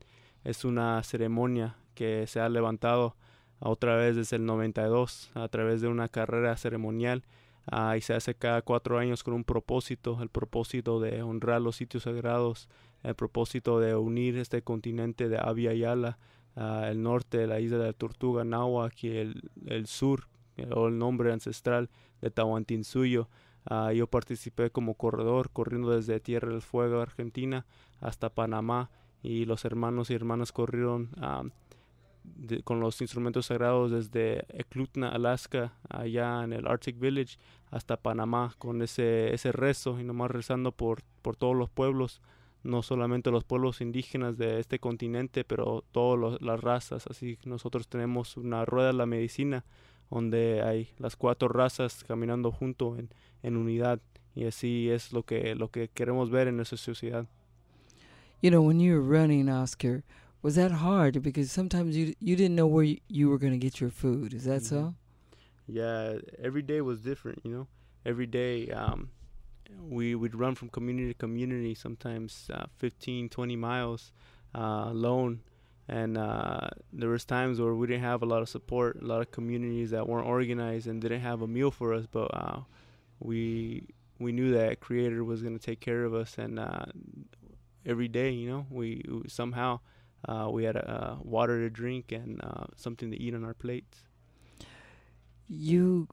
es 0.45 0.65
una 0.65 1.03
ceremonia 1.03 1.77
que 1.95 2.27
se 2.27 2.41
ha 2.41 2.49
levantado 2.49 3.17
otra 3.59 3.97
vez 3.97 4.17
desde 4.17 4.37
el 4.37 4.47
92 4.47 5.31
a 5.35 5.49
través 5.49 5.81
de 5.81 5.89
una 5.89 6.09
carrera 6.09 6.57
ceremonial 6.57 7.25
y 7.97 8.01
se 8.01 8.15
hace 8.15 8.35
cada 8.35 8.63
cuatro 8.63 8.99
años 8.99 9.25
con 9.25 9.35
un 9.35 9.43
propósito, 9.43 10.19
el 10.23 10.29
propósito 10.29 11.01
de 11.01 11.23
honrar 11.23 11.61
los 11.61 11.77
sitios 11.77 12.05
sagrados, 12.05 12.69
el 13.03 13.17
propósito 13.17 13.81
de 13.81 13.97
unir 13.97 14.39
este 14.39 14.63
continente 14.63 15.29
de 15.29 15.39
Abya 15.39 15.73
Yala 15.73 16.19
ah, 16.55 16.87
el 16.89 17.03
norte 17.03 17.39
de 17.39 17.47
la 17.49 17.59
isla 17.59 17.79
de 17.79 17.93
Tortuga, 17.93 18.45
Nahuac, 18.45 19.03
y 19.03 19.17
el, 19.17 19.51
el 19.67 19.87
sur, 19.87 20.29
el 20.57 20.97
nombre 20.97 21.33
ancestral 21.33 21.91
de 22.21 22.31
Tahuantinsuyo. 22.31 23.29
Ah, 23.69 23.93
yo 23.93 24.07
participé 24.07 24.71
como 24.71 24.95
corredor, 24.95 25.51
corriendo 25.51 25.91
desde 25.91 26.21
Tierra 26.21 26.51
del 26.51 26.63
Fuego, 26.63 27.01
Argentina, 27.01 27.67
hasta 28.01 28.31
Panamá, 28.31 28.91
y 29.23 29.45
los 29.45 29.65
hermanos 29.65 30.11
y 30.11 30.15
hermanas 30.15 30.53
corrieron 30.53 31.11
ah, 31.21 31.43
de- 32.25 32.63
con 32.63 32.81
los 32.81 33.01
instrumentos 33.01 33.47
sagrados 33.47 33.91
desde 33.91 34.45
Eklutna, 34.57 35.09
Alaska, 35.09 35.73
allá 35.89 36.45
en 36.45 36.53
el 36.53 36.67
Arctic 36.67 36.99
Village, 36.99 37.39
hasta 37.71 37.97
Panamá, 37.97 38.55
con 38.59 38.83
ese, 38.83 39.35
ese 39.35 39.51
rezo, 39.53 39.99
y 40.01 40.05
nomás 40.05 40.31
rezando 40.31 40.71
por, 40.73 41.03
por 41.23 41.37
todos 41.37 41.57
los 41.57 41.69
pueblos 41.69 42.21
no 42.63 42.83
solamente 42.83 43.31
los 43.31 43.45
pueblos 43.45 43.81
indígenas 43.81 44.37
de 44.39 44.59
este 44.59 44.81
continente, 44.81 45.45
pero 45.45 45.85
todas 45.93 46.43
las 46.43 46.61
razas. 46.61 47.07
Así 47.07 47.37
que 47.37 47.49
nosotros 47.49 47.87
tenemos 47.87 48.37
una 48.37 48.65
rueda 48.65 48.89
de 48.89 48.95
la 48.95 49.07
medicina 49.07 49.65
donde 50.11 50.63
hay 50.63 50.89
las 50.99 51.17
cuatro 51.17 51.49
razas 51.49 52.05
caminando 52.05 52.53
junto 52.53 52.97
en, 52.97 53.11
en 53.43 53.57
unidad 53.57 54.01
y 54.35 54.45
así 54.45 54.91
es 54.91 55.13
lo 55.13 55.25
que 55.25 55.55
lo 55.55 55.71
que 55.71 55.89
queremos 55.89 56.31
ver 56.31 56.49
en 56.49 56.57
nuestra 56.57 56.79
sociedad. 56.79 57.27
You 58.43 58.51
know, 58.51 58.63
when 58.63 58.79
you 58.79 58.93
were 58.93 59.01
running, 59.01 59.49
Oscar, 59.49 60.05
was 60.43 60.55
that 60.57 60.71
hard? 60.71 61.23
Because 61.23 61.51
sometimes 61.51 61.97
you 61.97 62.15
you 62.21 62.37
didn't 62.37 62.55
know 62.55 62.67
where 62.67 62.85
you, 62.85 62.99
you 63.09 63.31
were 63.31 63.39
going 63.39 63.59
to 63.59 63.59
get 63.59 63.81
your 63.81 63.91
food. 63.91 64.35
Is 64.35 64.45
that 64.45 64.63
so? 64.63 64.95
Yeah, 65.67 66.19
every 66.41 66.63
day 66.63 66.81
was 66.81 67.01
different, 67.01 67.41
you 67.45 67.51
know. 67.51 67.67
Every 68.05 68.27
day 68.27 68.71
um, 68.71 69.11
we 69.89 70.15
would 70.15 70.35
run 70.35 70.55
from 70.55 70.69
community 70.69 71.13
to 71.13 71.19
community, 71.19 71.75
sometimes 71.75 72.49
uh, 72.53 72.67
15, 72.77 73.29
20 73.31 73.57
miles 73.57 74.13
uh, 74.55 74.87
alone. 74.89 75.41
And 75.89 76.19
uh, 76.19 76.69
there 76.93 77.09
was 77.09 77.25
times 77.25 77.61
where 77.61 77.75
we 77.75 77.87
didn't 77.87 78.03
have 78.03 78.23
a 78.23 78.27
lot 78.27 78.43
of 78.43 78.49
support, 78.49 79.01
a 79.01 79.07
lot 79.07 79.21
of 79.21 79.31
communities 79.31 79.91
that 79.91 80.09
weren't 80.09 80.27
organized 80.27 80.89
and 80.89 81.01
didn't 81.01 81.21
have 81.21 81.43
a 81.43 81.47
meal 81.47 81.71
for 81.71 81.95
us. 81.95 82.07
But 82.11 82.27
uh, 82.35 82.61
we 83.21 83.87
we 84.19 84.33
knew 84.33 84.53
that 84.55 84.81
Creator 84.81 85.23
was 85.23 85.43
going 85.43 85.57
to 85.59 85.65
take 85.65 85.79
care 85.81 86.03
of 86.05 86.13
us, 86.15 86.39
and 86.39 86.59
uh, 86.59 86.87
every 87.85 88.09
day, 88.09 88.31
you 88.31 88.49
know, 88.49 88.67
we, 88.71 89.05
we 89.09 89.29
somehow 89.29 89.79
uh, 90.29 90.49
we 90.51 90.65
had 90.65 90.77
uh, 90.77 91.17
water 91.23 91.61
to 91.61 91.71
drink 91.71 92.11
and 92.13 92.41
uh, 92.43 92.65
something 92.77 93.11
to 93.13 93.17
eat 93.23 93.35
on 93.35 93.45
our 93.45 93.55
plates. 93.55 93.99
You 95.49 96.09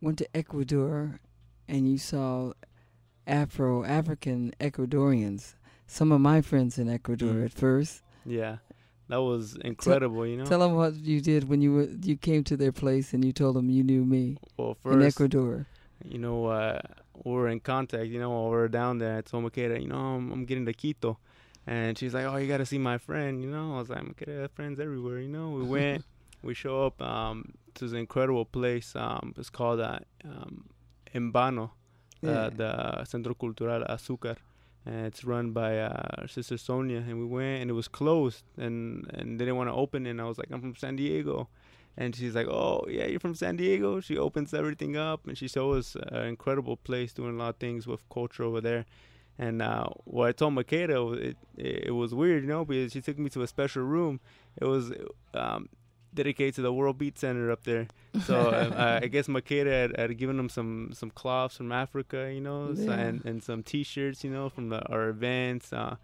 went 0.00 0.18
to 0.18 0.36
Ecuador, 0.36 1.20
and 1.68 1.90
you 1.90 1.98
saw 1.98 2.52
Afro 3.26 3.84
African 3.84 4.54
Ecuadorians. 4.60 5.54
Some 5.86 6.12
of 6.12 6.20
my 6.20 6.40
friends 6.40 6.78
in 6.78 6.88
Ecuador 6.88 7.34
Mm. 7.34 7.44
at 7.44 7.52
first. 7.52 8.02
Yeah, 8.24 8.58
that 9.08 9.22
was 9.22 9.56
incredible. 9.64 10.26
you 10.26 10.36
know, 10.36 10.44
Tell 10.44 10.60
them 10.60 10.74
what 10.74 10.94
you 10.94 11.20
did 11.20 11.48
when 11.48 11.60
you 11.62 11.72
were, 11.74 11.88
you 12.02 12.16
came 12.16 12.44
to 12.44 12.56
their 12.56 12.72
place 12.72 13.12
and 13.14 13.24
you 13.24 13.32
told 13.32 13.56
them 13.56 13.68
you 13.70 13.82
knew 13.82 14.04
me 14.04 14.36
well, 14.56 14.70
in 14.86 15.00
first, 15.00 15.16
Ecuador. 15.16 15.66
you 16.04 16.18
know, 16.18 16.46
uh, 16.46 16.80
we 17.24 17.32
were 17.32 17.48
in 17.48 17.60
contact. 17.60 18.06
You 18.06 18.20
know, 18.20 18.30
while 18.30 18.44
we 18.50 18.56
were 18.56 18.68
down 18.68 18.98
there. 18.98 19.18
I 19.18 19.20
told 19.22 19.44
Makeda, 19.44 19.80
you 19.80 19.88
know, 19.88 19.96
I'm, 20.16 20.30
I'm 20.32 20.44
getting 20.44 20.66
to 20.66 20.72
Quito, 20.72 21.18
And 21.66 21.98
she's 21.98 22.14
like, 22.14 22.24
"Oh, 22.24 22.36
you 22.36 22.46
gotta 22.48 22.64
see 22.66 22.78
my 22.78 22.98
friend," 22.98 23.42
you 23.42 23.50
know. 23.50 23.74
I 23.76 23.78
was 23.80 23.88
like, 23.90 24.04
"Okay, 24.12 24.38
I 24.38 24.40
have 24.42 24.52
friends 24.52 24.78
everywhere," 24.80 25.18
you 25.20 25.28
know. 25.28 25.50
We 25.58 25.64
went, 25.76 26.04
we 26.42 26.54
show 26.54 26.86
up 26.86 26.96
um, 27.02 27.52
to 27.74 27.84
this 27.84 27.92
incredible 27.94 28.44
place. 28.46 28.94
Um, 28.96 29.34
it's 29.36 29.50
called 29.50 29.80
uh, 29.80 29.98
um, 30.24 30.64
Embano, 31.14 31.70
Yeah. 32.22 32.30
uh, 32.30 32.50
the 32.60 33.04
Centro 33.04 33.34
Cultural 33.34 33.82
Azúcar, 33.88 34.36
and 34.88 35.06
it's 35.06 35.24
run 35.24 35.52
by 35.52 35.78
uh, 35.78 36.26
sister 36.26 36.56
Sonia. 36.56 36.98
And 36.98 37.18
we 37.18 37.26
went, 37.26 37.62
and 37.62 37.70
it 37.70 37.74
was 37.74 37.88
closed, 37.88 38.42
and 38.56 39.06
and 39.14 39.38
they 39.38 39.44
didn't 39.44 39.56
want 39.56 39.68
to 39.68 39.74
open 39.74 40.06
it. 40.06 40.10
And 40.10 40.20
I 40.20 40.24
was 40.24 40.38
like, 40.38 40.48
"I'm 40.50 40.60
from 40.60 40.76
San 40.76 40.96
Diego." 40.96 41.48
And 41.96 42.14
she's 42.16 42.34
like, 42.34 42.46
"Oh, 42.46 42.86
yeah, 42.88 43.06
you're 43.06 43.20
from 43.20 43.34
San 43.34 43.56
Diego." 43.56 44.00
She 44.00 44.16
opens 44.16 44.54
everything 44.54 44.96
up, 44.96 45.26
and 45.26 45.36
she 45.36 45.48
showed 45.48 45.78
us 45.78 45.96
an 45.96 46.26
incredible 46.26 46.76
place, 46.76 47.12
doing 47.12 47.34
a 47.34 47.38
lot 47.38 47.50
of 47.50 47.56
things 47.56 47.86
with 47.86 48.08
culture 48.08 48.44
over 48.44 48.60
there. 48.60 48.86
And 49.38 49.62
uh, 49.62 49.86
what 50.04 50.28
I 50.28 50.32
told 50.32 50.54
Makeda, 50.54 51.16
it, 51.16 51.36
it 51.56 51.84
it 51.88 51.90
was 51.90 52.14
weird, 52.14 52.42
you 52.42 52.48
know, 52.48 52.64
because 52.64 52.92
she 52.92 53.00
took 53.00 53.18
me 53.18 53.28
to 53.30 53.42
a 53.42 53.46
special 53.46 53.82
room. 53.82 54.20
It 54.60 54.64
was 54.64 54.92
um, 55.34 55.68
dedicated 56.14 56.54
to 56.56 56.62
the 56.62 56.72
World 56.72 56.98
Beat 56.98 57.18
Center 57.18 57.50
up 57.50 57.64
there. 57.64 57.86
So 58.24 58.36
uh, 58.50 59.00
I 59.02 59.06
guess 59.08 59.26
Makeda 59.28 59.70
had, 59.70 59.96
had 59.98 60.18
given 60.18 60.36
them 60.36 60.48
some 60.48 60.90
some 60.94 61.10
cloths 61.10 61.56
from 61.56 61.70
Africa, 61.72 62.30
you 62.32 62.40
know, 62.40 62.74
so- 62.74 62.90
and 62.90 63.24
and 63.24 63.42
some 63.42 63.62
T-shirts, 63.62 64.24
you 64.24 64.30
know, 64.30 64.48
from 64.48 64.68
the, 64.70 64.80
our 64.88 65.08
events. 65.08 65.72
Uh, 65.72 65.96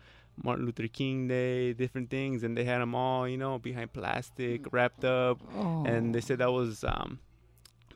Martin 0.42 0.64
Luther 0.66 0.88
King 0.88 1.28
Day, 1.28 1.72
different 1.74 2.10
things, 2.10 2.42
and 2.42 2.58
they 2.58 2.64
had 2.64 2.80
them 2.80 2.92
all, 2.92 3.28
you 3.28 3.36
know, 3.36 3.56
behind 3.60 3.92
plastic, 3.92 4.66
wrapped 4.72 5.04
up, 5.04 5.40
Oh. 5.56 5.84
and 5.86 6.12
they 6.12 6.20
said 6.20 6.38
that 6.38 6.50
was 6.50 6.82
um, 6.82 7.20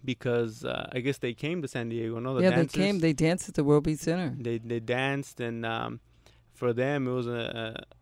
because 0.05 0.65
uh, 0.65 0.89
I 0.93 1.01
guess 1.01 1.19
they 1.19 1.35
came 1.35 1.63
to 1.63 1.69
San 1.69 1.89
Diego. 1.89 2.19
No, 2.21 2.35
the 2.35 2.43
yeah, 2.45 2.51
dancers, 2.51 2.73
they 2.73 2.81
came. 2.81 2.99
They 3.01 3.13
danced 3.13 3.49
at 3.49 3.55
the 3.57 3.65
World 3.65 3.85
Beat 3.85 3.99
Center. 3.99 4.35
they 4.39 4.59
they 4.59 4.81
danced, 4.81 5.41
and 5.41 5.67
um, 5.67 6.01
for 6.55 6.73
them 6.73 7.09
it 7.09 7.11
was 7.13 7.27
a, 7.27 7.75
a 7.81 7.98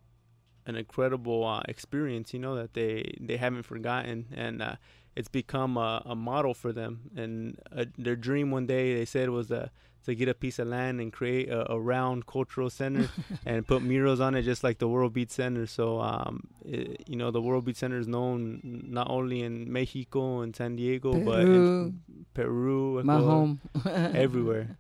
an 0.67 0.77
incredible 0.77 1.45
uh, 1.45 1.63
experience. 1.69 2.35
You 2.35 2.41
know 2.41 2.57
that 2.57 2.75
they 2.75 3.15
they 3.21 3.37
haven't 3.37 3.63
forgotten, 3.65 4.27
and 4.35 4.63
uh, 4.63 4.77
it's 5.15 5.29
become 5.29 5.77
a, 5.77 6.03
a 6.05 6.15
model 6.15 6.55
for 6.55 6.73
them. 6.73 7.11
And 7.17 7.59
uh, 7.77 7.87
their 7.97 8.17
dream 8.17 8.51
one 8.51 8.67
day 8.67 8.95
they 8.95 9.05
said 9.05 9.31
was 9.31 9.51
uh, 9.51 9.69
to 10.05 10.15
get 10.15 10.29
a 10.29 10.35
piece 10.35 10.59
of 10.59 10.69
land 10.69 11.01
and 11.01 11.13
create 11.13 11.49
a, 11.49 11.73
a 11.73 11.81
round 11.81 12.27
cultural 12.27 12.71
center 12.71 13.09
and 13.47 13.67
put 13.67 13.83
murals 13.83 14.21
on 14.21 14.35
it, 14.35 14.43
just 14.43 14.63
like 14.63 14.79
the 14.79 14.89
World 14.89 15.13
Beat 15.13 15.31
Center. 15.33 15.67
So 15.67 16.01
um, 16.01 16.49
it, 16.65 17.03
you 17.07 17.17
know 17.17 17.31
the 17.31 17.41
World 17.41 17.65
Beat 17.65 17.77
Center 17.77 17.99
is 17.99 18.07
known 18.07 18.61
not 18.63 19.09
only 19.11 19.43
in 19.43 19.73
Mexico 19.73 20.41
and 20.41 20.55
San 20.55 20.77
Diego, 20.77 21.13
but 21.15 21.41
in 21.41 22.01
Peru, 22.35 23.03
My 23.03 23.15
Ecuador, 23.15 23.31
home. 23.31 23.61
everywhere. 23.87 24.77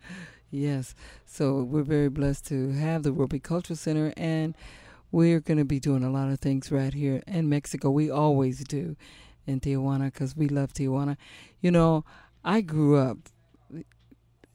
Yes. 0.50 0.94
So 1.26 1.62
we're 1.62 1.82
very 1.82 2.08
blessed 2.08 2.46
to 2.46 2.70
have 2.72 3.02
the 3.02 3.12
World 3.12 3.30
Beat 3.30 3.42
Cultural 3.42 3.76
Center, 3.76 4.12
and 4.16 4.54
we're 5.16 5.40
going 5.40 5.56
to 5.56 5.64
be 5.64 5.80
doing 5.80 6.04
a 6.04 6.10
lot 6.10 6.28
of 6.28 6.38
things 6.40 6.70
right 6.70 6.92
here 6.92 7.22
in 7.26 7.48
Mexico. 7.48 7.88
We 7.88 8.10
always 8.10 8.62
do 8.64 8.96
in 9.46 9.60
Tijuana 9.60 10.12
because 10.12 10.36
we 10.36 10.46
love 10.46 10.74
Tijuana. 10.74 11.16
You 11.62 11.70
know, 11.70 12.04
I 12.44 12.60
grew 12.60 12.98
up 12.98 13.16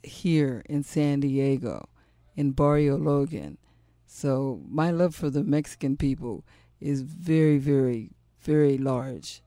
here 0.03 0.61
in 0.69 0.83
San 0.83 1.21
Diego, 1.21 1.89
in 2.35 2.51
Barrio 2.51 2.95
Logan. 2.95 3.57
So 4.05 4.61
my 4.69 4.91
love 4.91 5.15
for 5.15 5.31
the 5.31 5.43
Mexican 5.43 5.97
people 5.97 6.45
is 6.79 7.01
very, 7.01 7.57
very, 7.57 8.11
very 8.41 8.77
large. 8.77 9.41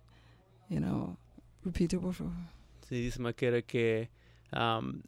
You 0.69 0.81
know, 0.81 1.17
repeat 1.63 1.93
it, 1.93 2.01
por 2.01 2.13
favor. 2.13 2.33
Sí, 2.91 3.05
dice 3.05 3.21
Makeda 3.21 3.63
que 3.65 4.09
am, 4.53 5.05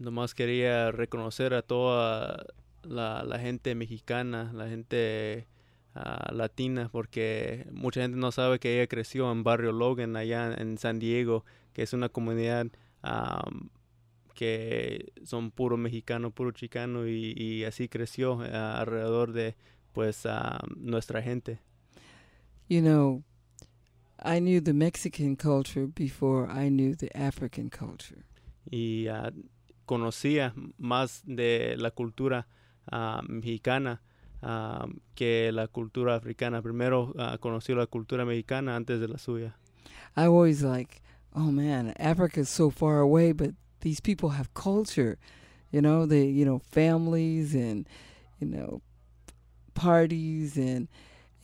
nomás 0.00 0.34
quería 0.34 0.90
reconocer 0.92 1.52
a 1.52 1.60
toda 1.60 2.46
la, 2.82 3.22
la 3.24 3.38
gente 3.38 3.74
mexicana, 3.74 4.52
la 4.54 4.68
gente 4.68 5.46
ah, 5.94 6.30
latina, 6.32 6.88
porque 6.90 7.66
mucha 7.72 8.02
gente 8.02 8.16
no 8.16 8.32
sabe 8.32 8.58
que 8.58 8.76
ella 8.76 8.86
creció 8.86 9.30
en 9.32 9.42
Barrio 9.42 9.72
Logan, 9.72 10.16
allá 10.16 10.54
en 10.54 10.78
San 10.78 10.98
Diego, 10.98 11.44
que 11.72 11.82
es 11.82 11.92
una 11.92 12.08
comunidad 12.08 12.66
que 14.34 15.12
son 15.24 15.50
puro 15.50 15.76
mexicano, 15.76 16.30
puro 16.30 16.52
chicano, 16.52 17.06
y, 17.06 17.34
y 17.36 17.64
así 17.64 17.88
creció 17.88 18.40
ah, 18.40 18.80
alrededor 18.80 19.32
de 19.32 19.56
pues 19.92 20.26
am, 20.26 20.60
nuestra 20.76 21.22
gente. 21.22 21.60
You 22.68 22.80
know, 22.80 23.24
I 24.22 24.38
knew 24.38 24.60
the 24.62 24.72
Mexican 24.72 25.34
culture 25.36 25.86
before 25.86 26.48
I 26.48 26.68
knew 26.68 26.94
the 26.94 27.10
African 27.14 27.68
culture. 27.68 28.24
y 28.70 29.08
ah, 29.08 29.32
conocía 29.84 30.54
más 30.78 31.22
de 31.24 31.74
la 31.76 31.90
cultura 31.90 32.46
ah, 32.90 33.22
mexicana 33.28 34.00
ah, 34.42 34.86
que 35.14 35.50
la 35.52 35.66
cultura 35.66 36.14
africana. 36.14 36.62
Primero 36.62 37.12
ah, 37.18 37.38
conocí 37.38 37.74
la 37.74 37.86
cultura 37.86 38.24
mexicana 38.24 38.76
antes 38.76 39.00
de 39.00 39.08
la 39.08 39.16
suya. 39.16 39.54
I 40.16 40.26
always 40.26 40.62
like, 40.62 41.02
oh 41.34 41.50
man, 41.50 41.94
Africa's 41.98 42.48
so 42.48 42.70
far 42.70 43.00
away, 43.00 43.32
but 43.32 43.50
these 43.80 44.00
people 44.00 44.30
have 44.30 44.52
culture. 44.54 45.18
You 45.70 45.80
know, 45.80 46.04
they, 46.04 46.24
you 46.24 46.44
know, 46.44 46.58
families 46.58 47.54
and, 47.54 47.88
you 48.40 48.48
know, 48.48 48.82
parties 49.74 50.56
and, 50.56 50.88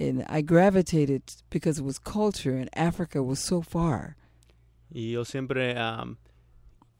and 0.01 0.25
I 0.29 0.41
gravitated 0.41 1.23
because 1.49 1.79
it 1.79 1.85
was 1.85 1.99
culture 1.99 2.57
and 2.57 2.69
Africa 2.75 3.23
was 3.23 3.39
so 3.39 3.63
far. 3.63 4.17
Y 4.93 5.13
yo 5.13 5.25
siempre 5.25 5.77
am, 5.77 6.19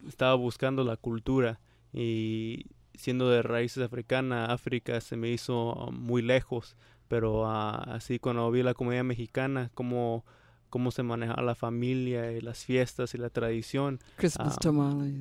estaba 0.07 0.37
buscando 0.37 0.85
la 0.85 0.97
cultura 0.97 1.59
y 1.93 2.65
siendo 2.97 3.31
de 3.31 3.43
raíces 3.43 3.83
africanas, 3.83 4.51
África 4.51 5.01
se 5.01 5.17
me 5.17 5.31
hizo 5.31 5.91
muy 5.93 6.23
lejos, 6.23 6.77
pero 7.09 7.47
ah, 7.47 7.77
así 7.95 8.19
cuando 8.19 8.51
vi 8.51 8.63
la 8.63 8.75
comunidad 8.75 9.05
mexicana, 9.05 9.71
cómo, 9.75 10.25
cómo 10.71 10.91
se 10.91 11.03
manejaba 11.03 11.43
la 11.43 11.55
familia 11.55 12.33
y 12.33 12.41
las 12.41 12.65
fiestas 12.65 13.15
y 13.15 13.19
la 13.19 13.31
tradición, 13.31 14.01
Christmas 14.17 14.55
Ah, 14.57 14.61
tamales. 14.61 15.15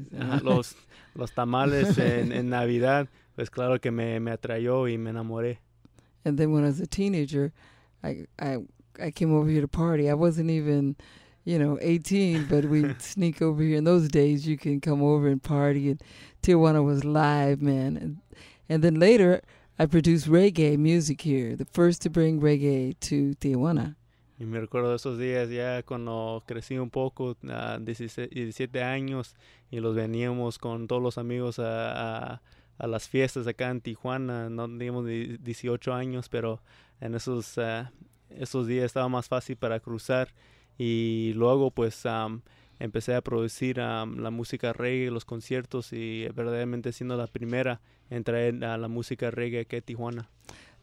Los, 0.43 0.76
los 1.13 1.32
tamales 1.34 1.97
en, 1.97 2.32
en 2.32 2.49
Navidad, 2.49 3.07
pues 3.36 3.49
claro 3.49 3.80
que 3.80 3.91
me, 3.91 4.19
me 4.19 4.32
atrayó 4.32 4.88
y 4.88 4.97
me 4.97 5.11
enamoré. 5.11 5.59
And 6.23 6.38
then 6.38 6.51
when 6.51 6.63
I 6.63 6.67
was 6.69 6.82
a 6.82 6.88
teenager, 6.88 7.53
I 8.03 8.26
I 8.39 8.57
I 8.99 9.11
came 9.11 9.32
over 9.36 9.47
here 9.47 9.61
to 9.61 9.67
party. 9.67 10.09
I 10.09 10.15
wasn't 10.15 10.49
even, 10.49 10.95
you 11.45 11.59
know, 11.59 11.77
18, 11.81 12.47
but 12.49 12.65
we'd 12.65 13.01
sneak 13.01 13.41
over 13.41 13.61
here. 13.63 13.77
In 13.77 13.83
those 13.83 14.07
days, 14.07 14.47
you 14.47 14.57
can 14.57 14.81
come 14.81 15.01
over 15.01 15.27
and 15.27 15.41
party, 15.41 15.91
and 15.91 16.03
Tijuana 16.41 16.83
was 16.83 17.05
live, 17.05 17.61
man. 17.61 17.95
And 17.95 18.17
and 18.67 18.83
then 18.83 18.99
later, 18.99 19.41
I 19.77 19.85
produced 19.85 20.27
reggae 20.27 20.77
music 20.77 21.21
here, 21.21 21.55
the 21.55 21.65
first 21.65 22.01
to 22.01 22.09
bring 22.09 22.41
reggae 22.41 22.99
to 23.01 23.35
Tijuana. 23.35 23.95
Y 24.37 24.45
me 24.45 24.59
recuerdo 24.59 24.93
esos 24.93 25.17
días 25.17 25.49
ya 25.49 25.81
cuando 25.83 26.43
crecí 26.45 26.77
un 26.77 26.89
poco, 26.89 27.37
a 27.47 27.77
16 27.79 28.29
17 28.31 28.83
años, 28.83 29.35
y 29.71 29.79
los 29.79 29.95
veníamos 29.95 30.57
con 30.57 30.87
todos 30.87 31.01
los 31.01 31.17
amigos 31.17 31.59
a, 31.59 32.33
a, 32.33 32.41
a 32.77 32.87
las 32.87 33.07
fiestas 33.07 33.47
acá 33.47 33.69
en 33.69 33.81
Tijuana. 33.81 34.49
No 34.49 34.67
teníamos 34.67 35.05
18 35.05 35.93
años, 35.93 36.27
pero 36.27 36.59
en 36.99 37.15
esos, 37.15 37.57
ah, 37.57 37.91
esos 38.29 38.67
días 38.67 38.85
estaba 38.85 39.07
más 39.07 39.27
fácil 39.29 39.55
para 39.55 39.79
cruzar. 39.79 40.29
Y 40.78 41.34
luego 41.36 41.71
pues 41.71 42.05
am, 42.05 42.41
empecé 42.80 43.15
a 43.15 43.21
producir 43.21 43.80
am, 43.80 44.19
la 44.19 44.30
música 44.30 44.73
reggae, 44.73 45.11
los 45.11 45.26
conciertos, 45.26 45.93
y 45.93 46.28
verdaderamente 46.36 46.91
siendo 46.91 47.17
la 47.17 47.28
primera 47.28 47.82
en 48.09 48.23
traer 48.23 48.63
a 48.65 48.78
la 48.78 48.88
música 48.88 49.32
reggae 49.32 49.61
aquí 49.61 49.78
a 49.78 49.82
Tijuana. 49.82 50.30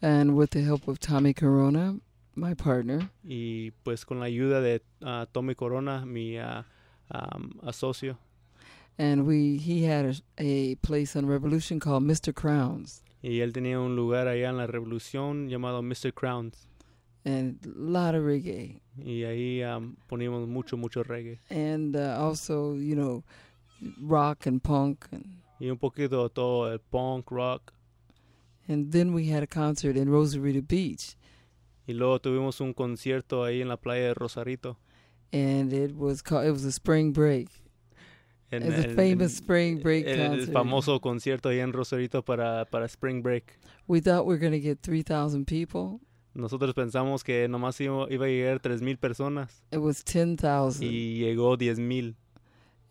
And 0.00 0.34
with 0.34 0.50
the 0.50 0.62
help 0.62 0.88
of 0.88 0.98
Tommy 0.98 1.32
Corona, 1.32 1.96
my 2.34 2.54
partner, 2.54 3.10
y 3.22 3.70
pues 3.84 4.04
con 4.04 4.20
la 4.20 4.26
ayuda 4.26 4.60
de 4.60 4.82
ah, 5.02 5.26
Tommy 5.30 5.54
Corona, 5.54 6.04
mi 6.04 6.38
ah, 6.38 6.66
am, 7.08 7.52
asocio, 7.62 8.18
and 8.98 9.26
we 9.26 9.58
he 9.58 9.84
had 9.84 10.06
a, 10.06 10.14
a 10.38 10.74
place 10.76 11.14
on 11.16 11.26
Revolution 11.26 11.78
called 11.78 12.02
Mr. 12.02 12.34
Crowns, 12.34 13.04
y 13.22 13.40
él 13.40 13.52
tenía 13.52 13.78
un 13.78 13.94
lugar 13.94 14.26
allá 14.26 14.48
en 14.48 14.56
la 14.56 14.66
Revolución 14.66 15.48
llamado 15.48 15.82
Mr. 15.82 16.12
Crowns, 16.12 16.68
and 17.24 17.58
a 17.64 17.68
lot 17.78 18.14
of 18.14 18.24
reggae. 18.24 18.80
y 18.98 19.22
ahí 19.24 19.62
am, 19.62 19.96
poníamos 20.08 20.46
mucho, 20.48 20.76
mucho 20.76 21.02
reggae, 21.02 21.38
and 21.50 21.96
uh, 21.96 22.16
also 22.18 22.74
you 22.74 22.94
know 22.94 23.22
rock 24.00 24.46
and 24.46 24.62
punk 24.62 25.06
and 25.12 25.24
y 25.60 25.68
un 25.70 25.78
poquito 25.78 26.22
de 26.24 26.28
todo 26.30 26.70
el 26.72 26.78
punk, 26.78 27.30
rock, 27.30 27.72
and 28.68 28.92
then 28.92 29.12
we 29.14 29.28
had 29.28 29.42
a 29.42 29.46
concert 29.46 29.96
in 29.96 30.08
Rosarito 30.08 30.60
Beach 30.62 31.16
y 31.86 31.94
luego 31.94 32.18
tuvimos 32.20 32.60
un 32.60 32.74
concierto 32.74 33.44
ahí 33.44 33.60
en 33.60 33.68
la 33.68 33.76
playa 33.76 34.08
de 34.08 34.14
Rosarito. 34.14 34.76
and 35.32 35.72
it 35.72 35.96
was 35.96 36.22
called 36.22 36.46
it 36.46 36.50
was 36.52 36.64
a 36.64 36.72
spring 36.72 37.12
break 37.12 37.48
En, 38.50 38.62
It's 38.64 38.84
a 38.84 38.88
en- 38.90 38.96
famous 38.96 39.32
en- 39.32 39.44
spring 39.44 39.80
break 39.82 40.04
el, 40.06 40.20
el 40.20 40.28
concert. 40.28 40.52
famoso 40.52 41.00
concierto 41.00 41.48
ahí 41.48 41.60
en 41.60 41.72
Rosarito 41.72 42.22
para, 42.22 42.66
para 42.66 42.84
Spring 42.86 43.22
Break. 43.22 43.58
we 43.88 43.98
thought 44.00 44.26
we 44.26 44.34
were 44.34 44.38
going 44.38 44.52
to 44.52 44.60
get 44.60 44.80
3000 44.82 45.46
people 45.46 46.00
Nosotros 46.34 46.74
pensamos 46.74 47.22
que 47.22 47.46
nomás 47.48 47.80
iba, 47.80 48.06
iba 48.10 48.26
a 48.26 48.28
llegar 48.28 48.60
3.000 48.60 48.98
personas 48.98 49.62
it 49.70 49.78
was 49.78 50.02
10,000 50.04 50.82
y 50.82 51.18
llegó 51.18 51.56
10.000. 51.56 52.14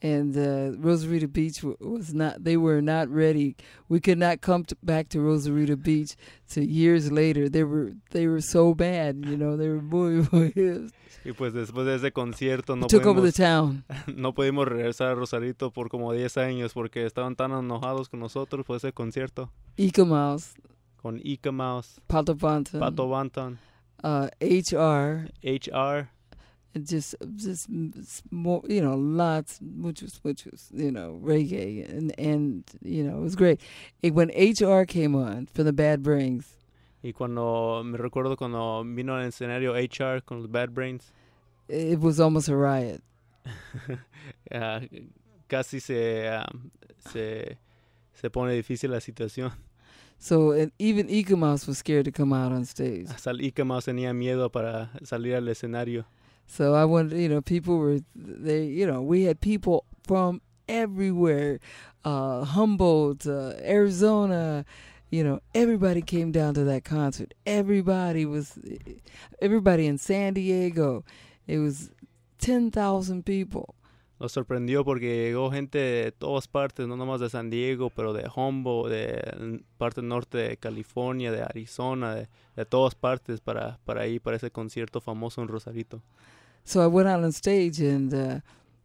and 0.01 0.35
uh, 0.35 0.75
Rosarita 0.79 1.31
Beach 1.31 1.63
was 1.63 2.13
not. 2.13 2.43
They 2.43 2.57
were 2.57 2.81
not 2.81 3.07
ready. 3.09 3.55
We 3.87 3.99
could 3.99 4.17
not 4.17 4.41
come 4.41 4.65
to, 4.65 4.75
back 4.81 5.09
to 5.09 5.19
Rosarita 5.19 5.81
Beach 5.81 6.15
to 6.53 6.65
years 6.65 7.11
later. 7.11 7.49
They 7.49 7.63
were 7.63 7.93
they 8.09 8.27
were 8.27 8.41
so 8.41 8.73
bad. 8.73 9.23
You 9.25 9.37
know, 9.37 9.57
they 9.57 9.69
were 9.69 9.81
muy, 9.81 10.27
muy 10.31 10.89
Y 11.23 11.33
pues 11.33 11.53
después 11.53 11.85
de 11.85 11.95
ese 11.95 12.11
concierto 12.11 12.75
no 12.75 12.87
took 12.87 13.05
over 13.05 13.21
the 13.21 13.31
pudimos, 13.31 13.35
town. 13.35 13.83
no 14.15 14.33
pudimos 14.33 14.67
regresar 14.67 15.09
a 15.09 15.15
Rosarito 15.15 15.71
por 15.71 15.89
como 15.89 16.11
10 16.13 16.37
años 16.37 16.73
porque 16.73 17.05
estaban 17.05 17.35
tan 17.35 17.51
enojados 17.51 18.09
con 18.09 18.21
nosotros 18.21 18.65
por 18.65 18.77
ese 18.77 18.91
concierto. 18.91 19.51
Ica 19.77 20.03
Mouse, 20.03 20.55
Con 21.01 21.19
Ika 21.23 21.51
Mouse, 21.51 21.99
Pato 22.07 22.37
Banton, 22.37 22.79
Pato 22.79 23.09
Banton, 23.09 23.57
uh, 24.03 24.29
HR, 24.39 25.27
HR, 25.43 26.09
just 26.83 27.15
just 27.35 27.69
more 28.31 28.61
you 28.67 28.81
know 28.81 28.95
lots 28.95 29.59
muchos 29.61 30.19
muchos 30.23 30.69
you 30.73 30.91
know 30.91 31.19
reggae 31.23 31.89
and 31.89 32.17
and 32.19 32.63
you 32.81 33.03
know 33.03 33.17
it 33.17 33.21
was 33.21 33.35
great. 33.35 33.59
It, 34.01 34.13
when 34.13 34.29
hr 34.29 34.85
came 34.85 35.15
on 35.15 35.47
for 35.47 35.63
the 35.63 35.73
bad 35.73 36.03
brains. 36.03 36.57
Y 37.03 37.13
cuando 37.13 37.81
me 37.83 37.97
recuerdo 37.97 38.37
cuando 38.37 38.83
vino 38.83 39.15
al 39.15 39.25
escenario 39.25 39.73
HR 39.73 40.21
con 40.23 40.37
los 40.37 40.47
Bad 40.47 40.69
Brains, 40.71 41.11
it 41.67 41.99
was 41.99 42.19
almost 42.19 42.47
a 42.49 42.55
riot. 42.55 43.01
Ah, 44.53 44.81
casi 45.47 45.79
se, 45.79 46.27
ah, 46.27 46.45
se, 47.09 47.57
se 48.13 48.29
pone 48.29 48.53
difícil 48.53 48.91
la 48.91 48.99
situación. 48.99 49.51
So 50.23 50.51
and 50.51 50.71
even 50.77 51.09
Eek-A-Mouse 51.09 51.65
was 51.65 51.79
scared 51.79 52.05
to 52.05 52.11
come 52.11 52.31
out 52.31 52.51
on 52.51 52.63
stage. 52.65 53.07
Hasta 53.09 53.31
Ika 53.31 53.65
Mouse 53.65 53.85
tenía 53.85 54.13
miedo 54.13 54.51
para 54.51 54.91
salir 55.03 55.35
al 55.35 55.47
escenario. 55.47 56.05
so 56.47 56.73
i 56.75 56.83
wanted 56.83 57.17
you 57.17 57.29
know 57.29 57.41
people 57.41 57.77
were 57.77 57.99
they 58.13 58.65
you 58.65 58.85
know 58.85 59.01
we 59.01 59.23
had 59.23 59.39
people 59.39 59.85
from 60.03 60.41
everywhere 60.67 61.59
uh 62.03 62.43
humboldt 62.43 63.25
uh, 63.25 63.53
arizona 63.63 64.65
you 65.11 65.23
know 65.23 65.39
everybody 65.55 66.01
came 66.01 66.31
down 66.31 66.53
to 66.53 66.63
that 66.63 66.83
concert. 66.83 67.33
Everybody 67.45 68.25
was 68.25 68.57
everybody 69.41 69.85
in 69.87 69.97
san 69.97 70.33
diego. 70.33 71.03
It 71.47 71.59
was 71.59 71.89
10,000 72.39 73.25
people 73.25 73.75
Nos 74.21 74.33
sorprendió 74.33 74.85
porque 74.85 75.25
llegó 75.25 75.49
gente 75.49 75.79
de 75.79 76.11
todas 76.11 76.47
partes, 76.47 76.87
no 76.87 76.95
nomás 76.95 77.19
de 77.19 77.27
San 77.27 77.49
Diego, 77.49 77.89
pero 77.89 78.13
de 78.13 78.29
Humboldt, 78.33 78.91
de 78.91 79.63
parte 79.79 80.03
norte 80.03 80.37
de 80.37 80.57
California, 80.57 81.31
de 81.31 81.41
Arizona, 81.41 82.13
de, 82.13 82.27
de 82.55 82.65
todas 82.65 82.93
partes 82.93 83.41
para, 83.41 83.79
para 83.83 84.05
ir 84.05 84.21
para 84.21 84.37
ese 84.37 84.51
concierto 84.51 85.01
famoso 85.01 85.41
en 85.41 85.47
Rosarito. 85.47 86.03
so 86.63 86.83
i 86.83 86.85
went 86.85 87.07
out 87.07 87.23
on 87.23 87.31
stage 87.31 87.79
and 87.81 88.13
uh 88.13 88.39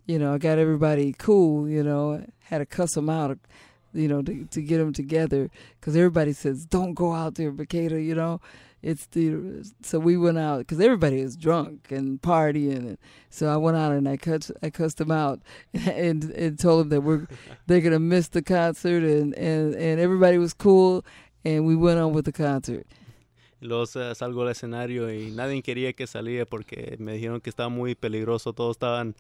you 0.07 0.19
know 0.19 0.33
i 0.35 0.39
got 0.39 0.59
everybody 0.59 1.13
cool 1.19 1.69
you 1.69 1.83
know 1.83 2.19
had 2.49 2.59
to 2.59 2.65
cuss 2.65 2.95
them 2.95 3.11
out 3.11 3.37
you 3.93 4.09
know 4.09 4.23
to, 4.23 4.47
to 4.47 4.63
get 4.63 4.79
them 4.79 4.95
together 4.95 5.51
because 5.79 5.95
everybody 5.95 6.33
says 6.33 6.65
don't 6.65 6.95
go 6.95 7.13
out 7.13 7.35
there 7.35 7.53
Bakeda, 7.53 8.03
you 8.03 8.15
know 8.15 8.41
it's 8.87 9.07
the 9.07 9.65
so 9.83 9.99
we 9.99 10.17
went 10.17 10.39
out 10.39 10.59
because 10.59 10.81
everybody 10.81 11.23
was 11.23 11.37
drunk 11.37 11.91
and 11.91 12.23
partying 12.23 12.87
and 12.91 12.99
so 13.31 13.49
i 13.49 13.57
went 13.57 13.77
out 13.77 13.93
and 13.93 14.09
i 14.09 14.17
cut 14.17 14.51
i 14.63 14.71
cussed 14.71 14.99
them 14.99 15.11
out 15.11 15.41
and 15.87 16.31
and 16.43 16.59
told 16.59 16.81
them 16.81 16.89
that 16.91 17.01
we're 17.03 17.27
they're 17.67 17.81
gonna 17.81 17.99
miss 17.99 18.29
the 18.29 18.43
concert 18.43 19.03
and 19.03 19.35
and 19.35 19.75
and 19.75 20.01
everybody 20.01 20.39
was 20.39 20.55
cool 20.55 21.05
and 21.45 21.67
we 21.67 21.77
went 21.77 21.99
on 21.99 22.13
with 22.13 22.25
the 22.25 22.33
concert. 22.33 22.87
Luego 23.61 23.87
sa- 23.87 24.15
salgo 24.15 24.43
al 24.43 24.51
escenario 24.51 25.11
y 25.13 25.31
nadie 25.31 25.63
quería 25.63 25.93
que 25.95 26.07
saliera 26.07 26.45
porque 26.45 26.97
me 26.99 27.13
dijeron 27.15 27.41
que 27.41 27.51
estaba 27.51 27.69
muy 27.69 27.95
peligroso, 27.95 28.53
todos 28.53 28.77
estaban 28.77 29.15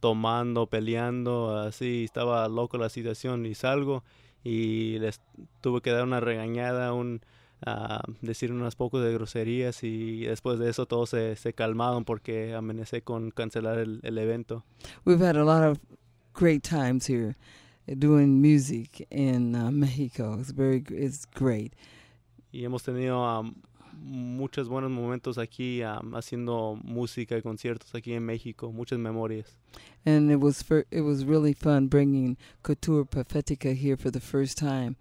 tomando, 0.00 0.66
peleando, 0.66 1.56
así, 1.58 2.04
estaba 2.04 2.48
loco 2.48 2.78
la 2.78 2.88
situación 2.88 3.46
y 3.46 3.54
salgo 3.54 4.02
y 4.44 4.98
les 4.98 5.20
tuve 5.60 5.80
que 5.80 5.90
dar 5.90 6.04
una 6.04 6.20
regañada, 6.20 6.92
un 6.92 7.20
ah, 7.66 8.02
decir 8.20 8.52
unas 8.52 8.76
pocas 8.76 9.02
de 9.02 9.12
groserías 9.12 9.82
y 9.82 10.24
después 10.24 10.58
de 10.58 10.70
eso 10.70 10.86
todos 10.86 11.10
se, 11.10 11.36
se 11.36 11.52
calmaron 11.52 12.04
porque 12.04 12.54
amenacé 12.54 13.02
con 13.02 13.30
cancelar 13.30 13.78
el, 13.78 14.00
el 14.02 14.18
evento. 14.18 14.64
we've 15.04 15.24
had 15.24 15.36
a 15.36 15.44
lot 15.44 15.62
of 15.62 15.78
great 16.34 16.62
times 16.62 17.06
here 17.06 17.36
doing 17.98 18.40
music 18.40 19.06
in 19.10 19.54
uh, 19.54 19.70
Mexico. 19.70 20.38
It's 20.38 20.52
very 20.52 20.84
it's 20.90 21.24
great. 21.24 21.74
Y 22.52 22.64
hemos 22.64 22.82
tenido 22.82 23.24
am, 23.24 23.54
muchos 24.02 24.68
buenos 24.68 24.90
momentos 24.90 25.38
aquí 25.38 25.82
am, 25.82 26.14
haciendo 26.14 26.78
música 26.82 27.36
y 27.36 27.42
conciertos 27.42 27.94
aquí 27.94 28.12
en 28.12 28.24
México, 28.24 28.72
muchas 28.72 28.98
memorias. 28.98 29.56
And 30.04 30.30
it 30.30 30.40
was 30.40 30.62
for, 30.62 30.86
it 30.90 31.02
was 31.02 31.24
really 31.24 31.52
fun 31.52 31.88
bringing 31.88 32.36
Couture 32.62 33.04
Profetica 33.04 33.74
here 33.74 33.96
for 33.96 34.10
the 34.10 34.20
first 34.20 34.58
time. 34.58 34.96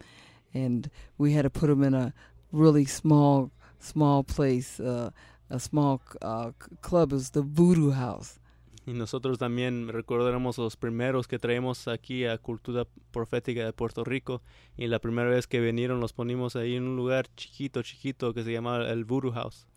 And 0.54 0.90
we 1.18 1.34
had 1.34 1.44
to 1.44 1.50
put 1.50 1.68
them 1.68 1.84
in 1.84 1.94
a 1.94 2.14
really 2.52 2.86
small 2.86 3.52
small 3.80 4.24
place, 4.24 4.80
uh, 4.80 5.12
a 5.50 5.60
small 5.60 6.02
uh, 6.22 6.52
club. 6.82 7.14
is 7.14 7.32
the 7.32 7.42
Voodoo 7.42 7.92
House. 7.92 8.40
Y 8.86 8.94
nosotros 8.94 9.38
también, 9.38 9.88
recuerdo, 9.88 10.28
éramos 10.28 10.58
los 10.58 10.76
primeros 10.76 11.28
que 11.28 11.38
traemos 11.38 11.88
aquí 11.88 12.26
a 12.26 12.40
Cultura 12.40 12.88
Profética 13.12 13.64
de 13.64 13.72
Puerto 13.72 14.04
Rico. 14.04 14.42
Y 14.78 14.88
la 14.88 15.00
primera 15.00 15.30
vez 15.30 15.46
que 15.46 15.60
vinieron 15.60 16.00
los 16.00 16.12
ponimos 16.12 16.56
ahí 16.56 16.76
en 16.76 16.88
un 16.88 16.96
lugar 16.96 17.28
chiquito, 17.36 17.84
chiquito 17.84 18.34
que 18.34 18.44
se 18.44 18.52
llamaba 18.52 18.90
el 18.90 19.06
Voodoo 19.06 19.32
House. 19.32 19.68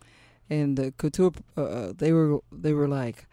and 0.51 0.77
the 0.77 0.93
Cultura 0.93 1.35
uh, 1.57 1.61
uh, 1.61 1.93
they 1.97 2.12
were 2.12 2.39
they 2.51 2.73
were 2.73 2.89
like 2.89 3.27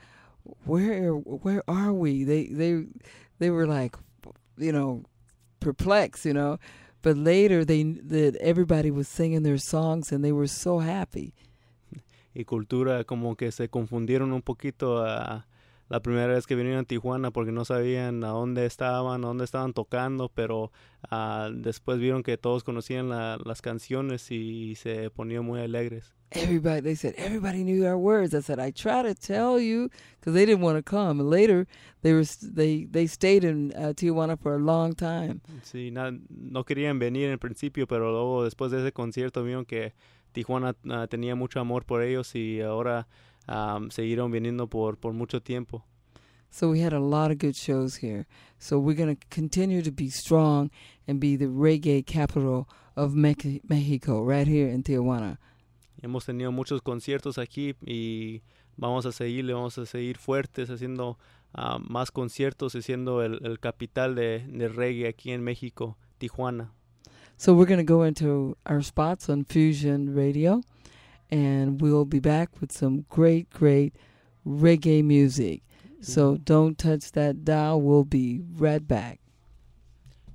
where 0.65 1.11
where 1.11 1.63
are 1.67 1.93
we 1.93 2.23
they 2.23 2.47
they 2.47 2.85
they 3.39 3.49
were 3.49 3.67
like 3.67 3.95
you 4.57 4.71
know 4.71 5.03
perplexed 5.59 6.25
you 6.25 6.33
know 6.33 6.57
but 7.01 7.17
later 7.17 7.65
they 7.65 7.83
that 7.83 8.35
everybody 8.41 8.91
was 8.91 9.07
singing 9.07 9.43
their 9.43 9.57
songs 9.57 10.11
and 10.11 10.23
they 10.23 10.31
were 10.31 10.47
so 10.47 10.79
happy. 10.79 11.33
Y 12.33 12.45
Cultura 12.45 13.03
como 13.05 13.35
que 13.35 13.51
se 13.51 13.69
confundieron 13.69 14.33
un 14.33 14.41
poquito 14.41 15.03
a 15.03 15.45
la 15.89 15.99
primera 16.01 16.27
vez 16.33 16.45
que 16.47 16.55
vinieron 16.55 16.81
a 16.81 16.83
Tijuana 16.83 17.31
porque 17.31 17.51
no 17.51 17.65
sabían 17.65 18.23
a 18.23 18.27
dónde 18.29 18.65
estaban, 18.65 19.23
a 19.23 19.27
dónde 19.27 19.43
estaban 19.43 19.73
tocando, 19.73 20.29
pero 20.29 20.71
ah, 21.09 21.49
después 21.53 21.97
vieron 21.99 22.23
que 22.23 22.37
todos 22.37 22.63
conocían 22.63 23.09
la- 23.09 23.37
las 23.43 23.61
canciones 23.61 24.29
y 24.31 24.75
se 24.75 25.09
ponían 25.09 25.43
muy 25.45 25.59
alegres. 25.61 26.13
everybody 26.31 26.79
they 26.79 26.95
said 26.95 27.15
everybody 27.17 27.63
knew 27.63 27.83
our 27.87 27.97
words. 27.97 28.35
I 28.35 28.41
said 28.43 28.59
i 28.59 28.71
try 28.71 29.01
to 29.01 29.15
tell 29.15 29.59
you 29.59 29.89
because 30.19 30.35
they 30.35 30.45
didn't 30.45 30.61
want 30.63 30.77
to 30.77 30.83
come. 30.83 31.19
And 31.19 31.27
later 31.27 31.65
they 32.03 32.13
were 32.13 32.23
they 32.53 32.85
they 32.85 33.07
stayed 33.07 33.43
in 33.43 33.73
uh, 33.75 33.93
tijuana 33.95 34.37
for 34.37 34.53
a 34.53 34.59
long 34.59 34.93
time. 34.93 35.41
Sí, 35.63 35.89
na- 35.91 36.11
no 36.29 36.63
querían 36.65 36.99
venir 36.99 37.31
en 37.31 37.39
principio, 37.39 37.87
pero 37.87 38.11
luego 38.11 38.43
después 38.43 38.69
de 38.69 38.79
ese 38.81 38.91
concierto 38.91 39.43
vieron 39.43 39.65
que 39.65 39.93
Tijuana 40.31 40.75
ah, 40.91 41.07
tenía 41.09 41.33
mucho 41.33 41.59
amor 41.59 41.83
por 41.85 42.03
ellos 42.03 42.35
y 42.35 42.61
ahora 42.61 43.07
am, 43.49 43.89
siguieron 43.89 44.31
viniendo 44.31 44.67
por, 44.67 44.97
por 44.97 45.13
mucho 45.13 45.41
tiempo. 45.41 45.83
So 46.51 46.69
we 46.69 46.79
had 46.79 46.93
a 46.93 46.99
lot 46.99 47.31
of 47.31 47.37
good 47.37 47.55
shows 47.55 47.97
here. 47.97 48.25
So 48.57 48.79
we're 48.79 48.95
going 48.95 49.15
to 49.15 49.25
continue 49.29 49.81
to 49.81 49.91
be 49.91 50.09
strong 50.09 50.71
and 51.07 51.19
be 51.19 51.35
the 51.35 51.45
reggae 51.45 52.05
capital 52.05 52.67
of 52.95 53.13
Mex- 53.13 53.61
Mexico 53.67 54.23
right 54.23 54.47
here 54.47 54.67
in 54.67 54.83
Tijuana. 54.83 55.37
Hemos 56.01 56.25
tenido 56.25 56.51
muchos 56.51 56.81
conciertos 56.81 57.37
aquí 57.37 57.75
y 57.85 58.41
vamos 58.77 59.05
a 59.05 59.11
seguirle, 59.11 59.53
vamos 59.53 59.77
a 59.77 59.85
seguir 59.85 60.17
fuertes 60.17 60.69
haciendo 60.69 61.17
ah, 61.53 61.77
más 61.79 62.09
conciertos 62.11 62.73
y 62.75 62.81
siendo 62.81 63.21
el, 63.21 63.39
el 63.43 63.59
capital 63.59 64.15
de, 64.15 64.39
de 64.47 64.69
reggae 64.69 65.07
aquí 65.07 65.31
en 65.31 65.43
México, 65.43 65.97
Tijuana. 66.17 66.71
So 67.37 67.53
we're 67.53 67.67
going 67.67 67.85
to 67.85 67.85
go 67.85 68.03
into 68.03 68.57
our 68.65 68.81
spots 68.81 69.29
on 69.29 69.45
Fusion 69.45 70.13
Radio 70.13 70.61
and 71.31 71.81
we'll 71.81 72.05
be 72.05 72.19
back 72.19 72.59
with 72.59 72.71
some 72.71 73.05
great, 73.09 73.49
great 73.49 73.95
reggae 74.45 75.03
music. 75.03 75.61
So 76.01 76.37
don't 76.37 76.77
touch 76.77 77.11
that 77.11 77.43
dial. 77.43 77.81
We'll 77.81 78.05
be 78.05 78.41
right 78.57 78.85
back. 78.85 79.19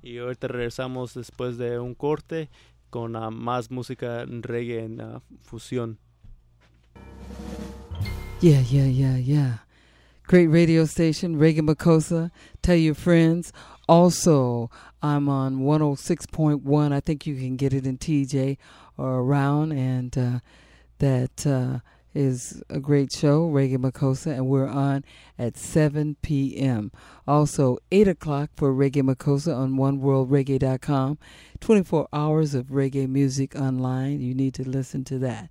Y 0.03 0.19
ahorita 0.19 0.47
regresamos 0.47 1.15
después 1.15 1.57
de 1.57 1.79
un 1.79 1.95
corte 1.95 2.49
con 2.91 3.15
ah, 3.15 3.31
más 3.31 3.71
música 3.71 4.25
reggae 4.25 4.83
en 4.85 5.01
ah, 5.01 5.21
fusión. 5.41 5.97
Yeah, 8.41 8.59
yeah, 8.61 8.85
yeah, 8.85 9.17
yeah. 9.17 9.57
Great 10.27 10.47
radio 10.47 10.85
station, 10.85 11.35
Reggae 11.35 11.61
Makosa. 11.61 12.31
Tell 12.61 12.75
your 12.75 12.95
friends. 12.95 13.53
Also, 13.87 14.69
I'm 15.01 15.29
on 15.29 15.59
106.1. 15.59 16.93
I 16.93 16.99
think 16.99 17.25
you 17.25 17.35
can 17.35 17.55
get 17.55 17.73
it 17.73 17.85
in 17.85 17.97
TJ 17.97 18.57
or 18.97 19.19
around, 19.19 19.71
and 19.71 20.17
uh, 20.17 20.39
that 20.99 21.45
uh, 21.45 21.79
is 22.15 22.63
a 22.69 22.79
great 22.79 23.11
show, 23.11 23.49
Reggae 23.49 23.77
Makosa, 23.77 24.31
and 24.33 24.47
we're 24.47 24.67
on 24.67 25.03
at 25.37 25.57
7 25.57 26.15
p.m. 26.21 26.91
Also, 27.27 27.77
8 27.91 28.07
o'clock 28.07 28.49
for 28.55 28.73
Reggae 28.73 29.03
Makosa 29.03 29.55
on 29.55 29.73
OneWorldReggae.com. 29.73 31.17
24 31.59 32.07
hours 32.13 32.55
of 32.55 32.67
reggae 32.67 33.07
music 33.07 33.55
online. 33.55 34.21
You 34.21 34.33
need 34.33 34.53
to 34.55 34.67
listen 34.67 35.03
to 35.05 35.19
that. 35.19 35.49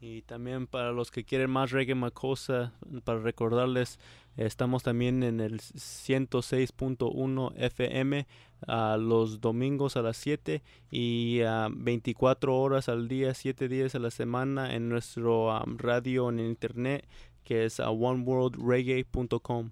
Y 0.00 0.22
también 0.22 0.68
para 0.68 0.92
los 0.92 1.10
que 1.10 1.24
quieren 1.24 1.50
más 1.50 1.72
reggae 1.72 1.96
macosa, 1.96 2.72
para 3.02 3.18
recordarles, 3.18 3.98
estamos 4.36 4.84
también 4.84 5.24
en 5.24 5.40
el 5.40 5.60
106.1 5.60 7.52
FM 7.56 8.26
a 8.66 8.96
los 8.96 9.40
domingos 9.40 9.96
a 9.96 10.02
las 10.02 10.16
7 10.18 10.62
y 10.90 11.40
a 11.42 11.68
24 11.70 12.56
horas 12.56 12.88
al 12.88 13.08
día, 13.08 13.34
7 13.34 13.68
días 13.68 13.96
a 13.96 13.98
la 13.98 14.12
semana 14.12 14.74
en 14.74 14.88
nuestro 14.88 15.50
radio 15.78 16.28
en 16.28 16.40
internet 16.40 17.04
que 17.44 17.64
es 17.64 17.80
a 17.80 17.90
oneworldreggae.com. 17.90 19.70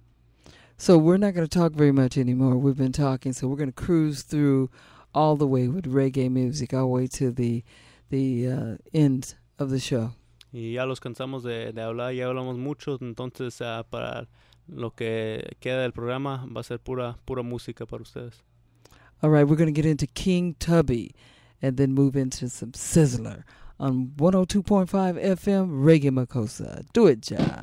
So 0.79 0.99
we're 0.99 1.19
not 1.19 1.35
going 1.35 1.47
to 1.47 1.59
talk 1.59 1.73
very 1.73 1.93
much 1.93 2.19
anymore. 2.19 2.57
We've 2.57 2.77
been 2.77 2.93
talking, 2.93 3.33
so 3.33 3.49
we're 3.49 3.57
going 3.57 3.73
to 3.73 3.85
cruise 3.85 4.23
through 4.23 4.71
all 5.15 5.37
the 5.37 5.47
way 5.47 5.69
with 5.69 5.87
reggae 5.87 6.31
music, 6.31 6.73
all 6.73 6.81
the 6.81 6.87
way 6.87 7.07
to 7.07 7.31
the 7.31 7.65
the 8.09 8.49
uh, 8.49 8.77
end 8.93 9.37
of 9.59 9.71
the 9.71 9.79
show. 9.79 10.13
Y 10.53 10.73
ya 10.75 10.87
los 10.87 11.01
cansamos 11.01 11.43
de, 11.43 11.73
de 11.73 11.83
hablar, 11.83 12.15
ya 12.15 12.27
hablamos 12.27 12.57
mucho, 12.57 12.99
entonces 13.01 13.61
uh, 13.61 13.85
para 13.89 14.29
lo 14.69 14.91
que 14.93 15.57
queda 15.61 15.83
del 15.83 15.93
programa 15.93 16.47
va 16.55 16.61
a 16.61 16.65
ser 16.65 16.79
pura 16.79 17.19
pura 17.25 17.43
música 17.43 17.87
para 17.87 18.03
ustedes. 18.03 18.43
All 19.23 19.31
right, 19.31 19.47
we're 19.47 19.57
going 19.57 19.73
to 19.73 19.73
get 19.73 19.87
into 19.87 20.07
King 20.07 20.55
Tubby 20.59 21.15
and 21.63 21.77
then 21.77 21.93
move 21.95 22.17
into 22.17 22.49
some 22.49 22.73
Sizzla 22.73 23.45
on 23.81 24.13
102.5 24.17 24.87
FM 24.89 25.83
Reggae 25.85 26.11
Makosa. 26.11 26.85
Do 26.93 27.07
it, 27.07 27.31
Ja. 27.31 27.61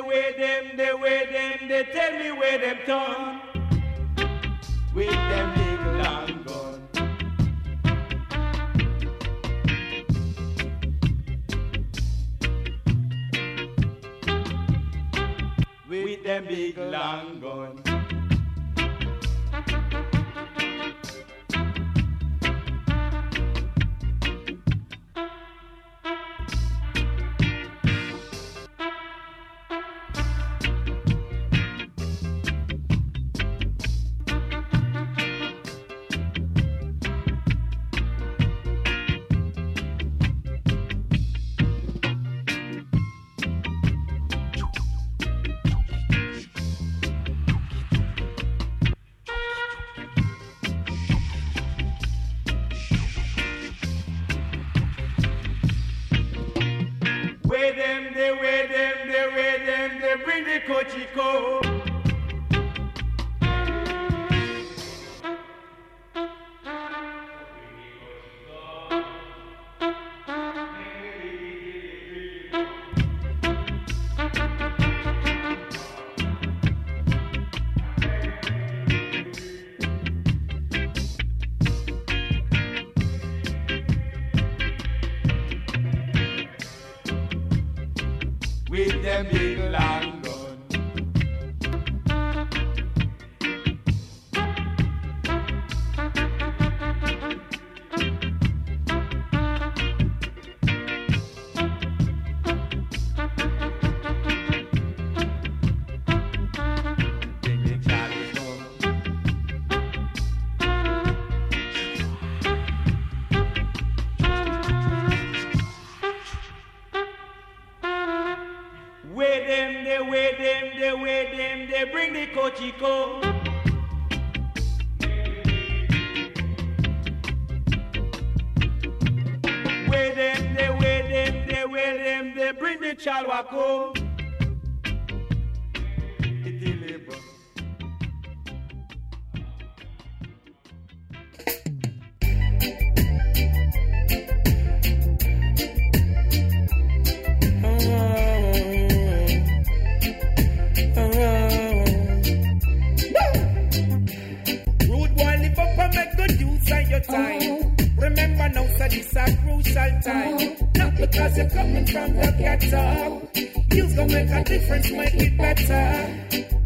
They 0.00 0.06
where 0.06 0.32
them, 0.32 0.76
they 0.76 0.94
where 0.94 1.26
them, 1.26 1.68
they 1.68 1.84
tell 1.92 2.18
me 2.18 2.32
where 2.32 2.58
them 2.58 2.78
turn. 2.86 3.40
With 4.94 5.10
them 5.10 5.59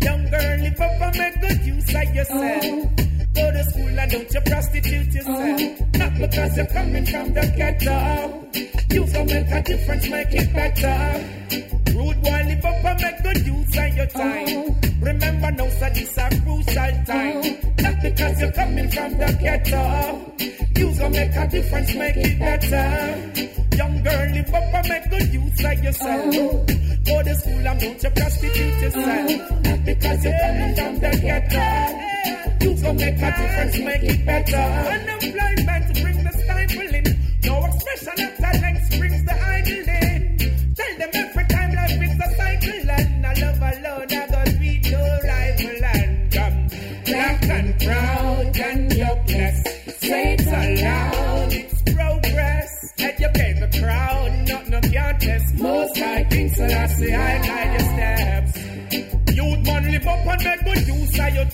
Young 0.03 0.31
girl, 0.31 0.57
live 0.65 0.81
up 0.81 1.15
make 1.17 1.41
good 1.41 1.67
use 1.67 1.95
of 1.95 2.15
yourself. 2.15 2.97
Go 3.35 3.51
to 3.51 3.65
school 3.65 3.99
and 3.99 4.11
don't 4.11 4.33
you 4.35 4.41
prostitute 4.41 5.15
yourself. 5.15 5.61
Not 5.95 6.15
because 6.19 6.57
you're 6.57 6.67
coming 6.67 7.07
from 7.07 7.33
the 7.35 7.53
ghetto. 7.57 8.45
You's 8.95 9.13
gonna 9.13 9.35
make 9.35 9.51
a 9.51 9.63
difference, 9.63 10.09
make 10.09 10.33
it 10.33 10.53
better. 10.53 10.99
Rude 11.97 12.23
boy, 12.23 12.43
live 12.49 12.65
up 12.65 12.85
and 12.85 13.01
make 13.03 13.23
good 13.23 13.47
use 13.47 13.79
of 13.79 13.97
your 13.97 14.07
time. 14.07 14.81
Remember 15.01 15.51
now, 15.51 15.69
so 15.69 15.89
this 15.95 16.19
a 16.19 16.29
crucial 16.43 16.95
time. 17.07 17.43
Not 17.79 18.03
because 18.03 18.41
you're 18.41 18.53
coming 18.53 18.91
from 18.91 19.19
the 19.19 19.39
ghetto. 19.41 20.35
You's 20.77 20.99
gonna 20.99 21.11
make 21.11 21.37
a 21.37 21.49
difference, 21.49 21.95
make 21.95 22.17
it 22.17 22.39
better. 22.39 23.64
Young 23.77 24.03
girl, 24.03 24.31
live 24.35 24.55
up 24.55 24.75
and 24.75 24.89
make 24.89 25.11
good 25.11 25.35
use 25.35 25.65
of 25.65 25.85
yourself. 25.85 26.35
Oh. 26.35 26.65
Go 27.05 27.23
to 27.23 27.35
school 27.35 27.67
and 27.67 27.81
don't 27.81 28.03
you 28.03 28.11
prostitute 28.11 28.81
yourself. 28.83 29.85
Because 29.85 30.25
you're 30.25 30.39
coming 30.41 30.75
from 30.75 30.95
the 31.01 31.11
ghetto. 31.23 32.65
You 32.65 32.83
gon' 32.83 32.97
make 32.97 33.17
a 33.17 33.31
difference, 33.37 33.79
make 33.79 34.03
it 34.03 34.25
better. 34.25 34.57
Unemployment 34.57 35.65
bring 35.65 35.83
the 35.83 35.95
stifling. 35.95 36.14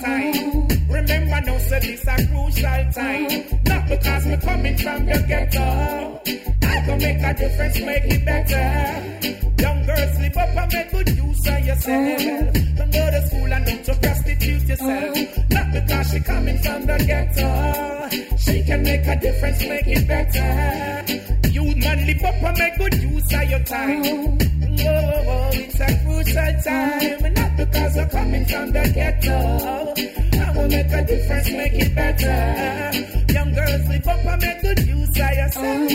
Time. 0.00 0.68
Remember 0.88 1.40
now, 1.46 1.58
say 1.58 1.80
this 1.80 2.06
a 2.06 2.16
crucial 2.26 2.92
time. 2.92 3.44
Not 3.64 3.88
because 3.88 4.26
me 4.26 4.36
coming 4.38 4.76
from 4.78 5.06
the 5.06 5.24
ghetto. 5.28 6.20
I 6.62 6.80
can 6.86 6.98
make 6.98 7.22
a 7.22 7.34
difference, 7.34 7.80
make 7.80 8.04
it 8.04 8.24
better. 8.24 9.62
Young 9.62 9.86
girls 9.86 10.18
live 10.18 10.36
up 10.36 10.56
and 10.56 10.72
make 10.72 10.90
good 10.90 11.08
use 11.16 11.46
of 11.46 11.66
yourself. 11.66 12.54
Don't 12.76 12.92
go 12.92 13.10
to 13.10 13.26
school 13.26 13.52
and 13.52 13.66
don't 13.66 14.02
prostitute 14.02 14.62
yourself. 14.68 15.16
Not 15.50 15.72
because 15.72 16.10
she 16.10 16.20
coming 16.20 16.58
from 16.58 16.86
the 16.86 16.96
ghetto. 17.06 18.36
She 18.38 18.62
can 18.64 18.82
make 18.82 19.06
a 19.06 19.16
difference, 19.20 19.60
make 19.60 19.86
it 19.86 20.08
better. 20.08 21.48
You 21.48 21.76
man 21.76 22.06
live 22.06 22.24
up 22.24 22.42
and 22.42 22.58
make 22.58 22.78
good 22.78 22.94
use 23.02 23.34
of 23.34 23.50
your 23.50 23.64
time. 23.64 24.59
Oh, 24.82 25.50
it's 25.52 25.80
a 25.80 25.86
crucial 26.04 26.52
time. 26.64 27.34
Not 27.34 27.56
because 27.56 27.96
we're 27.96 28.08
coming 28.08 28.44
from 28.46 28.72
the 28.72 28.90
ghetto. 28.94 29.94
I 30.40 30.56
will 30.56 30.68
make 30.68 30.90
a 30.92 31.04
difference, 31.04 31.50
make 31.50 31.72
it 31.74 31.94
better. 31.94 33.32
Young 33.32 33.54
girls 33.54 33.88
live 33.88 34.08
up 34.08 34.24
and 34.24 34.42
make 34.42 34.60
good 34.62 34.78
use 34.86 35.08
of 35.08 35.30
yourself. 35.40 35.90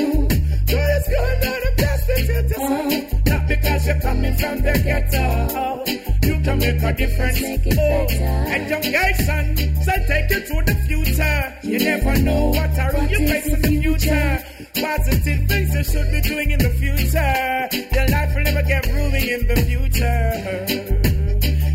Girls 0.67 1.07
going 1.07 1.39
down 1.41 1.61
and 1.67 1.77
prostitute 1.77 2.49
yourself. 2.49 3.25
Not 3.25 3.47
because 3.47 3.87
you're 3.87 3.99
coming 4.01 4.35
from 4.35 4.61
the 4.61 4.73
ghetto. 4.83 5.83
You 6.27 6.39
can 6.41 6.57
make 6.59 6.81
a 6.83 6.93
difference. 6.93 7.41
Oh, 7.77 8.07
education, 8.55 9.83
so 9.83 9.91
take 10.07 10.29
you 10.29 10.39
to 10.41 10.63
the 10.65 10.75
future. 10.87 11.57
You 11.63 11.79
never 11.79 12.17
know 12.21 12.49
what 12.49 12.77
a 12.77 12.91
road 12.93 13.09
you 13.11 13.27
face 13.27 13.47
in 13.47 13.61
the 13.61 13.81
future. 13.81 14.43
Positive 14.75 15.47
things 15.47 15.73
you 15.73 15.83
should 15.83 16.11
be 16.11 16.21
doing 16.21 16.51
in 16.51 16.59
the 16.59 16.69
future. 16.69 17.69
Your 17.95 18.07
life 18.09 18.35
will 18.35 18.43
never 18.43 18.61
get 18.63 18.85
ruined 18.87 19.15
in 19.15 19.47
the 19.47 19.55
future. 19.67 20.65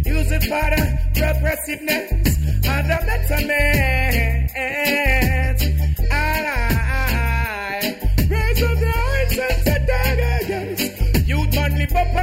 Use 0.07 0.31
it 0.31 0.43
for 0.43 0.71
the 0.75 0.99
progressiveness 1.15 2.13
and 2.67 2.91
the 2.91 2.99
betterment. 3.07 4.51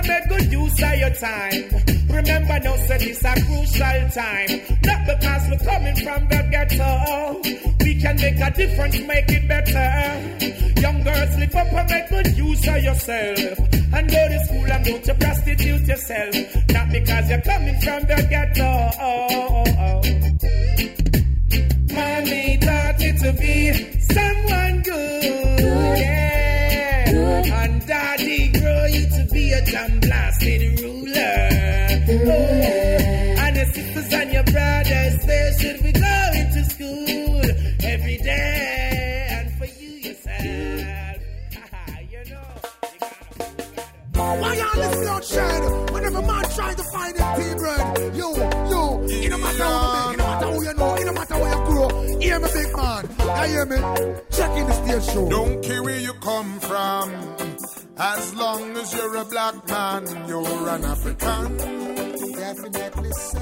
Make 0.07 0.29
good 0.29 0.51
use 0.51 0.83
of 0.83 0.95
your 0.95 1.13
time. 1.15 1.63
Remember 2.09 2.59
now, 2.59 2.75
say 2.87 2.97
this 2.97 3.23
a 3.23 3.33
crucial 3.45 4.09
time. 4.15 4.49
Not 4.83 5.01
because 5.05 5.43
we're 5.49 5.63
coming 5.69 5.95
from 5.97 6.27
the 6.27 6.41
ghetto. 6.51 7.41
We 7.83 8.01
can 8.01 8.15
make 8.15 8.39
a 8.39 8.51
difference, 8.51 8.99
make 9.01 9.29
it 9.29 9.47
better. 9.47 10.81
Young 10.81 11.03
girls 11.03 11.37
live 11.37 11.55
up 11.55 11.73
and 11.73 11.89
make 11.89 12.09
good 12.09 12.37
use 12.37 12.67
of 12.67 12.83
yourself. 12.83 13.59
And 13.93 14.09
go 14.09 14.27
to 14.27 14.39
school 14.45 14.71
and 14.71 14.85
don't 14.85 15.07
you 15.07 15.13
prostitute 15.13 15.81
yourself. 15.87 16.35
Not 16.69 16.91
because 16.91 17.29
you're 17.29 17.41
coming 17.41 17.79
from 17.81 18.01
the 18.03 18.27
ghetto. 18.29 18.67
Mommy 21.93 22.57
taught 22.57 22.99
you 23.01 23.13
to 23.19 23.33
be 23.33 23.99
someone 23.99 24.81
good. 24.81 25.59
Yeah. 25.99 27.63
And 27.63 27.87
daddy 27.87 28.56
grow 28.97 29.17
you 29.17 29.25
to 29.25 29.33
be 29.33 29.51
a 29.51 29.61
jam 29.65 29.99
blasted 29.99 30.79
ruler. 30.79 31.49
Oh, 32.09 33.43
and 33.43 33.55
your 33.55 33.65
sisters 33.65 34.13
and 34.13 34.33
your 34.33 34.43
brothers, 34.43 35.25
they 35.25 35.55
should 35.59 35.83
be 35.83 35.91
going 35.91 36.51
to 36.53 36.63
school 36.65 37.41
every 37.83 38.17
day. 38.17 39.27
And 39.31 39.51
for 39.57 39.65
you 39.65 39.89
yourself, 39.89 40.43
you 42.11 42.17
know, 42.29 42.43
you 42.93 42.99
gotta. 42.99 44.41
Why 44.41 44.55
y'all 44.55 44.77
listen 44.77 45.07
outside? 45.07 45.91
Whenever 45.91 46.21
man 46.21 46.45
trying 46.55 46.75
to 46.75 46.83
find 46.83 47.15
his 47.17 47.25
pea 47.37 47.55
bread, 47.55 48.15
you, 48.15 48.35
you, 48.35 49.25
it 49.25 49.29
no 49.29 49.37
matter 49.37 49.63
who 49.63 50.11
you 50.11 50.13
be, 50.13 50.13
it 50.13 50.17
no 50.17 50.23
matter 50.23 50.47
who 50.47 50.63
you 50.63 50.73
know, 50.73 50.95
it 50.95 51.05
no 51.05 51.13
matter 51.13 51.35
where 51.35 51.57
you 51.57 51.65
grow. 51.65 52.19
Hear 52.19 52.39
me, 52.39 52.47
big 52.53 52.75
man. 52.75 53.09
You 53.19 53.47
hear 53.51 53.65
me? 53.65 53.77
Check 54.31 54.51
in 54.57 54.67
the 54.67 54.73
stage 54.73 55.13
show. 55.13 55.29
Don't 55.29 55.63
care 55.63 55.83
where 55.83 55.99
you 55.99 56.13
come 56.13 56.59
from. 56.59 57.76
As 57.99 58.35
long 58.35 58.77
as 58.77 58.93
you're 58.93 59.15
a 59.15 59.25
black 59.25 59.67
man, 59.67 60.05
you're 60.27 60.69
an 60.69 60.85
African. 60.85 61.57
Definitely 62.33 63.11
so. 63.11 63.39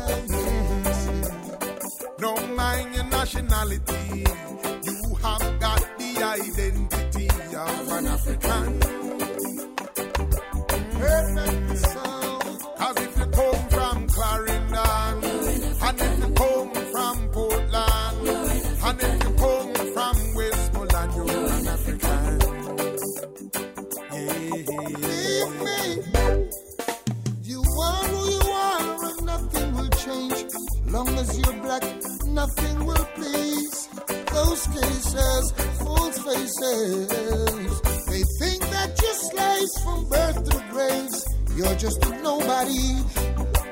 Don't 2.19 2.55
mind 2.55 2.95
your 2.95 3.03
nationality. 3.03 4.23
You 4.83 5.15
have 5.21 5.59
got 5.59 5.81
the 5.97 6.23
identity 6.23 7.27
of 7.53 7.91
an 7.91 8.07
African. 8.07 8.79
Perfect 10.99 11.77
so. 11.77 12.14
Cases, 35.15 35.51
false 35.79 36.17
faces. 36.19 37.07
They 38.07 38.23
think 38.39 38.61
that 38.69 38.99
you're 39.01 39.13
slaves 39.13 39.83
from 39.83 40.09
birth 40.09 40.43
to 40.49 40.63
graves. 40.71 41.25
You're 41.55 41.75
just 41.75 42.05
a 42.05 42.09
nobody. 42.21 43.01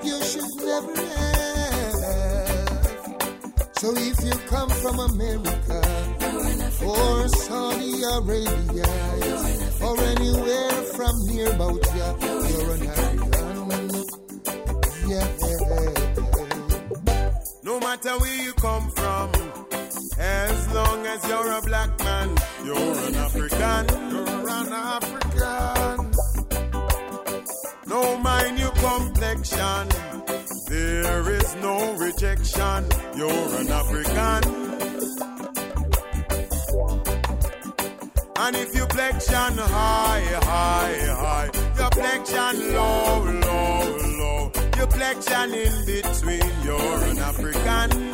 You 0.04 0.24
should 0.24 0.56
never 0.64 0.96
have. 0.96 1.84
So 3.76 3.94
if 3.94 4.24
you 4.24 4.32
come 4.48 4.70
from 4.70 5.00
America 5.00 5.82
or 6.86 7.28
Saudi 7.28 8.04
Arabia 8.04 8.88
or 9.82 10.00
anywhere 10.00 10.72
from 10.96 11.14
near 11.28 11.52
about 11.52 11.86
ya, 11.94 12.16
you're 12.48 12.72
an 12.72 12.88
African. 12.88 14.02
Yeah. 15.10 15.28
No 17.64 17.80
matter 17.82 18.18
where 18.20 18.44
you 18.44 18.54
come 18.54 18.90
from, 18.92 19.32
as 20.18 20.74
long 20.74 21.06
as 21.06 21.28
you're 21.28 21.52
a 21.52 21.62
black 21.62 22.00
man, 22.00 22.30
you're 22.66 22.98
an 23.08 23.16
African. 23.16 23.88
You're 24.12 24.50
an 24.50 24.74
African. 24.74 26.12
No 27.88 28.18
mind 28.18 28.60
your 28.60 28.72
complexion, 28.72 29.90
there 30.68 31.30
is 31.32 31.56
no 31.56 31.94
rejection. 31.96 32.86
You're 33.16 33.56
an 33.62 33.70
African. 33.72 34.44
And 38.36 38.56
if 38.58 38.76
you 38.76 38.86
flexion 38.88 39.58
high, 39.58 40.26
high, 40.44 40.98
high, 41.24 41.50
your 41.78 41.92
flexion 41.92 42.74
low, 42.74 43.24
low, 43.24 43.98
low, 44.20 44.52
your 44.78 44.88
flexion 44.88 45.54
in 45.54 45.86
between, 45.86 46.52
you're 46.64 47.04
an 47.04 47.20
African. 47.20 48.14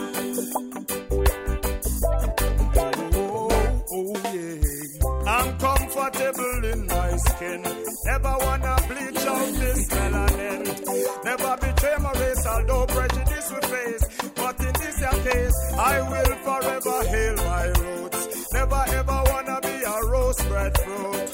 Oh, 4.02 4.16
yeah. 4.34 5.30
I'm 5.30 5.58
comfortable 5.58 6.64
in 6.72 6.88
my 6.88 7.18
skin. 7.18 7.62
Never 8.06 8.36
wanna 8.46 8.76
bleach 8.88 9.26
out 9.28 9.54
this 9.60 9.88
melanin. 9.90 11.26
Never 11.26 11.58
betray 11.58 11.96
my 12.00 12.14
race, 12.14 12.46
although 12.48 12.86
prejudice 12.86 13.52
we 13.52 13.62
face. 13.68 14.06
But 14.36 14.60
in 14.62 14.74
this 14.82 15.00
case, 15.28 15.58
I 15.78 15.96
will 16.12 16.36
forever 16.48 16.98
hail 17.12 17.36
my 17.50 17.66
roots. 17.82 18.54
Never 18.54 18.84
ever 19.00 19.24
wanna 19.32 19.60
be 19.64 19.76
a 19.84 19.98
rose 20.12 20.42
bred 20.48 20.78
fruit. 20.78 21.32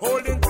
Holding 0.00 0.40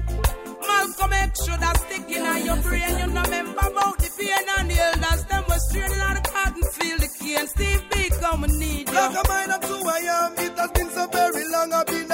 girl. 0.00 0.56
Malcolm 0.66 1.12
X 1.12 1.44
should 1.44 1.60
have 1.60 1.76
stick 1.76 2.10
in 2.10 2.22
on 2.22 2.44
your 2.44 2.56
brain. 2.56 2.98
You 2.98 3.06
know, 3.08 3.22
remember 3.22 3.60
about 3.60 3.98
the 3.98 4.10
pain 4.18 4.48
and 4.58 4.70
the 4.70 4.78
elders. 4.78 5.24
Them 5.24 5.44
was 5.48 5.68
straining 5.68 6.00
on 6.00 6.14
the 6.14 6.22
cotton 6.22 6.62
field, 6.62 7.00
the 7.00 7.08
cane. 7.18 7.46
Steve 7.46 7.82
B, 7.90 8.10
come 8.20 8.44
and 8.44 8.58
need 8.58 8.88
you. 8.88 8.94
Like 8.94 9.12
a 9.12 9.28
mine 9.28 9.50
up 9.50 9.62
to 9.62 9.84
Miami, 9.84 10.42
it 10.42 10.58
has 10.58 10.70
been 10.72 10.90
so 10.90 11.06
very 11.06 11.44
long. 11.50 11.72
I've 11.72 11.86
been 11.86 12.05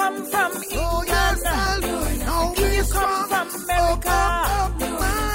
come 0.00 0.24
from 0.32 0.52
Oh. 0.72 1.02
England, 1.02 1.42
if 2.58 2.76
you 2.76 2.84
come 2.92 3.28
from 3.32 3.48
Oh, 3.50 3.56
America, 3.60 4.18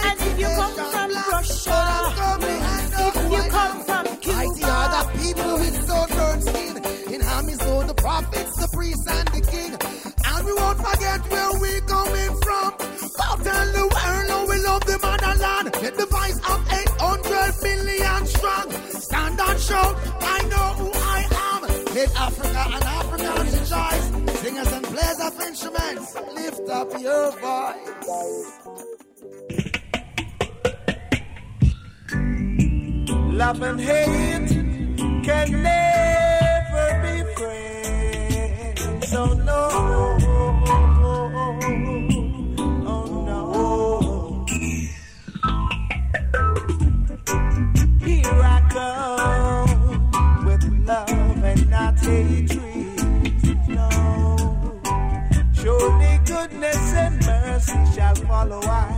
and 0.07 0.19
if 0.27 0.39
you 0.39 0.49
come 0.59 0.75
from. 0.93 1.09
Russia, 1.31 1.79
Oh, 2.17 3.11
if 3.15 3.31
you 3.35 3.43
come 3.57 3.77
from 3.87 4.05
I 4.07 4.45
see 4.55 4.61
Cuba, 4.61 4.73
other 4.85 5.03
people 5.21 5.53
with 5.61 5.77
sunburned 5.87 6.43
skin. 6.49 6.75
In 7.13 7.21
armies, 7.35 7.59
so 7.65 7.83
the 7.83 7.93
prophets, 8.05 8.53
the 8.61 8.67
priests, 8.75 9.07
and 9.17 9.27
the 9.35 9.41
king. 9.53 9.71
And 10.29 10.41
we 10.47 10.53
won't 10.61 10.79
forget 10.87 11.19
where 11.31 11.51
we're 11.61 11.81
coming 11.93 12.33
from. 12.45 12.69
Go 13.19 13.27
tell 13.47 13.67
the 13.77 13.83
world 13.93 14.27
how 14.33 14.41
we 14.51 14.57
love 14.69 14.83
the 14.91 14.97
motherland. 15.05 15.65
Let 15.83 15.95
the 16.01 16.07
voice 16.17 16.39
of 16.51 16.59
800 16.81 17.53
million 17.67 18.21
strong. 18.35 18.67
Stand 19.05 19.39
and 19.47 19.59
shout, 19.67 19.95
lift 26.33 26.69
up 26.69 26.91
your 26.99 27.31
voice. 27.31 28.59
Love 33.33 33.61
and 33.61 33.79
hate 33.81 34.49
can 35.25 35.51
never 35.61 36.87
be 37.03 37.15
friends. 37.35 39.13
Oh 39.13 39.33
no. 39.33 40.34
Follow 58.35 58.61
I 58.63 58.91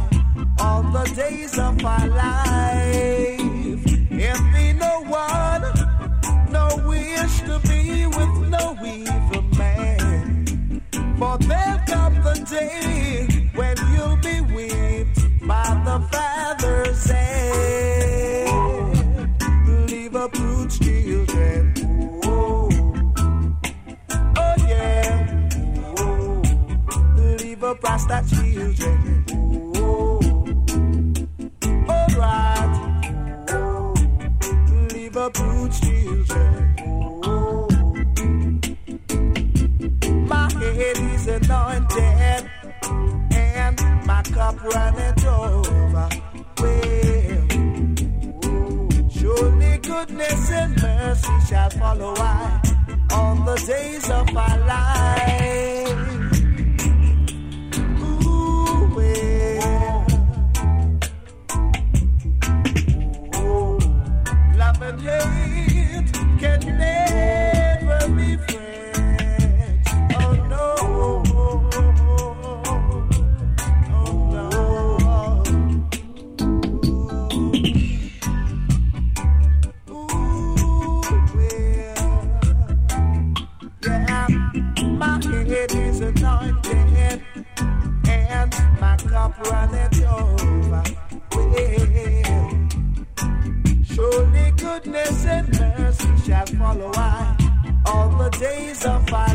all 0.60 0.82
the 0.98 1.06
days 1.16 1.54
of 1.60 1.76
our 1.86 2.08
life. 2.08 3.84
If 4.30 4.40
be 4.54 4.66
no 4.86 4.94
one, 5.26 5.66
no 6.58 6.66
wish 6.92 7.36
to 7.50 7.56
be 7.70 8.08
with 8.18 8.36
no 8.56 8.66
evil 8.96 9.44
man. 9.60 10.82
For 11.20 11.38
there 11.50 11.78
come 11.88 12.16
the 12.28 12.36
day 12.50 13.07
cup 44.70 44.76
runneth 44.76 45.26
over. 45.26 46.10
Well, 46.60 47.48
surely 49.10 49.78
goodness 49.78 50.52
and 50.52 50.82
mercy 50.82 51.40
shall 51.48 51.70
follow 51.72 52.14
I 52.18 52.62
all 53.12 53.36
the 53.36 53.56
days 53.66 54.10
of 54.10 54.34
my 54.34 54.58
life. 54.66 56.17
Shall 96.28 96.46
follow 96.46 96.92
I. 96.96 97.82
All 97.86 98.10
the 98.10 98.30
days 98.32 98.86
of 98.86 99.14
our 99.14 99.27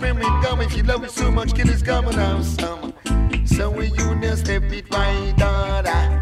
when 0.00 0.16
we 0.16 0.22
go. 0.22 0.60
If 0.60 0.76
you 0.76 0.82
love 0.82 1.02
me 1.02 1.08
so 1.08 1.30
much, 1.30 1.54
kill 1.54 1.68
is 1.68 1.82
and 1.82 2.14
have 2.14 2.44
some. 2.44 2.94
So 3.46 3.70
we 3.70 3.90
now 3.90 4.34
step 4.34 4.64
it 4.64 4.92
right 4.92 5.34
daughter, 5.36 6.20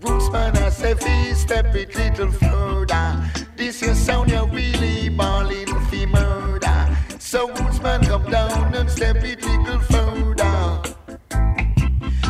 Roots 0.00 0.30
man, 0.30 0.56
I 0.56 0.68
say, 0.70 0.94
please 0.94 1.40
step 1.40 1.74
it 1.74 1.94
little 1.94 2.32
further. 2.32 3.22
This 3.56 3.80
your 3.82 3.94
sound, 3.94 4.30
you 4.30 4.44
really 4.46 5.08
ballin' 5.10 5.66
for 5.66 6.06
murder. 6.06 6.96
So 7.18 7.48
roots 7.48 7.80
man, 7.80 8.04
come 8.04 8.28
down 8.30 8.74
and 8.74 8.90
step 8.90 9.16
it 9.16 9.44
little 9.44 9.80
further. 9.80 10.82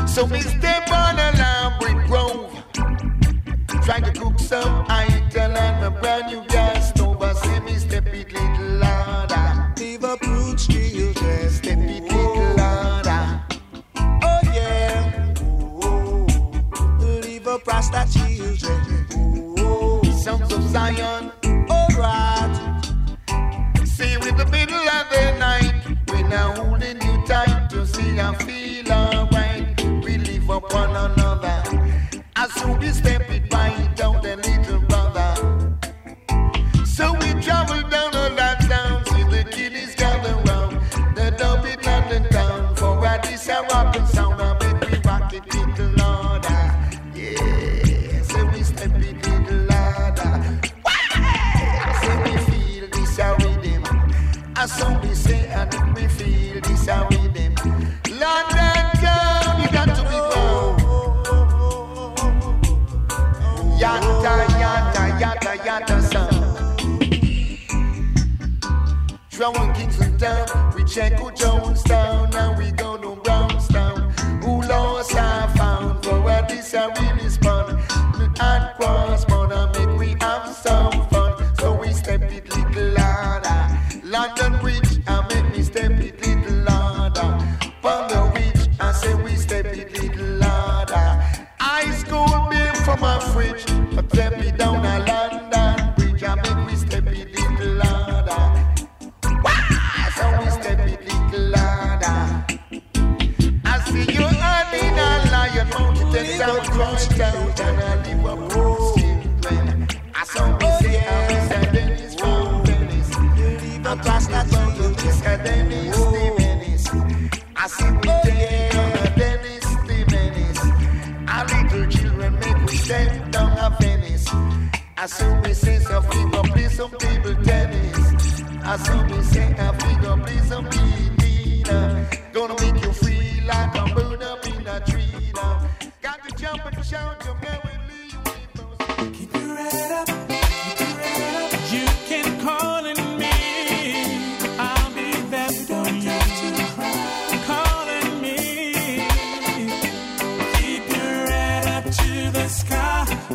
So, 0.06 0.26
Mr. 0.26 0.61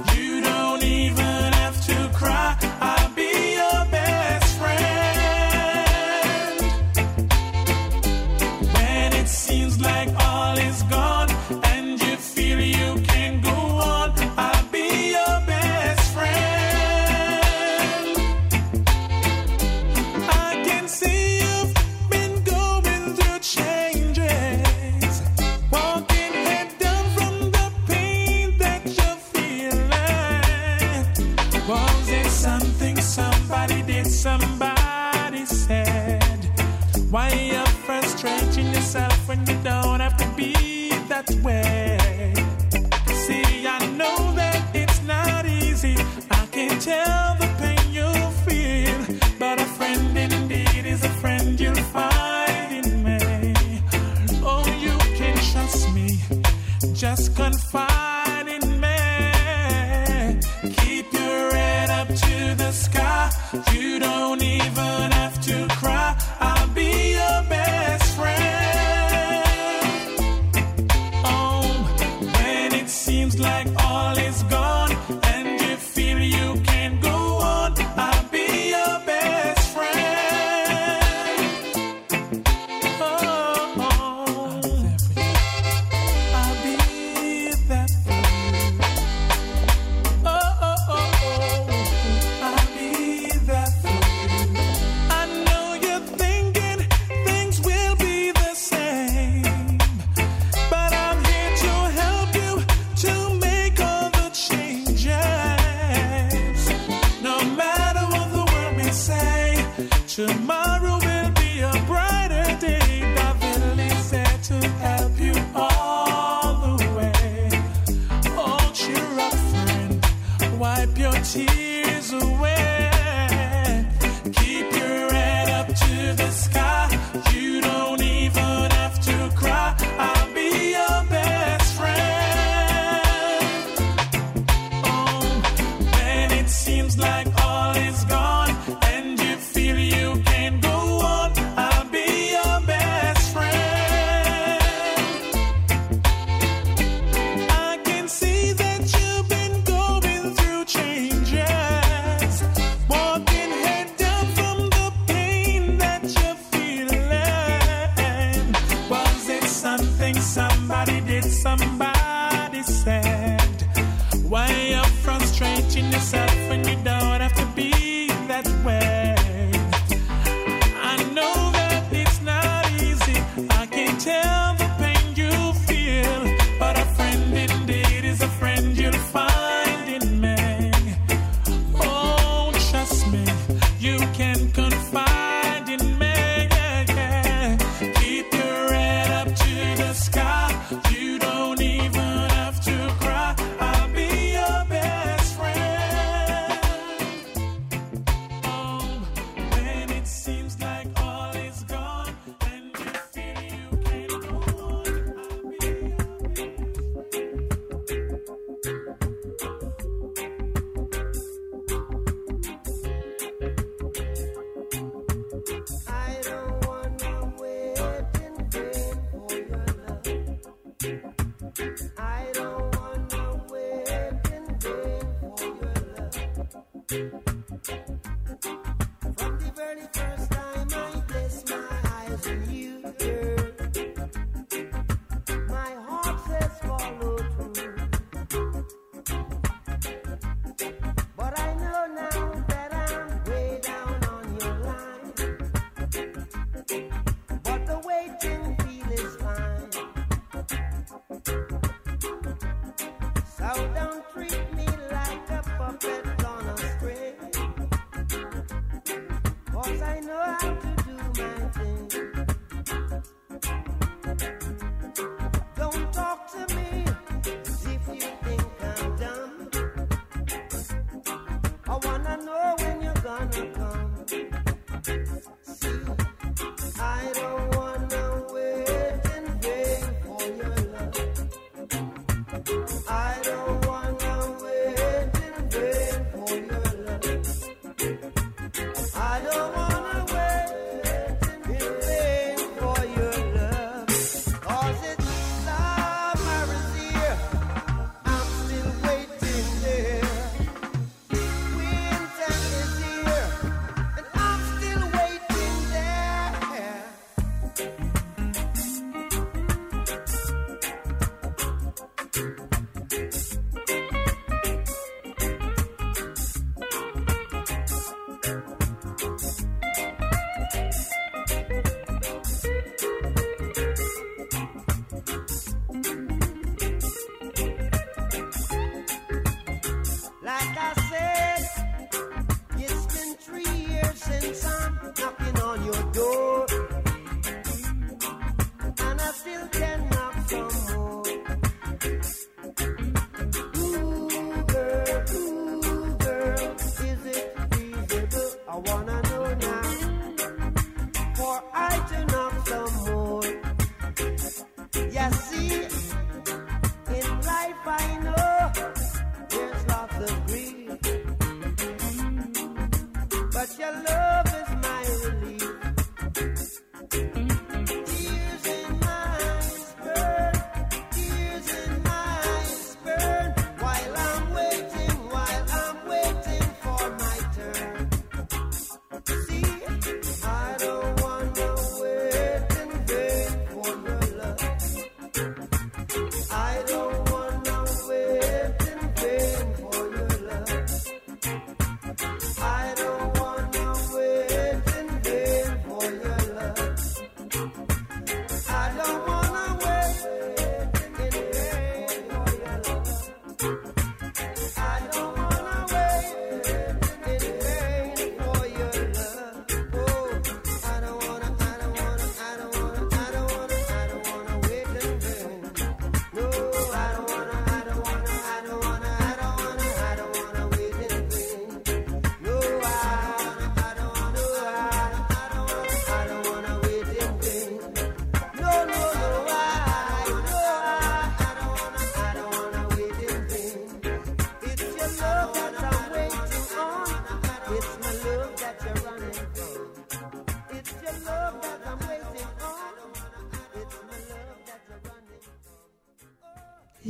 You 0.05 0.26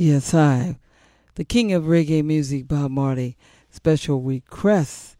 Yes, 0.08 0.32
hi. 0.32 0.78
The 1.36 1.44
King 1.44 1.74
of 1.74 1.84
Reggae 1.84 2.24
Music, 2.24 2.66
Bob 2.66 2.92
Marley. 2.92 3.36
Special 3.70 4.22
requests. 4.22 5.18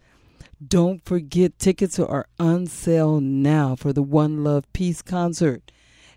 Don't 0.66 1.04
forget 1.04 1.60
tickets 1.60 2.00
are 2.00 2.30
on 2.40 2.68
sale 2.68 3.20
now 3.20 3.76
for 3.76 3.92
the 3.92 4.02
One 4.02 4.46
Love 4.46 4.64
Peace 4.72 5.02
concert 5.02 5.74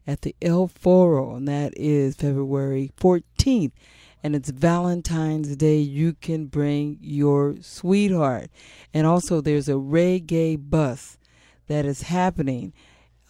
at 0.07 0.23
the 0.23 0.37
El 0.41 0.69
Foro, 0.69 1.35
and 1.35 1.49
that 1.49 1.73
is 1.77 2.15
February 2.15 2.93
14th. 2.97 3.73
And 4.23 4.37
it's 4.37 4.51
Valentine's 4.51 5.57
Day. 5.57 5.79
You 5.79 6.13
can 6.13 6.47
bring 6.47 6.97
your 7.01 7.57
sweetheart. 7.61 8.51
And 8.95 9.05
also, 9.05 9.41
there's 9.41 9.69
a 9.69 9.73
reggae 9.73 10.57
bus 10.57 11.19
that 11.67 11.85
is 11.85 12.03
happening 12.03 12.73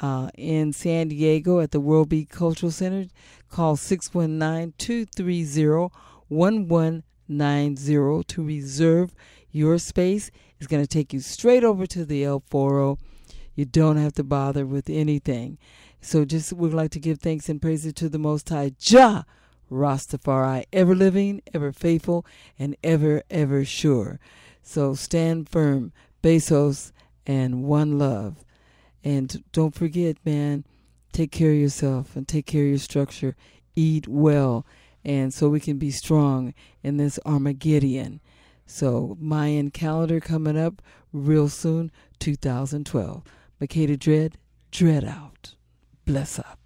uh, 0.00 0.28
in 0.36 0.72
San 0.74 1.08
Diego 1.08 1.60
at 1.60 1.70
the 1.70 1.80
WorldBeat 1.80 2.28
Cultural 2.28 2.72
Center 2.72 3.06
Call 3.50 3.76
619 3.76 4.74
230 4.78 5.90
1190 6.28 8.24
to 8.24 8.44
reserve 8.44 9.14
your 9.50 9.78
space. 9.78 10.30
It's 10.58 10.66
going 10.68 10.82
to 10.82 10.88
take 10.88 11.12
you 11.12 11.20
straight 11.20 11.64
over 11.64 11.86
to 11.86 12.04
the 12.04 12.24
El 12.24 12.42
oh. 12.52 12.98
You 13.54 13.64
don't 13.64 13.96
have 13.96 14.12
to 14.14 14.24
bother 14.24 14.64
with 14.64 14.88
anything. 14.88 15.58
So 16.00 16.24
just 16.24 16.52
would 16.52 16.72
like 16.72 16.92
to 16.92 17.00
give 17.00 17.18
thanks 17.18 17.48
and 17.48 17.60
praises 17.60 17.92
to 17.94 18.08
the 18.08 18.18
Most 18.18 18.48
High 18.48 18.72
Jah 18.78 19.26
Rastafari, 19.70 20.64
ever 20.72 20.94
living, 20.94 21.42
ever 21.52 21.72
faithful, 21.72 22.24
and 22.58 22.76
ever, 22.82 23.22
ever 23.30 23.64
sure. 23.64 24.18
So 24.62 24.94
stand 24.94 25.48
firm, 25.48 25.92
Bezos, 26.22 26.92
and 27.26 27.64
one 27.64 27.98
love. 27.98 28.44
And 29.04 29.42
don't 29.52 29.74
forget, 29.74 30.16
man, 30.24 30.64
take 31.12 31.32
care 31.32 31.50
of 31.50 31.56
yourself 31.56 32.16
and 32.16 32.26
take 32.26 32.46
care 32.46 32.62
of 32.62 32.68
your 32.68 32.78
structure. 32.78 33.36
Eat 33.76 34.08
well, 34.08 34.66
and 35.04 35.32
so 35.32 35.48
we 35.48 35.60
can 35.60 35.78
be 35.78 35.90
strong 35.90 36.54
in 36.82 36.96
this 36.96 37.18
Armageddon. 37.24 38.20
So 38.66 39.16
Mayan 39.20 39.70
calendar 39.70 40.20
coming 40.20 40.56
up 40.56 40.80
real 41.12 41.48
soon, 41.48 41.90
2012. 42.20 43.22
Makeda 43.60 43.98
Dread, 43.98 44.38
Dread 44.70 45.04
out. 45.04 45.54
Bless 46.04 46.38
up. 46.38 46.59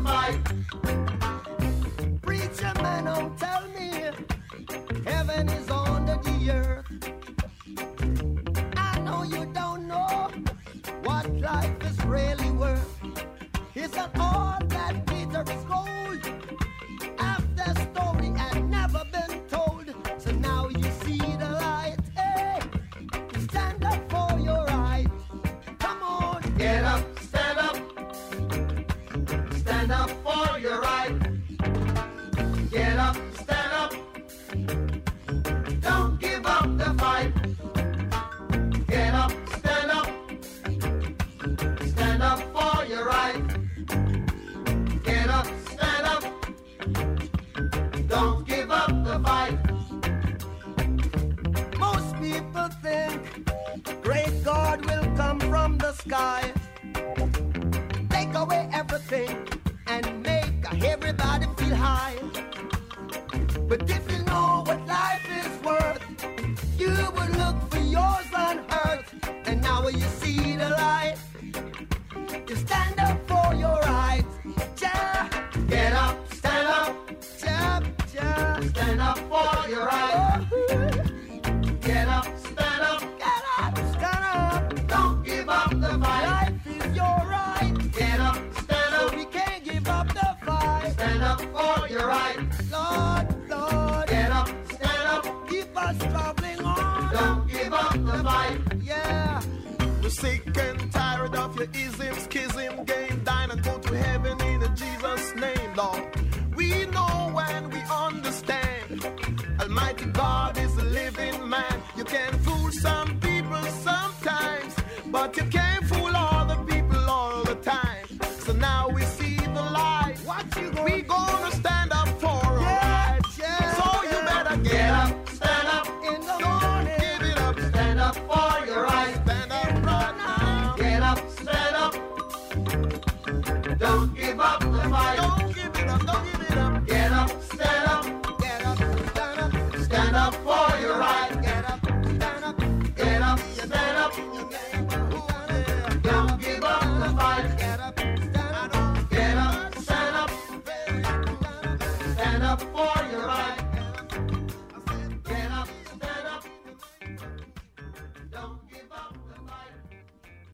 Fight. 0.00 0.53